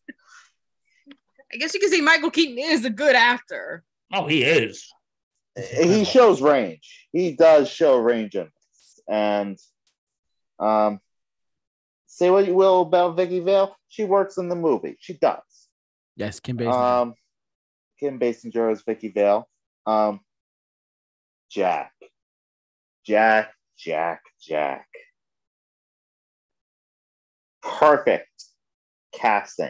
[1.53, 3.83] I guess you can say Michael Keaton is a good actor.
[4.13, 4.85] Oh, he is.
[5.55, 7.07] he shows range.
[7.11, 8.99] He does show range in this.
[9.07, 9.57] And
[10.59, 10.99] um,
[12.05, 14.97] say what you will about Vicki Vale, she works in the movie.
[14.99, 15.39] She does.
[16.15, 17.01] Yes, Kim Basinger.
[17.01, 17.13] Um,
[17.99, 19.47] Kim Basinger as Vicki Vale.
[19.85, 20.19] Um,
[21.49, 21.93] Jack,
[23.05, 24.87] Jack, Jack, Jack.
[27.61, 28.45] Perfect
[29.13, 29.69] casting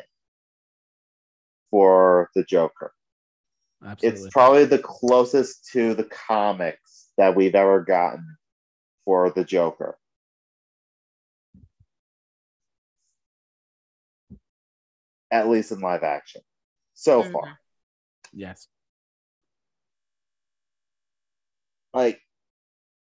[1.72, 2.94] for the Joker.
[3.86, 4.26] Absolutely.
[4.26, 8.38] It's probably the closest to the comics that we've ever gotten
[9.06, 9.98] for the Joker.
[15.30, 16.42] At least in live action.
[16.94, 17.32] So Mhm.
[17.32, 17.60] far.
[18.34, 18.68] yes.
[21.98, 22.22] Like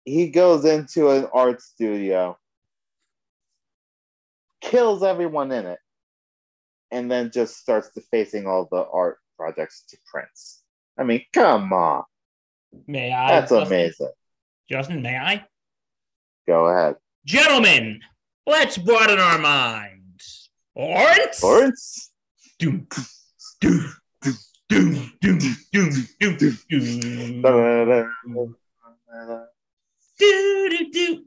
[0.05, 2.39] he goes into an art studio,
[4.61, 5.81] kills everyone in it,
[6.93, 10.63] and then just starts defacing all the art projects to prints.
[10.97, 12.05] I mean, come on.
[12.87, 13.27] May I?
[13.27, 13.67] That's Justin?
[13.67, 14.13] amazing.
[14.71, 15.45] Justin, may I?
[16.47, 16.95] Go ahead.
[17.25, 18.03] Gentlemen,
[18.47, 20.49] let's broaden our minds.
[20.77, 21.43] Lawrence?
[21.43, 22.13] Lawrence?
[22.61, 22.87] Doom,
[23.61, 23.93] doom,
[24.69, 25.41] doom, doom,
[25.73, 25.91] doom,
[26.21, 26.37] doom,
[26.69, 28.57] doom, doom.
[30.19, 31.25] Do, do, do.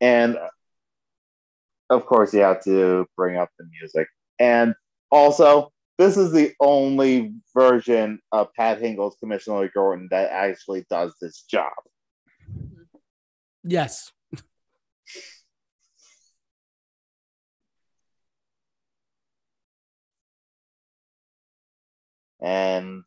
[0.00, 0.38] And
[1.90, 4.08] of course, you have to bring up the music.
[4.38, 4.74] And
[5.10, 11.42] also, this is the only version of Pat Hingle's Commissioner Gordon that actually does this
[11.42, 11.72] job.
[13.62, 14.10] Yes.
[22.42, 23.02] And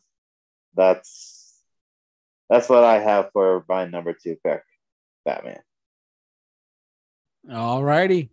[0.75, 1.55] that's
[2.49, 4.61] that's what I have for my number two pick,
[5.25, 5.59] Batman.
[7.51, 8.29] All righty.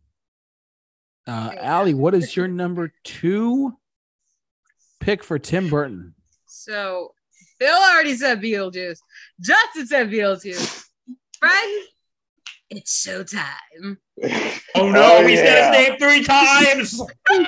[1.27, 3.77] Uh, Allie, what is your number two
[5.01, 6.15] pick for Tim Burton?
[6.47, 7.13] So
[7.59, 8.99] Bill already said Beetlejuice.
[9.41, 10.85] Justin said Beetlejuice.
[11.39, 11.87] Friends,
[12.71, 13.97] it's showtime.
[14.75, 15.73] Oh no, Oh, he said yeah.
[15.73, 17.01] his name three times.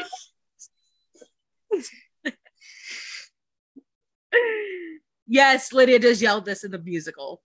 [5.27, 7.43] yes, Lydia just yelled this in the musical.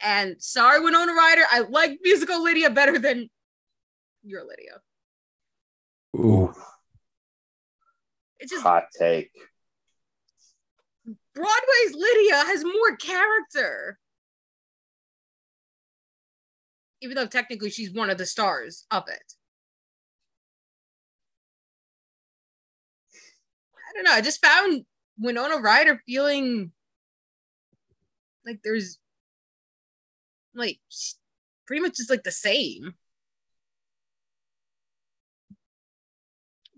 [0.00, 3.30] And sorry, Winona Ryder, I like musical Lydia better than
[4.22, 4.80] your Lydia.
[6.16, 6.52] Ooh.
[8.38, 9.30] It's just Hot take.
[11.34, 13.98] Broadway's Lydia has more character.
[17.02, 19.35] Even though technically she's one of the stars of it.
[23.96, 24.12] Don't know.
[24.12, 24.84] I just found
[25.18, 26.72] Winona Ryder feeling
[28.44, 28.98] like there's
[30.54, 30.78] like
[31.66, 32.94] pretty much just like the same.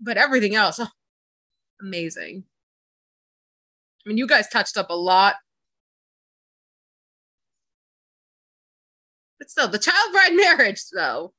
[0.01, 0.87] But everything else, oh,
[1.81, 2.45] amazing.
[4.05, 5.35] I mean, you guys touched up a lot.
[9.37, 11.33] But still, the child bride marriage, though.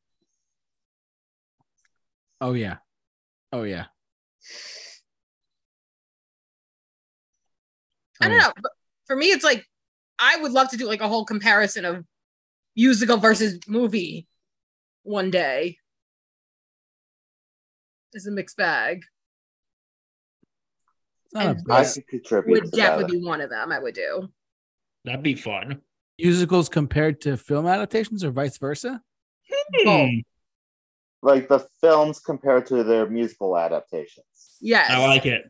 [2.40, 2.77] Oh yeah.
[3.52, 3.86] Oh yeah.
[8.20, 8.52] I Oh, don't know.
[8.62, 8.72] But
[9.06, 9.66] for me, it's like
[10.18, 12.05] I would love to do like a whole comparison of
[12.76, 14.26] musical versus movie
[15.02, 15.78] one day.
[18.12, 19.02] It's a mixed bag.
[21.26, 22.01] It's not a And I best.
[22.47, 23.70] Would definitely be one of them.
[23.72, 24.28] I would do.
[25.05, 25.80] That'd be fun.
[26.18, 29.01] musicals compared to film adaptations or vice versa?
[29.84, 30.09] Both.
[30.10, 30.18] Hmm,
[31.22, 34.59] Like the films compared to their musical adaptations.
[34.60, 34.90] Yes.
[34.90, 35.44] I like it.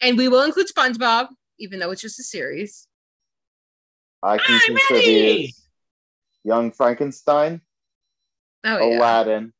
[0.00, 1.28] And we will include SpongeBob,
[1.58, 2.86] even though it's just a series.
[4.22, 5.54] I can I'm contribute ready!
[6.44, 7.60] Young Frankenstein,
[8.64, 8.98] Oh yeah.
[8.98, 9.52] Aladdin,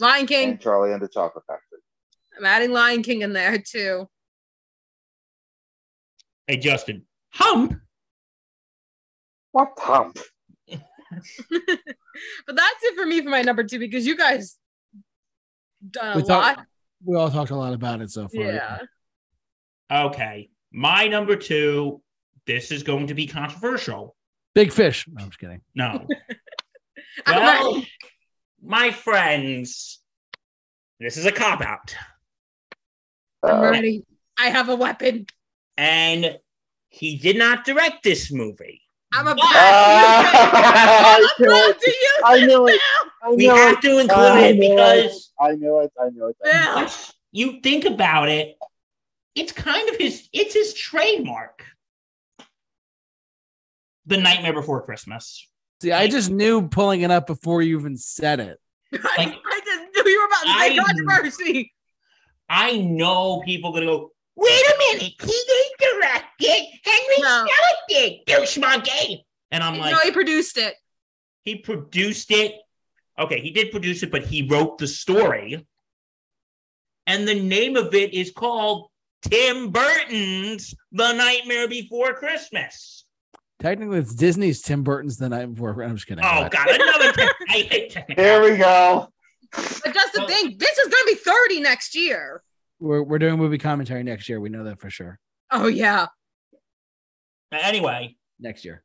[0.00, 0.50] Lion King.
[0.50, 1.78] and Charlie and the Chocolate Factory.
[2.38, 4.08] I'm adding Lion King in there too.
[6.46, 7.04] Hey, Justin.
[7.34, 7.74] Hump.
[9.52, 10.18] What hump?
[10.68, 10.80] but
[12.56, 14.56] that's it for me for my number two because you guys
[15.90, 16.56] done a We lot.
[16.56, 16.66] thought-
[17.04, 18.42] We all talked a lot about it so far.
[18.44, 18.78] yeah.
[19.90, 20.50] Okay.
[20.72, 22.02] My number two.
[22.46, 24.16] This is going to be controversial.
[24.54, 25.06] Big fish.
[25.06, 25.60] No, I'm just kidding.
[25.74, 26.06] No.
[27.26, 27.84] Well,
[28.62, 29.98] my friends,
[31.00, 31.96] this is a cop out.
[33.42, 34.04] I'm Uh, ready.
[34.38, 35.26] I have a weapon.
[35.76, 36.38] And
[36.88, 38.82] he did not direct this movie.
[39.12, 41.44] I'm about Ah, I to use it.
[41.44, 41.70] I'm it.
[41.70, 42.80] about to use I it, knew it.
[43.24, 45.92] I We knew have to include I it knew because I knew it.
[46.00, 46.36] I knew it.
[46.42, 46.74] Bill.
[46.76, 48.56] once you think about it,
[49.38, 51.62] it's kind of his it's his trademark.
[54.06, 55.46] The Nightmare Before Christmas.
[55.82, 58.58] See, I just knew pulling it up before you even said it.
[58.92, 61.72] Like- I just knew you were about to say I- controversy.
[62.48, 66.80] I know people gonna go, wait a minute, he didn't direct it.
[66.82, 67.46] Henry No.
[67.46, 69.26] Selick did, douche monkey.
[69.50, 70.74] And I'm like, no, he produced it.
[71.44, 72.54] he produced it.
[73.18, 75.66] Okay, he did produce it, but he wrote the story.
[77.06, 78.88] And the name of it is called
[79.30, 83.04] Tim Burton's The Nightmare Before Christmas.
[83.60, 85.82] Technically, it's Disney's Tim Burton's The Night Before.
[85.82, 86.24] I'm just kidding.
[86.24, 87.12] Oh but- God, another.
[87.12, 88.24] Te- I hate technical.
[88.24, 89.08] Here we go.
[89.52, 92.42] But just the Well- thing, this is gonna be 30 next year.
[92.80, 94.40] We're, we're doing movie commentary next year.
[94.40, 95.18] We know that for sure.
[95.50, 96.06] Oh yeah.
[97.52, 98.84] Anyway, Next year.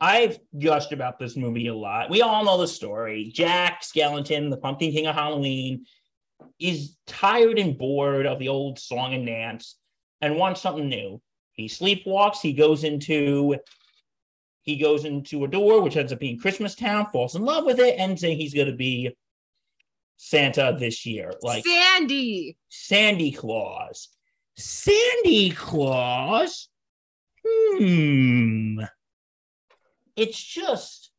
[0.00, 2.08] I've gushed about this movie a lot.
[2.10, 3.30] We all know the story.
[3.32, 5.84] Jack Skellington, the Pumpkin King of Halloween,
[6.58, 9.76] is tired and bored of the old song and dance
[10.20, 11.20] and wants something new.
[11.52, 13.56] He sleepwalks, he goes into
[14.62, 17.80] he goes into a door which ends up being Christmas Town, falls in love with
[17.80, 19.10] it, and saying he's gonna be
[20.16, 21.32] Santa this year.
[21.42, 22.56] Like Sandy.
[22.68, 24.08] Sandy Claus.
[24.56, 26.68] Sandy Claus?
[27.46, 28.80] Hmm.
[30.14, 31.10] It's just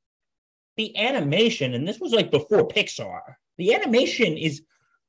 [0.77, 3.21] the animation, and this was like before Pixar.
[3.57, 4.61] The animation is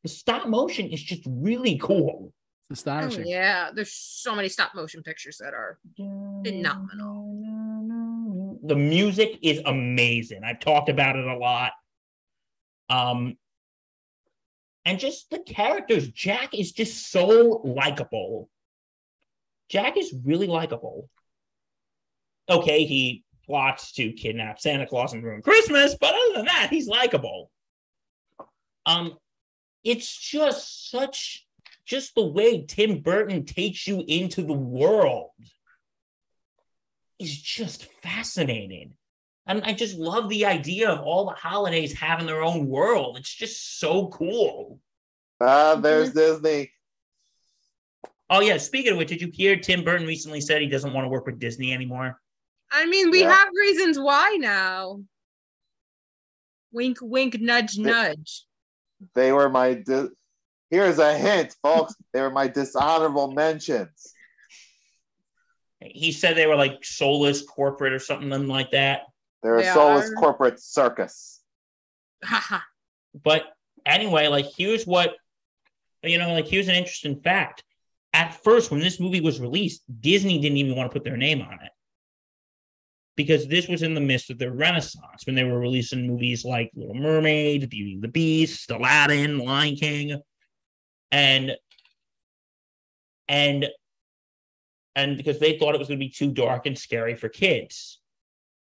[0.02, 2.32] the stop motion is just really cool.
[2.70, 5.78] It's Oh, yeah, there's so many stop motion pictures that are
[6.44, 7.38] phenomenal.
[8.64, 10.42] The music is amazing.
[10.44, 11.72] I've talked about it a lot.
[12.88, 13.36] Um,
[14.84, 16.08] and just the characters.
[16.08, 18.48] Jack is just so likable.
[19.68, 21.08] Jack is really likable.
[22.48, 26.88] Okay, he plots to kidnap Santa Claus and ruin Christmas, but other than that, he's
[26.88, 27.50] likable.
[28.86, 29.16] Um,
[29.84, 31.46] it's just such
[31.84, 35.30] just the way Tim Burton takes you into the world
[37.18, 38.94] is just fascinating.
[39.46, 43.16] And I just love the idea of all the holidays having their own world.
[43.18, 44.78] It's just so cool.
[45.40, 46.70] Ah, there's Disney.
[48.30, 51.04] Oh yeah, speaking of which, did you hear Tim Burton recently said he doesn't want
[51.04, 52.20] to work with Disney anymore?
[52.70, 53.34] I mean, we Yeah.
[53.34, 55.02] have reasons why now.
[56.70, 58.44] Wink, wink, nudge, nudge.
[59.14, 59.74] They were my.
[59.74, 60.08] Di-
[60.70, 61.94] Here's a hint, folks.
[62.14, 64.14] They were my dishonorable mentions.
[65.80, 69.02] He said they were like soulless corporate or something like that.
[69.42, 70.14] They're a soulless are.
[70.14, 71.40] corporate circus.
[73.24, 73.44] But
[73.84, 75.14] anyway, like here's what
[76.02, 77.62] you know, like here's an interesting fact.
[78.14, 81.40] At first, when this movie was released, Disney didn't even want to put their name
[81.40, 81.70] on it.
[83.16, 86.70] Because this was in the midst of their renaissance when they were releasing movies like
[86.74, 90.22] Little Mermaid, Beauty and the Beast, Aladdin, Lion King,
[91.10, 91.52] and
[93.28, 93.66] and
[94.96, 98.00] and because they thought it was going to be too dark and scary for kids.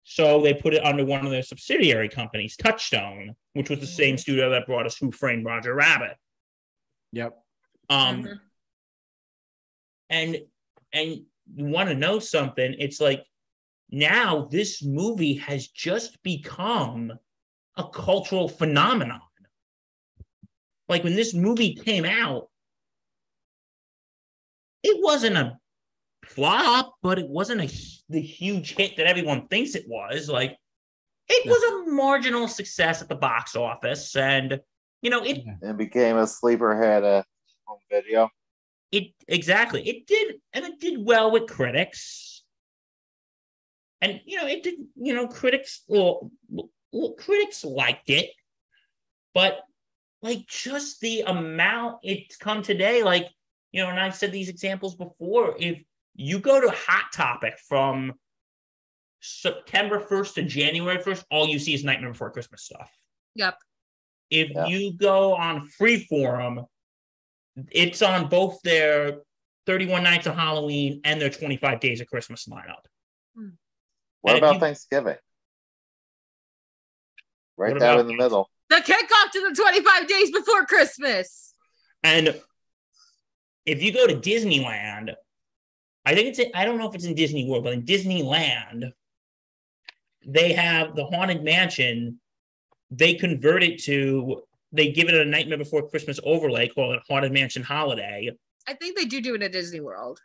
[0.04, 4.18] So they put it under one of their subsidiary companies, Touchstone, which was the same
[4.18, 6.18] studio that brought us Who Framed Roger Rabbit.
[7.14, 7.38] Yep.
[7.90, 8.40] Um, Mhm.
[10.10, 10.38] and
[10.94, 11.26] and
[11.56, 12.76] you want to know something?
[12.80, 13.26] It's like
[13.92, 17.12] now this movie has just become
[17.78, 19.22] a cultural phenomenon.
[20.88, 22.50] Like when this movie came out,
[24.84, 25.58] it wasn't a
[26.26, 27.68] flop, but it wasn't a
[28.10, 30.30] the huge hit that everyone thinks it was.
[30.30, 30.58] Like
[31.30, 31.52] it Yeah.
[31.52, 34.60] was a marginal success at the box office, and
[35.02, 37.26] you know it and became a sleeper hit at
[37.66, 38.30] home video.
[38.92, 42.31] it exactly it did and it did well with critics
[44.02, 46.32] and you know it did you know critics well,
[46.92, 48.30] well critics liked it
[49.34, 49.62] but
[50.22, 53.28] like just the amount it's come today like
[53.72, 55.82] you know and i've said these examples before if
[56.16, 58.14] you go to hot topic from
[59.22, 62.92] september 1st to january 1st all you see is nightmare before christmas stuff
[63.36, 63.58] Yep.
[64.30, 64.66] if Yeah.
[64.66, 66.66] you go on freeform
[67.72, 69.22] it's on both their
[69.68, 72.86] 31 nights of Halloween and their 25 days of Christmas lineup.
[74.22, 75.18] What And about you- Thanksgiving?
[77.58, 78.50] Right What there about in the middle.
[78.70, 81.54] The kickoff to the 25 days before Christmas.
[82.04, 82.40] And
[83.66, 85.14] if you go to Disneyland,
[86.06, 88.92] I think it's in, I don't know if it's in Disney World, but in Disneyland,
[90.26, 92.20] they have the Haunted Mansion.
[92.90, 94.44] They convert it to
[94.74, 98.32] they give it a Nightmare Before Christmas overlay called it Haunted Mansion Holiday.
[98.68, 100.22] I think they do do it at Disney World.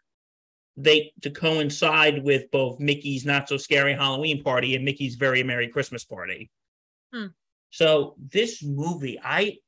[0.77, 5.69] They to coincide with both Mickey's Not So Scary Halloween Party and Mickey's Very Merry
[5.69, 6.51] Christmas Party.
[7.13, 7.27] Hmm.
[7.71, 9.59] So this movie, I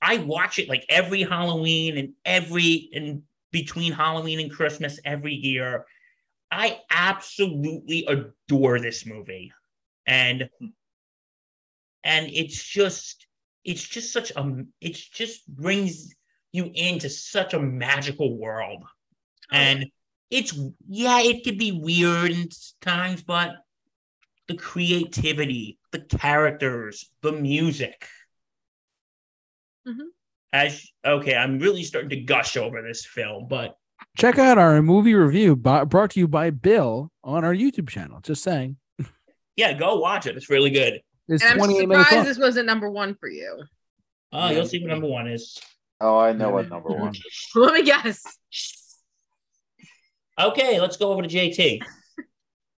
[0.00, 3.22] I watch it like every Halloween and every and
[3.52, 5.86] between Halloween and Christmas every year.
[6.50, 9.52] I absolutely adore this movie.
[10.06, 10.48] And
[12.04, 13.26] and it's just
[13.64, 16.14] it's just such a it's just brings
[16.52, 18.84] you into such a magical world.
[19.50, 19.86] And
[20.30, 22.48] it's yeah, it could be weird in
[22.80, 23.56] times, but
[24.48, 28.06] the creativity, the characters, the music.
[29.86, 30.08] Mhm.
[30.52, 33.76] As okay, I'm really starting to gush over this film, but
[34.16, 38.20] Check out our movie review by, brought to you by Bill on our YouTube channel.
[38.22, 38.76] Just saying.
[39.56, 40.36] yeah, go watch it.
[40.36, 41.00] It's really good.
[41.28, 43.62] It's And I'm 28 minutes surprised this wasn't number one for you.
[44.32, 45.58] Oh, you'll see what number one is.
[46.00, 47.14] Oh, I know what number one.
[47.14, 47.50] Is.
[47.54, 48.22] Let me guess.
[50.38, 51.80] Okay, let's go over to JT.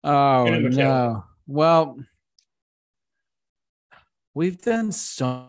[0.04, 0.76] Oh Your number two.
[0.76, 1.24] no.
[1.46, 1.98] Well,
[4.34, 5.46] we've done so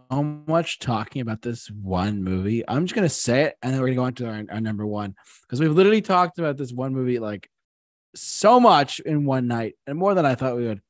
[0.47, 2.63] much talking about this one movie.
[2.67, 4.85] I'm just gonna say it, and then we're gonna go on to our, our number
[4.85, 7.49] one because we've literally talked about this one movie like
[8.15, 10.81] so much in one night, and more than I thought we would.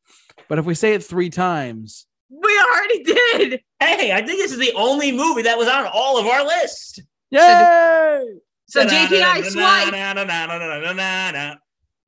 [0.48, 3.62] But if we say it three times, We already did.
[3.80, 7.02] Hey, I think this is the only movie that was on all of our list.
[7.32, 8.24] yay!
[8.70, 9.52] So JT and I swiped.
[9.54, 9.94] swiped.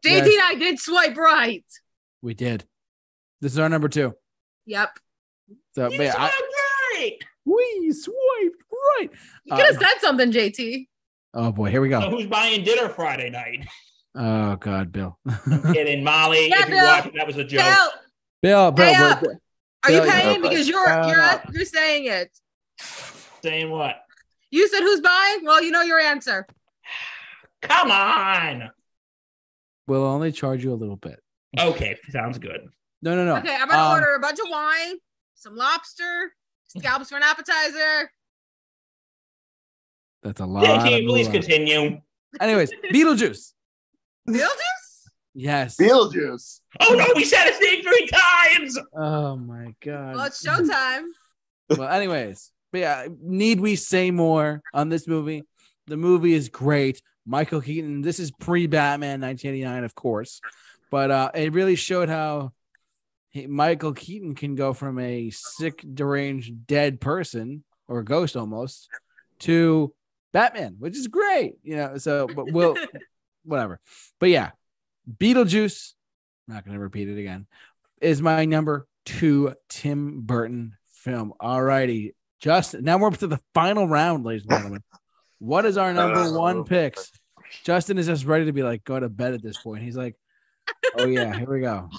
[0.05, 1.63] JT and I did swipe right.
[2.21, 2.65] We did.
[3.41, 4.13] This is our number two.
[4.65, 4.99] Yep.
[5.75, 6.31] So, You but yeah, I,
[6.97, 7.17] right.
[7.45, 9.09] we swiped right.
[9.45, 10.87] You could have Uh, said something, JT.
[11.33, 12.09] Oh boy, here we So go.
[12.09, 13.67] who's buying dinner Friday night?
[14.15, 15.17] Oh God, Bill.
[15.71, 16.49] Kidding, Molly.
[16.49, 16.85] Yeah, if you Bill.
[16.85, 17.61] watch it, that was a joke.
[18.41, 20.29] Bill, Bill, Bill, Pay we're- you Bill, paying?
[20.39, 20.41] okay.
[20.49, 22.29] Because you're you're you're saying it.
[23.43, 24.03] Saying what?
[24.51, 25.45] You said who's buying?
[25.45, 26.47] Well, you know your answer.
[27.61, 28.69] Come on.
[29.87, 31.19] we'll only charge you a little bit.
[31.59, 32.61] Okay, sounds good.
[33.01, 33.37] No, no, no.
[33.37, 34.97] Okay, I'm gonna Um, order a bunch of wine,
[35.35, 36.33] some lobster,
[36.67, 38.11] scallops for an appetizer.
[40.23, 40.63] That's a lot.
[40.65, 41.31] JT, of please moolah.
[41.39, 42.01] continue.
[42.39, 43.53] Anyways, Beetlejuice.
[44.27, 45.09] Beetlejuice?
[45.33, 45.77] Yes.
[45.77, 46.59] Beetlejuice.
[46.81, 48.77] Oh no, we said his name three times.
[48.95, 50.15] Oh my God.
[50.15, 51.05] Well, it's showtime.
[51.69, 55.43] well, anyways, but yeah, need we say more on this movie?
[55.87, 57.01] The movie is great.
[57.25, 58.01] Michael Keaton.
[58.01, 60.41] This is pre Batman 1989, of course,
[60.89, 62.53] but uh, it really showed how
[63.29, 68.89] he, Michael Keaton can go from a sick, deranged, dead person or a ghost almost
[69.39, 69.93] to
[70.33, 71.55] Batman, which is great.
[71.63, 72.75] You know, so but we'll
[73.43, 73.79] whatever.
[74.19, 74.51] But yeah,
[75.09, 75.93] Beetlejuice.
[76.47, 77.45] Not going to repeat it again.
[78.01, 81.33] Is my number two Tim Burton film.
[81.39, 82.83] All righty, Justin.
[82.83, 84.83] Now we're up to the final round, ladies and gentlemen.
[85.39, 87.11] What is our number Uh, one picks?
[87.63, 89.83] Justin is just ready to be like go to bed at this point.
[89.83, 90.15] He's like,
[90.97, 91.89] oh yeah, here we go.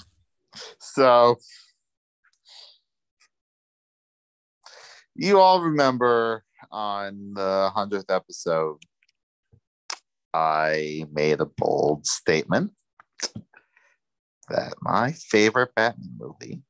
[0.79, 1.37] So
[5.15, 8.77] you all remember on the hundredth episode,
[10.33, 12.71] I made a bold statement
[14.49, 16.61] that my favorite Batman movie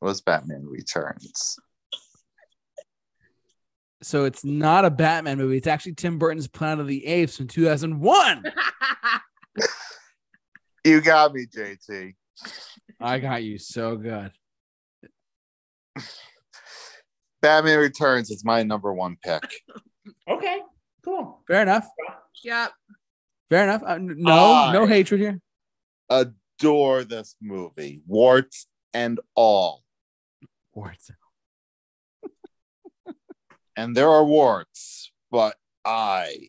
[0.00, 1.58] was Batman Returns.
[4.04, 5.56] So it's not a Batman movie.
[5.56, 8.44] It's actually Tim Burton's Planet of the Apes from 2001.
[10.86, 12.14] You got me, JT.
[13.00, 14.32] I got you so good.
[17.40, 19.42] Batman Returns is my number one pick.
[20.28, 20.58] Okay,
[21.02, 21.40] cool.
[21.46, 21.88] Fair enough.
[22.42, 22.72] yep.
[23.48, 23.82] Fair enough.
[23.82, 25.40] Uh, no, I- no hatred here.
[26.10, 29.84] Adore this movie, warts and all.
[30.74, 31.10] Warts.
[33.76, 36.48] And there are warts, but I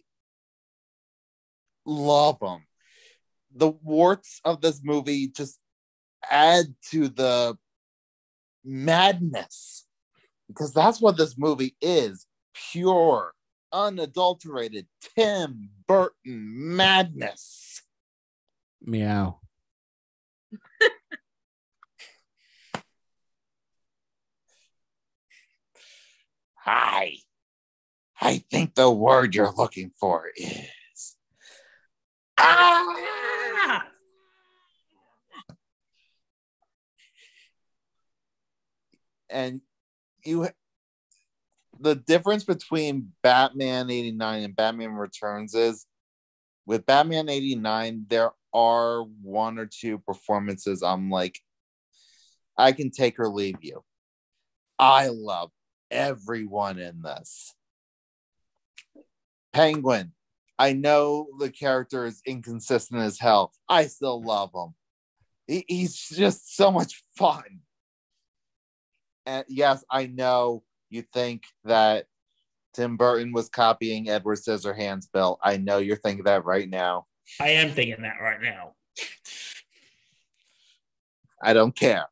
[1.85, 2.65] love them.
[3.55, 5.59] The warts of this movie just
[6.29, 7.57] add to the
[8.63, 9.85] madness
[10.47, 13.33] because that's what this movie is pure,
[13.71, 17.81] unadulterated Tim Burton madness.
[18.81, 19.39] Meow.
[26.65, 27.17] I,
[28.19, 31.15] I think the word you're looking for is
[32.37, 33.85] Ah!
[39.29, 39.61] and
[40.23, 40.49] you
[41.79, 45.85] the difference between Batman 89 and Batman Returns is
[46.65, 51.39] with Batman 89 there are one or two performances I'm like
[52.57, 53.83] I can take or leave you.
[54.79, 55.51] I love
[55.95, 57.53] everyone in this.
[59.53, 60.11] Penguin,
[60.59, 63.53] I know the character is inconsistent as hell.
[63.69, 64.73] I still love him.
[65.47, 67.61] He, he's just so much fun.
[69.25, 72.05] And yes, I know you think that
[72.73, 75.39] Tim Burton was copying Edward Scissorhands, Bill.
[75.41, 77.05] I know you're thinking that right now.
[77.39, 78.73] I am thinking that right now.
[81.41, 82.07] I don't care.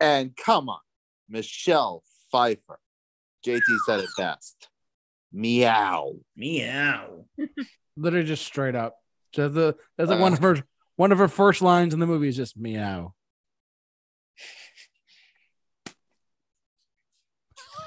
[0.00, 0.80] And come on,
[1.28, 2.78] Michelle Pfeiffer.
[3.44, 4.68] JT said it best.
[5.32, 6.14] Meow.
[6.36, 7.26] Meow.
[7.96, 8.96] Literally just straight up.
[9.32, 10.48] Just the that's like one of uh.
[10.48, 10.62] her
[10.96, 13.14] one of her first lines in the movie is just meow.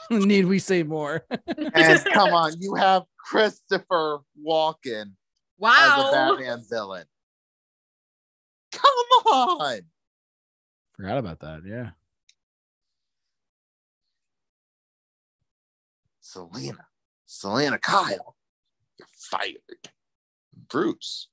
[0.11, 1.25] Need we say more?
[1.73, 5.13] And come on, you have Christopher Walken as a
[5.59, 6.09] Wow.
[6.11, 7.05] Batman villain.
[8.71, 9.81] Come on.
[10.99, 11.61] Forgot about that.
[11.65, 11.91] Yeah.
[16.19, 16.87] Selina.
[17.25, 18.35] Selina Kyle.
[18.97, 19.55] You're fired.
[20.69, 21.29] Bruce.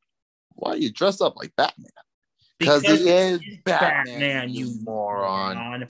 [0.51, 1.91] Why are you dressed up like Batman?
[2.61, 5.57] Because he is Batman, Batman, you you moron.
[5.57, 5.89] moron.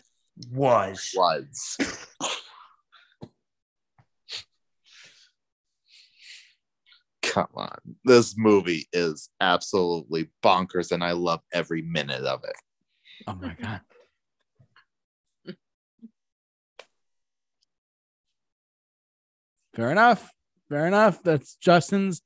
[0.55, 1.11] Was.
[1.15, 1.77] Was.
[7.23, 7.77] Come on.
[8.07, 12.57] This movie is absolutely bonkers, and I love every minute of it.
[13.27, 13.81] Oh my god.
[19.74, 20.32] Fair enough.
[20.69, 21.23] Fair enough.
[21.23, 22.23] That's Justin's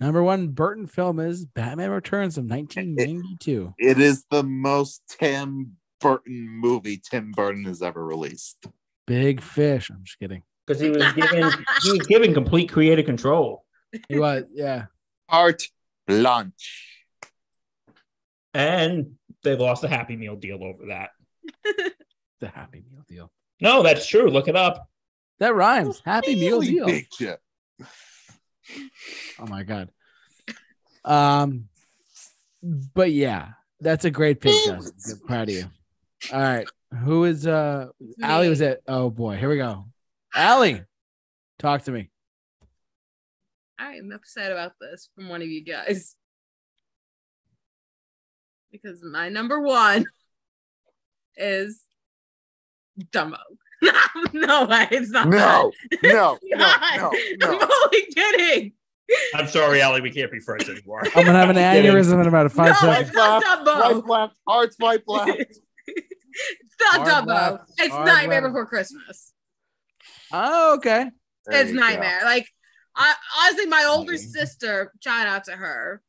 [0.00, 3.74] number one Burton film is Batman Returns of 1992.
[3.78, 8.66] It is the most Tim Burton movie Tim Burton has ever released.
[9.06, 9.88] Big fish.
[9.90, 10.42] I'm just kidding.
[10.66, 11.50] Because he was given
[11.82, 13.64] he was given complete creative control.
[14.08, 14.86] He was, yeah.
[15.28, 15.62] Art
[16.08, 16.90] lunch.
[18.52, 21.10] And they lost a happy meal deal over that.
[22.40, 23.30] The Happy Meal deal.
[23.60, 24.28] No, that's true.
[24.28, 24.88] Look it up.
[25.38, 26.02] That rhymes.
[26.04, 26.86] Happy Meal Really deal.
[26.86, 27.38] big shit.
[29.38, 29.88] Oh my god.
[31.04, 31.68] Um,
[32.62, 33.50] but yeah,
[33.80, 34.92] that's a great pick, Justin.
[35.06, 35.64] Good, proud of you.
[36.32, 36.66] All right,
[37.02, 37.88] who is uh?
[38.22, 38.82] Allie was it?
[38.88, 39.84] Oh boy, here we go.
[40.34, 40.82] Allie,
[41.58, 42.10] talk to me.
[43.78, 46.16] I am upset about this from one of you guys.
[48.74, 50.04] Because my number one
[51.36, 51.82] is
[53.12, 53.38] Dumbo.
[54.32, 55.28] no way, it's not.
[55.28, 55.70] No,
[56.02, 57.12] no, no, God.
[57.38, 58.72] no, I'm only kidding.
[59.32, 61.02] I'm sorry, Allie, we can't be friends anymore.
[61.14, 63.08] I'm gonna have an aneurysm in about five no, seconds.
[63.10, 64.08] it's not Swipe Dumbo.
[64.08, 65.30] left, hard swipe left.
[65.38, 65.60] it's
[66.80, 67.28] not Hard Dumbo.
[67.28, 68.54] left, it's hard Nightmare left.
[68.54, 69.32] Before Christmas.
[70.32, 71.10] Oh, okay.
[71.46, 71.86] There it's you go.
[71.86, 72.22] Nightmare.
[72.24, 72.48] Like,
[72.96, 76.02] I honestly, my older sister, shout out to her,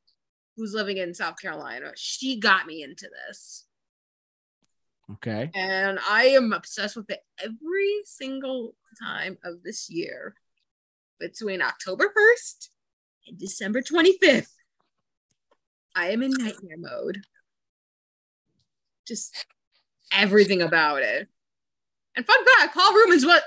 [0.55, 1.91] who's living in South Carolina.
[1.95, 3.65] She got me into this.
[5.13, 5.51] Okay.
[5.53, 10.33] and I am obsessed with it every single time of this year.
[11.19, 12.69] Between October 1st
[13.27, 14.49] and December 25th,
[15.95, 17.21] I am in nightmare mode.
[19.07, 19.45] Just
[20.11, 21.27] everything about it.
[22.15, 23.43] And fun fact Paul Reubens what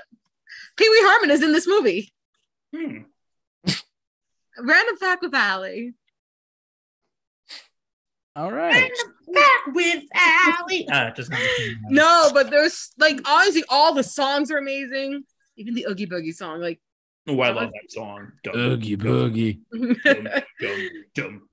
[0.77, 2.13] Pee Wee Herman is in this movie.
[2.75, 3.01] Hmm.
[4.57, 5.93] Random fact with Allie.
[8.39, 8.89] All right.
[9.33, 10.87] Back with Allie.
[10.91, 11.29] Uh, just
[11.89, 15.23] No, but there's like honestly, all the songs are amazing.
[15.57, 16.79] Even the Oogie Boogie song, like
[17.27, 18.31] Oh, I love that song.
[18.43, 19.59] Dum, Oogie boogie.
[19.73, 20.27] dum,
[20.61, 21.49] dum, dum.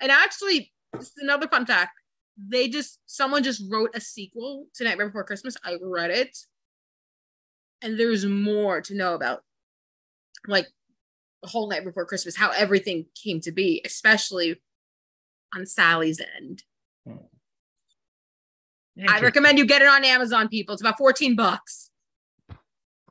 [0.00, 1.92] And actually, this is another fun fact.
[2.38, 5.58] They just someone just wrote a sequel to Nightmare Before Christmas.
[5.62, 6.36] I read it,
[7.82, 9.42] and there's more to know about,
[10.48, 10.68] like
[11.42, 14.58] the whole Night Before Christmas, how everything came to be, especially
[15.56, 16.62] on Sally's end.
[19.08, 20.72] I recommend you get it on Amazon, people.
[20.72, 21.90] It's about 14 bucks.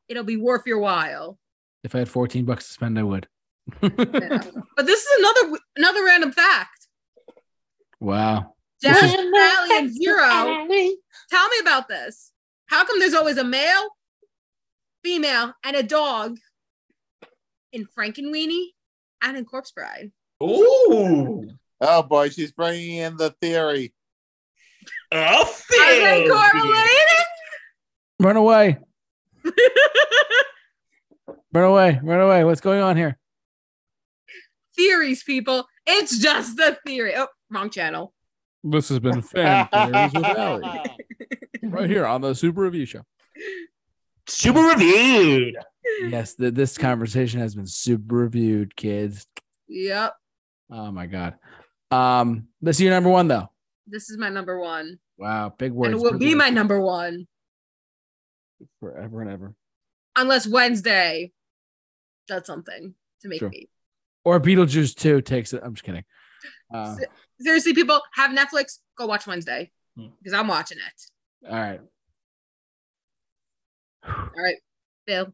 [0.07, 1.37] It'll be worth your while.
[1.83, 3.27] If I had 14 bucks to spend, I would.
[3.81, 3.89] Yeah.
[4.75, 6.87] But this is another another random fact.
[7.99, 8.53] wow.
[8.81, 10.27] This is- Sally, and Zero.
[11.31, 12.31] Tell me about this.
[12.67, 13.89] How come there's always a male,
[15.03, 16.37] female, and a dog
[17.71, 18.67] in Frankenweenie
[19.23, 20.11] and in Corpse Bride?
[20.43, 21.47] Ooh.
[21.81, 23.93] Oh boy, she's bringing in the theory.
[25.11, 26.29] A Are they.
[28.19, 28.77] Run away.
[31.53, 31.99] Run away.
[32.03, 32.43] Run away.
[32.43, 33.17] What's going on here?
[34.75, 35.65] Theories, people.
[35.87, 37.13] It's just the theory.
[37.15, 38.13] Oh, wrong channel.
[38.63, 40.81] This has been Fan Theories with Allie.
[41.63, 43.01] Right here on the Super Review Show.
[44.27, 45.55] Super reviewed.
[46.03, 49.25] Yes, th- this conversation has been super reviewed, kids.
[49.67, 50.13] Yep.
[50.69, 51.35] Oh my god.
[51.95, 53.49] Um, let's see your number one though.
[53.87, 54.99] This is my number one.
[55.17, 55.93] Wow, big words.
[55.93, 57.27] and it will be my number one.
[58.79, 59.53] forever and ever.
[60.15, 61.31] unless Wednesday
[62.27, 63.49] does something to make Sure.
[63.49, 63.69] me.
[64.23, 65.61] Or Beetlejuice 2 takes it.
[65.63, 66.03] I'm just kidding.
[66.73, 66.95] Uh,
[67.39, 68.79] Seriously, people have Netflix.
[68.97, 70.07] Go watch Wednesday Hmm.
[70.17, 71.47] because I'm watching it.
[71.51, 71.81] all right.
[74.07, 74.57] All right,
[75.05, 75.33] Bill.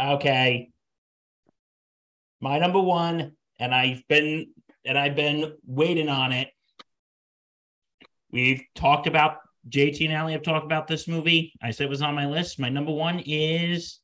[0.00, 0.70] Okay.
[2.40, 4.52] My number one, and I've been
[4.86, 6.48] and I've been waiting on it.
[8.30, 9.38] We've talked about
[9.68, 11.52] JT and Allie have talked about this movie.
[11.62, 12.60] I said it was on my list.
[12.60, 13.98] My number one is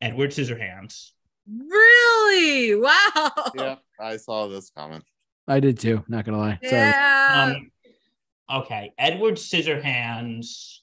[0.00, 1.10] Edward Scissorhands.
[1.46, 2.76] Really?
[2.76, 3.32] Wow.
[3.54, 5.04] Yeah, I saw this comment.
[5.48, 6.04] I did too.
[6.08, 6.58] Not gonna lie.
[6.62, 7.54] Yeah.
[7.56, 10.78] Um, okay, Edward Scissorhands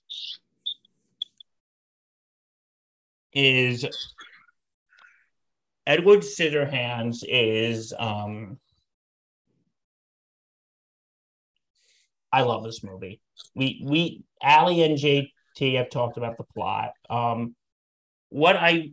[3.33, 3.85] is
[5.87, 8.59] Edward Scissorhands is um
[12.31, 13.21] I love this movie.
[13.55, 16.91] We we Allie and JT have talked about the plot.
[17.09, 17.55] Um
[18.29, 18.91] what I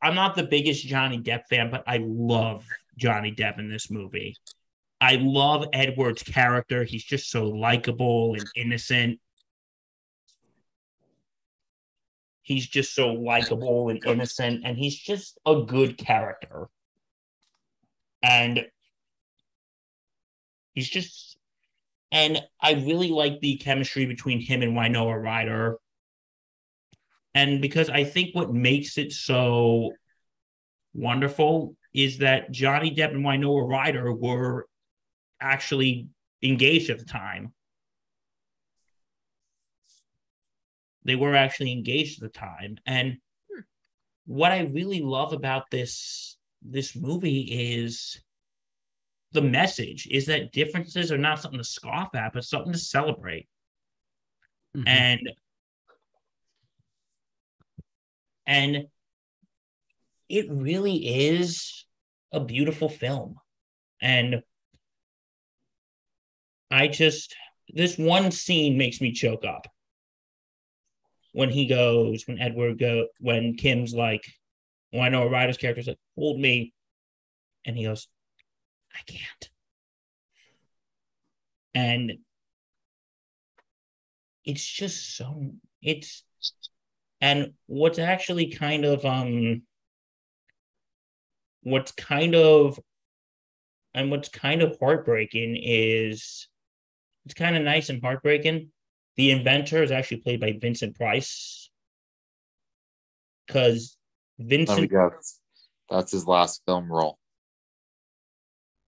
[0.00, 2.64] I'm not the biggest Johnny Depp fan, but I love
[2.96, 4.36] Johnny Depp in this movie.
[5.00, 6.84] I love Edward's character.
[6.84, 9.20] He's just so likable and innocent.
[12.42, 16.68] He's just so likable and innocent, and he's just a good character.
[18.22, 18.66] And
[20.72, 21.35] he's just,
[22.12, 25.76] and I really like the chemistry between him and Winona Ryder.
[27.34, 29.92] And because I think what makes it so
[30.94, 34.66] wonderful is that Johnny Depp and Winona Ryder were
[35.40, 36.08] actually
[36.42, 37.52] engaged at the time.
[41.04, 42.78] They were actually engaged at the time.
[42.86, 43.18] And
[43.50, 43.60] hmm.
[44.26, 48.20] what I really love about this this movie is
[49.36, 53.46] the message is that differences are not something to scoff at, but something to celebrate.
[54.74, 54.84] Mhm.
[54.88, 55.30] And
[58.46, 58.88] and
[60.28, 61.84] it really is
[62.32, 63.36] a beautiful film.
[64.00, 64.42] And
[66.70, 67.36] I just
[67.68, 69.66] this one scene makes me choke up.
[71.32, 74.24] When he goes, when Edward go, when Kim's like,
[74.92, 76.72] well, I know a writer's character's like, hold me.
[77.66, 78.08] And he goes,
[78.96, 79.50] I can't.
[81.74, 82.12] And
[84.44, 85.50] it's just so
[85.82, 86.24] it's
[87.20, 89.62] and what's actually kind of um
[91.62, 92.78] what's kind of
[93.92, 96.48] and what's kind of heartbreaking is
[97.24, 98.70] it's kind of nice and heartbreaking.
[99.16, 101.70] The inventor is actually played by Vincent Price.
[103.46, 103.96] Because
[104.38, 104.90] Let me Vincent
[105.90, 107.18] That's his last film role.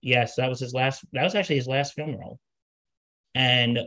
[0.01, 2.39] Yes, that was his last, that was actually his last film role.
[3.35, 3.79] And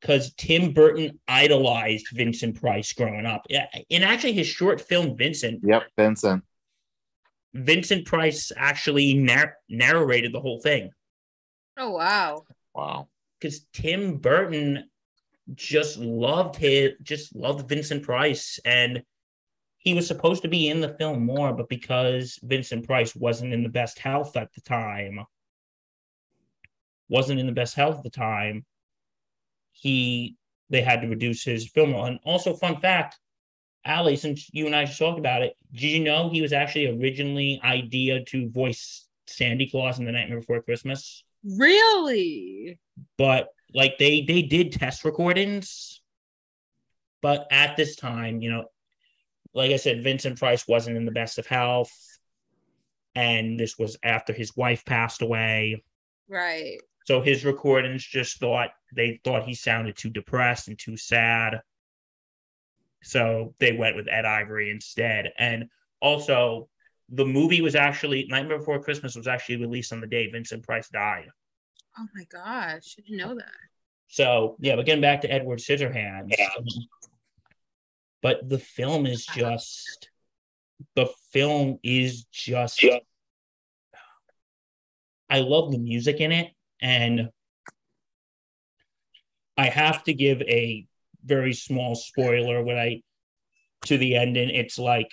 [0.00, 3.46] because Tim Burton idolized Vincent Price growing up.
[3.48, 6.44] Yeah, In actually his short film, Vincent, Yep, Vincent.
[7.54, 10.90] Vincent Price actually nar- narrated the whole thing.
[11.78, 12.42] Oh wow.
[12.74, 13.08] Wow.
[13.40, 14.90] because Tim Burton
[15.54, 19.02] just loved his just loved Vincent Price and
[19.84, 23.62] he was supposed to be in the film more, but because Vincent Price wasn't in
[23.62, 25.24] the best health at the time,
[27.08, 28.64] wasn't in the best health at the time,
[29.72, 30.36] he
[30.70, 32.06] they had to reduce his film role.
[32.06, 33.18] And also, fun fact,
[33.84, 36.86] Allie, since you and I just talked about it, did you know he was actually
[36.98, 41.22] originally idea to voice Sandy Claws in The Nightmare Before Christmas?
[41.44, 42.78] Really?
[43.16, 46.00] but like they they did test recordings
[47.22, 48.64] but at this time you know
[49.54, 51.92] like i said vincent price wasn't in the best of health.
[53.16, 55.84] And this was after his wife passed away.
[56.28, 56.78] Right.
[57.04, 61.60] so his recordings just thought they thought he sounded too depressed and too sad.
[63.02, 65.32] So they went with ed ivory instead.
[65.38, 65.66] And
[66.00, 66.68] also
[67.10, 70.88] the movie was actually nightmare before christmas was actually released on the day vincent price
[70.88, 71.28] died.
[71.98, 73.52] Oh my gosh, I didn't know that.
[74.08, 76.64] So yeah, but getting back to Edward Scissorhands, um,
[78.24, 80.08] but the film is just
[80.96, 82.82] the film is just.
[85.28, 86.48] I love the music in it,
[86.80, 87.28] and
[89.58, 90.86] I have to give a
[91.22, 93.02] very small spoiler when I
[93.86, 95.10] to the end and It's like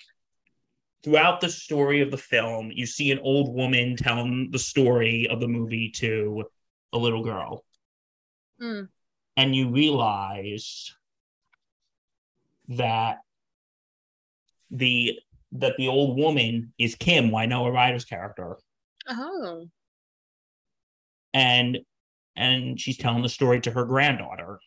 [1.04, 5.42] throughout the story of the film, you see an old woman telling the story of
[5.42, 6.46] the movie to
[6.94, 7.66] a little girl
[8.58, 8.84] Hmm.
[9.36, 10.96] and you realize
[12.78, 13.18] that
[14.70, 15.20] the
[15.54, 18.58] that the old woman is Kim, Winona Ryder's character,
[19.08, 19.68] Oh.
[21.34, 21.80] and
[22.36, 24.60] and she's telling the story to her granddaughter,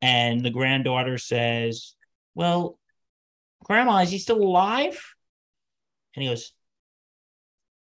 [0.00, 1.94] and the granddaughter says,
[2.34, 2.78] "Well,
[3.64, 5.02] Grandma, is he still alive?
[6.14, 6.52] And he goes,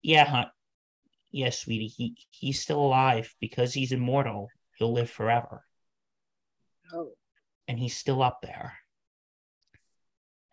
[0.03, 0.45] Yeah, huh?
[1.31, 1.87] Yes, sweetie.
[1.87, 4.49] He he's still alive because he's immortal.
[4.75, 5.63] He'll live forever.
[6.93, 7.13] Oh.
[7.67, 8.73] And he's still up there.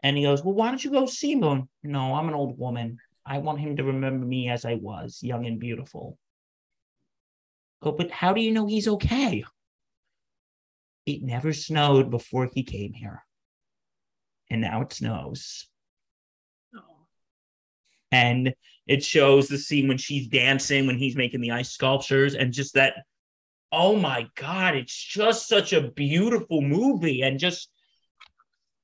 [0.02, 1.40] And he goes, Well, why don't you go see him?
[1.40, 2.98] Going, no, I'm an old woman.
[3.26, 6.16] I want him to remember me as I was, young and beautiful.
[7.82, 9.44] Go, but how do you know he's okay?
[11.04, 13.24] It never snowed before he came here.
[14.50, 15.66] And now it snows.
[18.10, 18.54] And
[18.86, 22.74] it shows the scene when she's dancing, when he's making the ice sculptures, and just
[22.74, 22.94] that.
[23.70, 27.22] Oh my God, it's just such a beautiful movie.
[27.22, 27.70] And just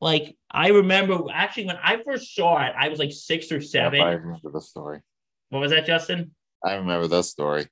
[0.01, 4.01] like, I remember actually when I first saw it, I was like six or seven.
[4.01, 5.01] I remember the story.
[5.49, 6.35] What was that, Justin?
[6.63, 7.67] I remember the story.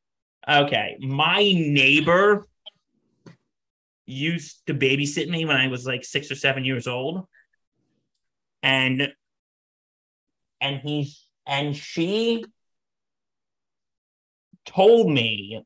[0.49, 0.97] Okay.
[1.01, 2.47] My neighbor
[4.07, 7.27] used to babysit me when I was like six or seven years old.
[8.63, 9.13] And
[10.61, 12.45] and he's and she
[14.65, 15.63] told me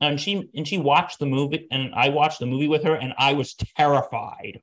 [0.00, 3.14] and she and she watched the movie and I watched the movie with her and
[3.18, 4.60] I was terrified.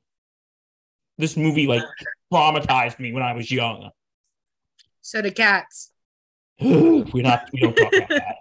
[1.17, 1.83] This movie like
[2.31, 3.89] traumatized me when I was young.
[5.01, 5.91] So the cats.
[6.61, 8.35] We're not we don't talk about that.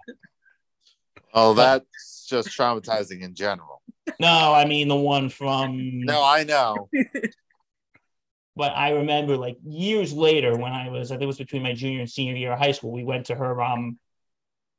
[1.33, 3.81] Oh, that's just traumatizing in general.
[4.19, 6.89] No, I mean the one from No, I know.
[8.55, 11.73] but I remember like years later when I was I think it was between my
[11.73, 13.99] junior and senior year of high school, we went to her um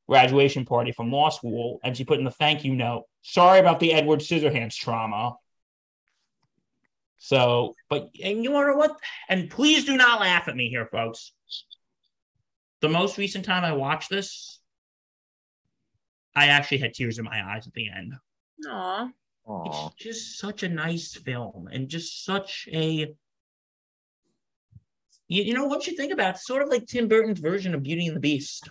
[0.08, 3.80] graduation party from law school and she put in the thank you note, sorry about
[3.80, 5.34] the Edward Scissorhands trauma.
[7.18, 8.98] So, but and you wonder what?
[9.28, 11.32] And please do not laugh at me here, folks.
[12.80, 14.60] The most recent time I watched this,
[16.36, 18.12] I actually had tears in my eyes at the end
[18.68, 19.08] Aw.
[19.46, 19.64] Aw.
[19.88, 23.14] it's just such a nice film and just such a
[25.28, 27.74] you, you know once you think about it, it's sort of like tim burton's version
[27.74, 28.68] of beauty and the beast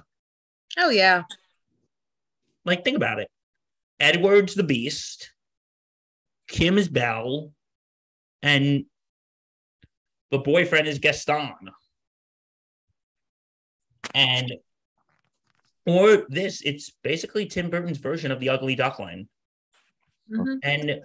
[0.77, 1.23] Oh yeah.
[2.65, 3.30] like think about it.
[3.99, 5.31] Edward's the beast.
[6.47, 7.52] Kim is belle.
[8.41, 8.85] And
[10.31, 11.72] the boyfriend is gaston.
[14.14, 14.53] And
[15.85, 19.27] or this it's basically tim burton's version of the ugly duckling.
[20.31, 20.60] Mhm.
[20.64, 21.02] and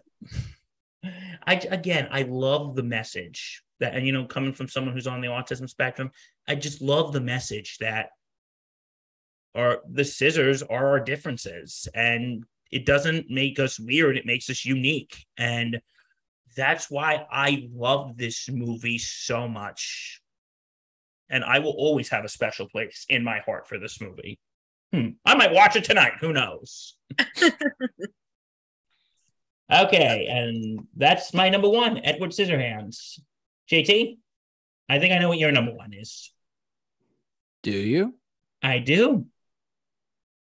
[1.46, 5.20] I again, I love the message that, and you know, coming from someone who's on
[5.20, 6.10] the autism spectrum,
[6.46, 8.10] I just love the message that
[9.54, 14.64] our the scissors are our differences, and it doesn't make us weird; it makes us
[14.64, 15.80] unique, and
[16.56, 20.20] that's why I love this movie so much.
[21.28, 24.40] And I will always have a special place in my heart for this movie.
[24.92, 25.10] Hmm.
[25.24, 26.14] I might watch it tonight.
[26.20, 26.96] Who knows?
[29.72, 33.20] Okay, and that's my number one, Edward Scissorhands.
[33.70, 34.18] JT,
[34.88, 36.32] I think I know what your number one is.
[37.62, 38.16] Do you?
[38.62, 39.26] I do.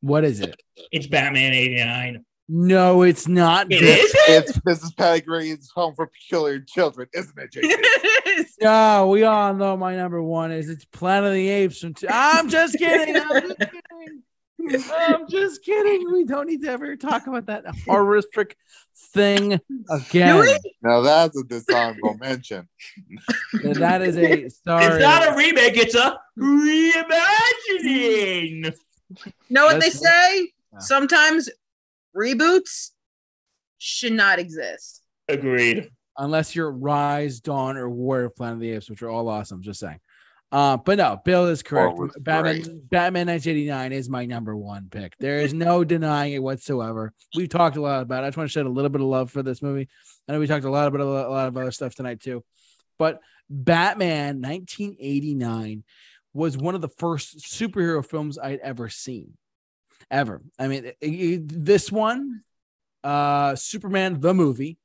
[0.03, 0.61] What is it?
[0.91, 2.25] It's Batman 89.
[2.49, 3.69] No, it's not.
[3.73, 3.89] It Bill.
[3.89, 4.13] is?
[4.29, 4.95] It's Mrs.
[4.97, 8.45] Pettigrew's Home for Peculiar Children, isn't it, JT?
[8.61, 11.81] No, we all know my number one is it's Planet of the Apes.
[11.81, 13.17] From t- I'm just kidding.
[13.17, 14.23] I'm just kidding.
[14.95, 16.11] I'm just kidding.
[16.13, 18.57] We don't need to ever talk about that horrific
[19.13, 19.61] thing
[19.91, 20.47] again.
[20.83, 22.69] now that's a dishonorable mention.
[23.53, 24.85] And that is a sorry.
[24.87, 26.19] It's not a remake, it's a
[27.79, 28.73] reimagining.
[29.51, 30.53] Know what they That's- say?
[30.73, 30.79] Yeah.
[30.79, 31.51] Sometimes
[32.17, 32.91] reboots
[33.79, 35.03] should not exist.
[35.29, 35.91] Agreed.
[36.19, 39.63] unless you're Rise, Dawn, or War of Planet of the Apes, which are all awesome.
[39.63, 39.99] Just saying.
[40.51, 41.97] Uh, but no, Bill is correct.
[41.97, 42.91] was Batman, great.
[42.91, 45.15] Batman 1989 is my number one pick.
[45.19, 47.15] There is no denying it whatsoever.
[47.35, 48.27] We've talked a lot about it.
[48.27, 49.89] I just want to shed a little bit of love for this movie.
[50.29, 52.45] I know we talked a lot about a lot of other stuff tonight too,
[52.99, 55.85] but Batman 1989
[56.35, 59.37] was one of the first superhero films I'd ever seen,
[60.11, 60.41] ever.
[60.59, 62.43] I mean, it- it- this one,
[63.05, 64.79] uh, Superman the movie,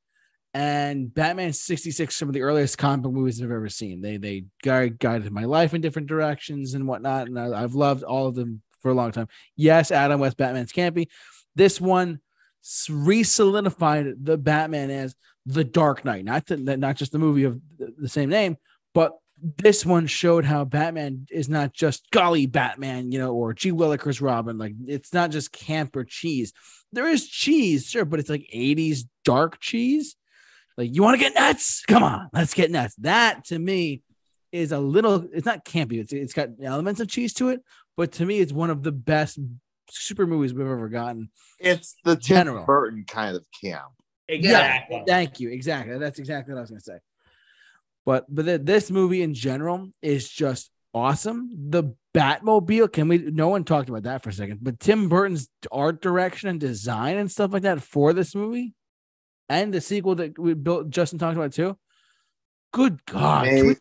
[0.54, 4.00] and Batman 66, some of the earliest comic book movies I've ever seen.
[4.00, 8.02] They they guide, guided my life in different directions and whatnot, and I, I've loved
[8.02, 9.28] all of them for a long time.
[9.56, 11.08] Yes, Adam West Batman's campy.
[11.54, 12.20] This one
[12.64, 15.14] s- re-solidified the Batman as
[15.46, 18.56] the Dark Knight, not the, not just the movie of the same name,
[18.94, 19.12] but
[19.42, 24.20] this one showed how Batman is not just golly Batman, you know, or gee Willikers
[24.20, 24.58] Robin.
[24.58, 26.52] Like it's not just camp or cheese.
[26.92, 30.16] There is cheese, sure, but it's like 80s dark cheese.
[30.76, 31.84] Like, you want to get nuts?
[31.86, 32.94] Come on, let's get nuts.
[32.96, 34.02] That to me
[34.52, 36.00] is a little, it's not campy.
[36.00, 37.62] It's, it's got elements of cheese to it,
[37.96, 39.38] but to me, it's one of the best
[39.90, 41.30] super movies we've ever gotten.
[41.58, 42.64] It's the Tim General.
[42.64, 43.90] Burton kind of camp.
[44.28, 44.96] Exactly.
[44.96, 45.50] Yeah, thank you.
[45.50, 45.98] Exactly.
[45.98, 46.98] That's exactly what I was going to say.
[48.08, 51.50] But but th- this movie in general is just awesome.
[51.68, 53.18] The Batmobile, can we?
[53.18, 57.18] No one talked about that for a second, but Tim Burton's art direction and design
[57.18, 58.72] and stuff like that for this movie,
[59.50, 61.76] and the sequel that we built, Justin talked about too.
[62.72, 63.80] Good God, Ma- it's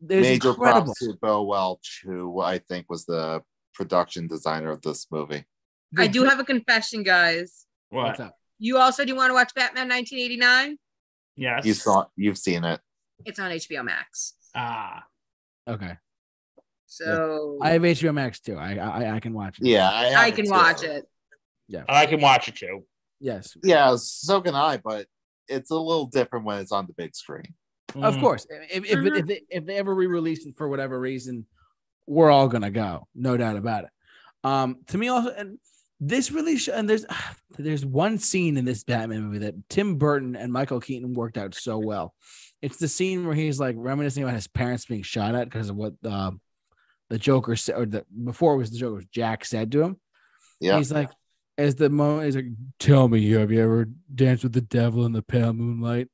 [0.00, 0.84] Major incredible.
[0.94, 3.42] props to Bill Welch, who I think was the
[3.74, 5.46] production designer of this movie.
[5.98, 7.66] I do have a confession, guys.
[7.90, 8.28] What's What?
[8.28, 8.36] up?
[8.60, 10.78] You also do want to watch Batman 1989?
[11.34, 11.66] Yes.
[11.66, 12.80] You saw, you've seen it.
[13.24, 14.34] It's on HBO Max.
[14.54, 15.04] Ah.
[15.68, 15.96] Okay,
[16.86, 18.56] So I have HBO Max too.
[18.56, 19.66] I I, I can watch it.
[19.66, 20.50] Yeah, I, I can too.
[20.50, 21.04] watch it.
[21.68, 22.84] Yeah, I can watch it too.
[23.20, 25.06] Yes, Yeah, so can I, but
[25.48, 27.54] it's a little different when it's on the big screen.
[27.94, 28.20] of Mm.
[28.20, 28.46] course.
[28.70, 31.46] If if, it- if, they, if they ever re-release it for whatever reason,
[32.06, 33.90] we're all gonna go, no doubt about it.
[34.44, 35.58] Um, to me also, and
[36.08, 37.06] this really sh- and there's
[37.58, 41.54] there's one scene in this Batman movie that Tim Burton and Michael Keaton worked out
[41.54, 42.14] so well.
[42.62, 45.76] It's the scene where he's like reminiscing about his parents being shot at because of
[45.76, 46.40] what um,
[47.10, 50.00] the Joker said, or the before it was the Joker, Jack said to him.
[50.60, 50.78] Yeah.
[50.78, 51.10] He's like,
[51.58, 52.46] as the moment, he's like,
[52.78, 56.08] "Tell me, have you ever danced with the devil in the pale moonlight?"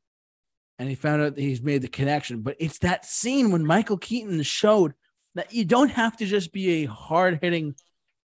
[0.78, 2.42] And he found out that he's made the connection.
[2.42, 4.94] But it's that scene when Michael Keaton showed
[5.34, 7.74] that you don't have to just be a hard hitting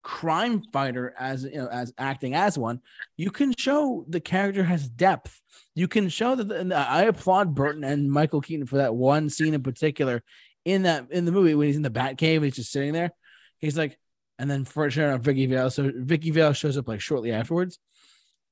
[0.04, 2.80] crime fighter as you know as acting as one.
[3.16, 5.40] You can show the character has depth.
[5.74, 6.52] You can show that.
[6.52, 10.22] And I applaud Burton and Michael Keaton for that one scene in particular
[10.64, 12.44] in that in the movie when he's in the Batcave.
[12.44, 13.10] He's just sitting there.
[13.58, 13.98] He's like,
[14.38, 15.70] and then for sure enough, Vicki Vale.
[15.70, 17.78] So Vicki Vale shows up like shortly afterwards.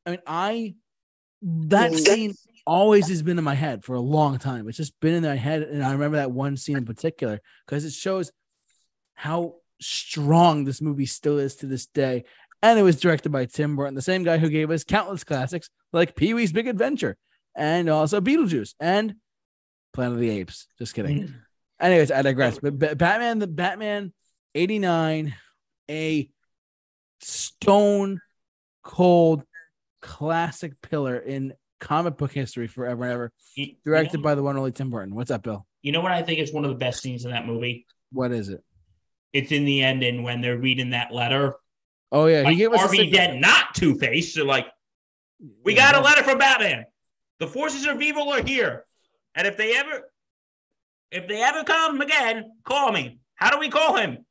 [0.07, 0.75] I mean, I
[1.43, 2.35] that scene
[2.67, 4.69] always has been in my head for a long time.
[4.69, 7.85] It's just been in my head, and I remember that one scene in particular because
[7.85, 8.33] it shows
[9.15, 12.25] how strong this movie still is to this day.
[12.63, 15.69] And it was directed by Tim Burton, the same guy who gave us countless classics
[15.93, 17.17] like Pee Wee's Big Adventure
[17.57, 19.17] and also Beetlejuice and
[19.93, 20.69] Planet of the Apes.
[20.79, 21.19] Just kidding.
[21.29, 21.35] Mm.
[21.81, 22.59] Anyways, I digress.
[22.61, 24.13] But Ba- Batman, the Batman
[24.55, 25.35] 89,
[25.91, 26.31] a
[27.21, 28.21] stone
[28.85, 29.43] cold
[30.01, 33.33] classic pillar in comic book history forever and ever.
[33.57, 35.15] You- you Directed know- by the one and only Tim Burton.
[35.15, 35.67] What's up, Bill?
[35.83, 37.87] You know what I think is one of the best scenes in that movie?
[38.13, 38.63] What is it?
[39.33, 41.55] It's in the ending when they're reading that letter.
[42.11, 43.11] Oh yeah, he Like, gave us a Harvey.
[43.11, 44.35] Dent, not Two Face.
[44.35, 44.67] So like,
[45.65, 46.85] we Yeah, got a letter from Batman.
[47.39, 48.85] The forces of evil are here,
[49.35, 50.11] and if they ever,
[51.11, 53.19] if they ever come again, call me.
[53.35, 54.25] How do we call him?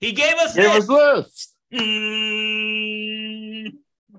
[0.00, 1.54] He gave us Give us this.
[1.70, 1.80] this.
[1.82, 3.64] Mm.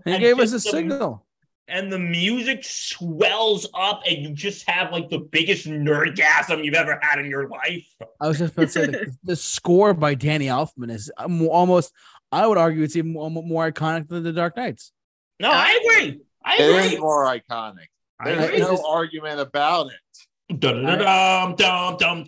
[0.05, 1.26] He and gave us a signal.
[1.68, 6.99] And the music swells up, and you just have like the biggest nerdgasm you've ever
[7.02, 7.88] had in your life.
[8.19, 11.91] I was just about to say the, the score by Danny Elfman is um, almost.
[12.31, 14.91] I would argue it's even more, more iconic than the Dark Knights.
[15.40, 16.22] No, I agree.
[16.44, 16.99] I It is agree.
[16.99, 17.85] more iconic.
[18.23, 18.60] There's agree.
[18.60, 20.60] No just- argument about it.
[20.60, 22.26] Dum dum dum.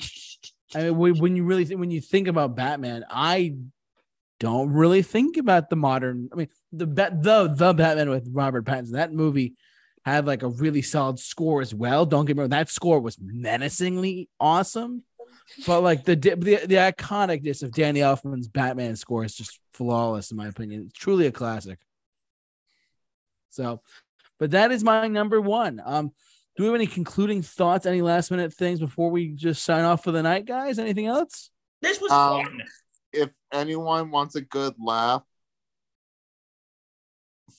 [0.74, 3.56] I mean, when when you really think, when you think about Batman, I
[4.40, 6.30] don't really think about the modern.
[6.32, 8.94] I mean, the Bat the the Batman with Robert Pattinson.
[8.94, 9.56] That movie
[10.04, 12.06] had like a really solid score as well.
[12.06, 15.04] Don't get me wrong, that score was menacingly awesome.
[15.68, 20.38] But like the the the iconicness of Danny Elfman's Batman score is just flawless in
[20.38, 20.86] my opinion.
[20.90, 21.80] It's truly a classic.
[23.50, 23.82] So,
[24.40, 25.82] but that is my number one.
[25.84, 26.12] Um,
[26.56, 27.86] do we have any concluding thoughts?
[27.86, 30.80] Any last minute things before we just sign off for the night, guys?
[30.80, 31.52] Anything else?
[31.82, 32.62] This was Um, fun.
[33.14, 35.24] If anyone wants a good laugh,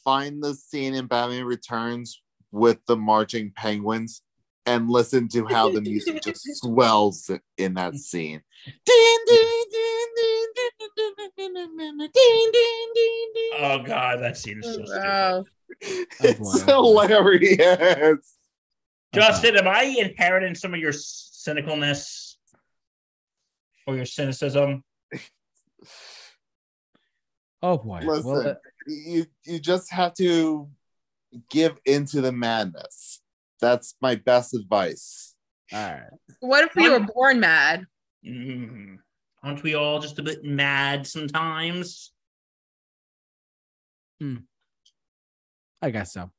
[0.04, 2.22] find the scene in Batman Returns
[2.52, 4.22] with the marching penguins
[4.64, 8.42] and listen to how the music just swells in that scene.
[13.58, 15.44] Oh god, that scene is so wow.
[15.80, 16.06] stupid.
[16.20, 18.36] It's hilarious.
[19.14, 22.34] Justin, am I inheriting some of your cynicalness
[23.86, 24.82] or your cynicism?
[27.62, 28.00] Oh boy.
[28.04, 28.56] Listen, well,
[28.86, 30.68] you you just have to
[31.50, 33.20] give into the madness.
[33.60, 35.34] That's my best advice.
[35.72, 36.10] all right.
[36.40, 37.86] What if we were born mad?
[38.26, 38.98] Mm.
[39.42, 42.12] Aren't we all just a bit mad sometimes?
[44.20, 44.36] Hmm.
[45.80, 46.30] I guess so.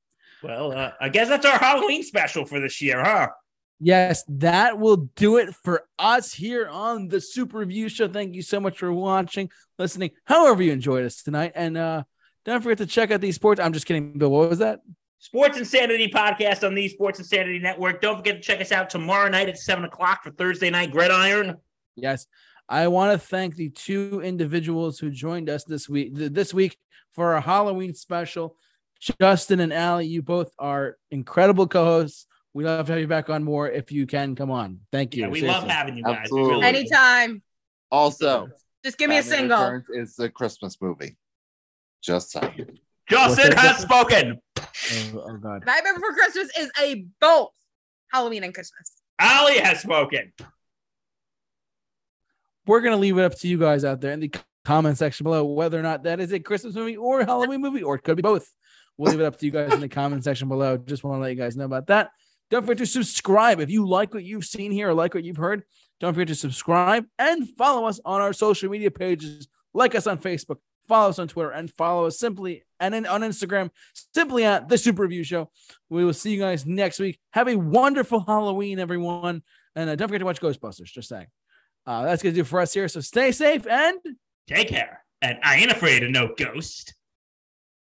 [0.44, 3.30] Well, uh, I guess that's our Halloween special for this year, huh?
[3.80, 8.08] Yes, that will do it for us here on the Super Review Show.
[8.08, 11.52] Thank you so much for watching, listening, however you enjoyed us tonight.
[11.56, 12.04] And uh
[12.48, 13.60] don't forget to check out these sports.
[13.60, 14.30] I'm just kidding, Bill.
[14.30, 14.80] What was that?
[15.20, 18.02] Sports Insanity podcast on the Sports Insanity Network.
[18.02, 21.58] Don't forget to check us out tomorrow night at 7 o'clock for Thursday Night Gridiron.
[21.96, 22.28] Yes.
[22.70, 26.78] I want to thank the two individuals who joined us this week this week
[27.14, 28.58] for our Halloween special.
[29.22, 32.28] Justin and Allie, you both are incredible co-hosts.
[32.54, 34.80] We'd love to have you back on more if you can come on.
[34.92, 35.24] Thank you.
[35.24, 35.62] Yeah, we Seriously.
[35.62, 36.18] love having you guys.
[36.22, 36.52] Absolutely.
[36.54, 36.66] really.
[36.66, 37.42] Anytime.
[37.92, 38.50] Also,
[38.84, 39.58] Just give me a single.
[39.60, 41.16] Returns is a Christmas movie.
[42.02, 42.80] Just saying.
[43.10, 43.82] Justin What's has that?
[43.82, 44.42] spoken.
[44.58, 45.66] Oh, oh God.
[45.66, 47.52] Nightmare Before Christmas is a both
[48.12, 48.98] Halloween and Christmas.
[49.20, 50.34] Allie has spoken.
[52.66, 54.32] We're gonna leave it up to you guys out there in the
[54.66, 57.84] comment section below whether or not that is a Christmas movie or a Halloween movie,
[57.84, 58.52] or it could be both.
[58.98, 60.78] We'll leave it up to you guys in the comment section below.
[60.78, 62.12] Just want to let you guys know about that.
[62.50, 65.38] Don't forget to subscribe if you like what you've seen here or like what you've
[65.38, 65.64] heard.
[66.00, 69.48] Don't forget to subscribe and follow us on our social media pages.
[69.74, 70.58] Like us on Facebook,
[70.88, 73.72] follow us on Twitter, and follow us simply and then on Instagram,
[74.14, 75.50] simply at the Super Review Show.
[75.90, 77.20] We will see you guys next week.
[77.32, 79.42] Have a wonderful Halloween, everyone.
[79.76, 80.86] And uh, don't forget to watch Ghostbusters.
[80.86, 81.28] Just saying.
[81.86, 82.88] Uh, that's going to do for us here.
[82.88, 83.98] So stay safe and
[84.48, 85.04] Take care.
[85.22, 86.94] And I ain't afraid of no ghost.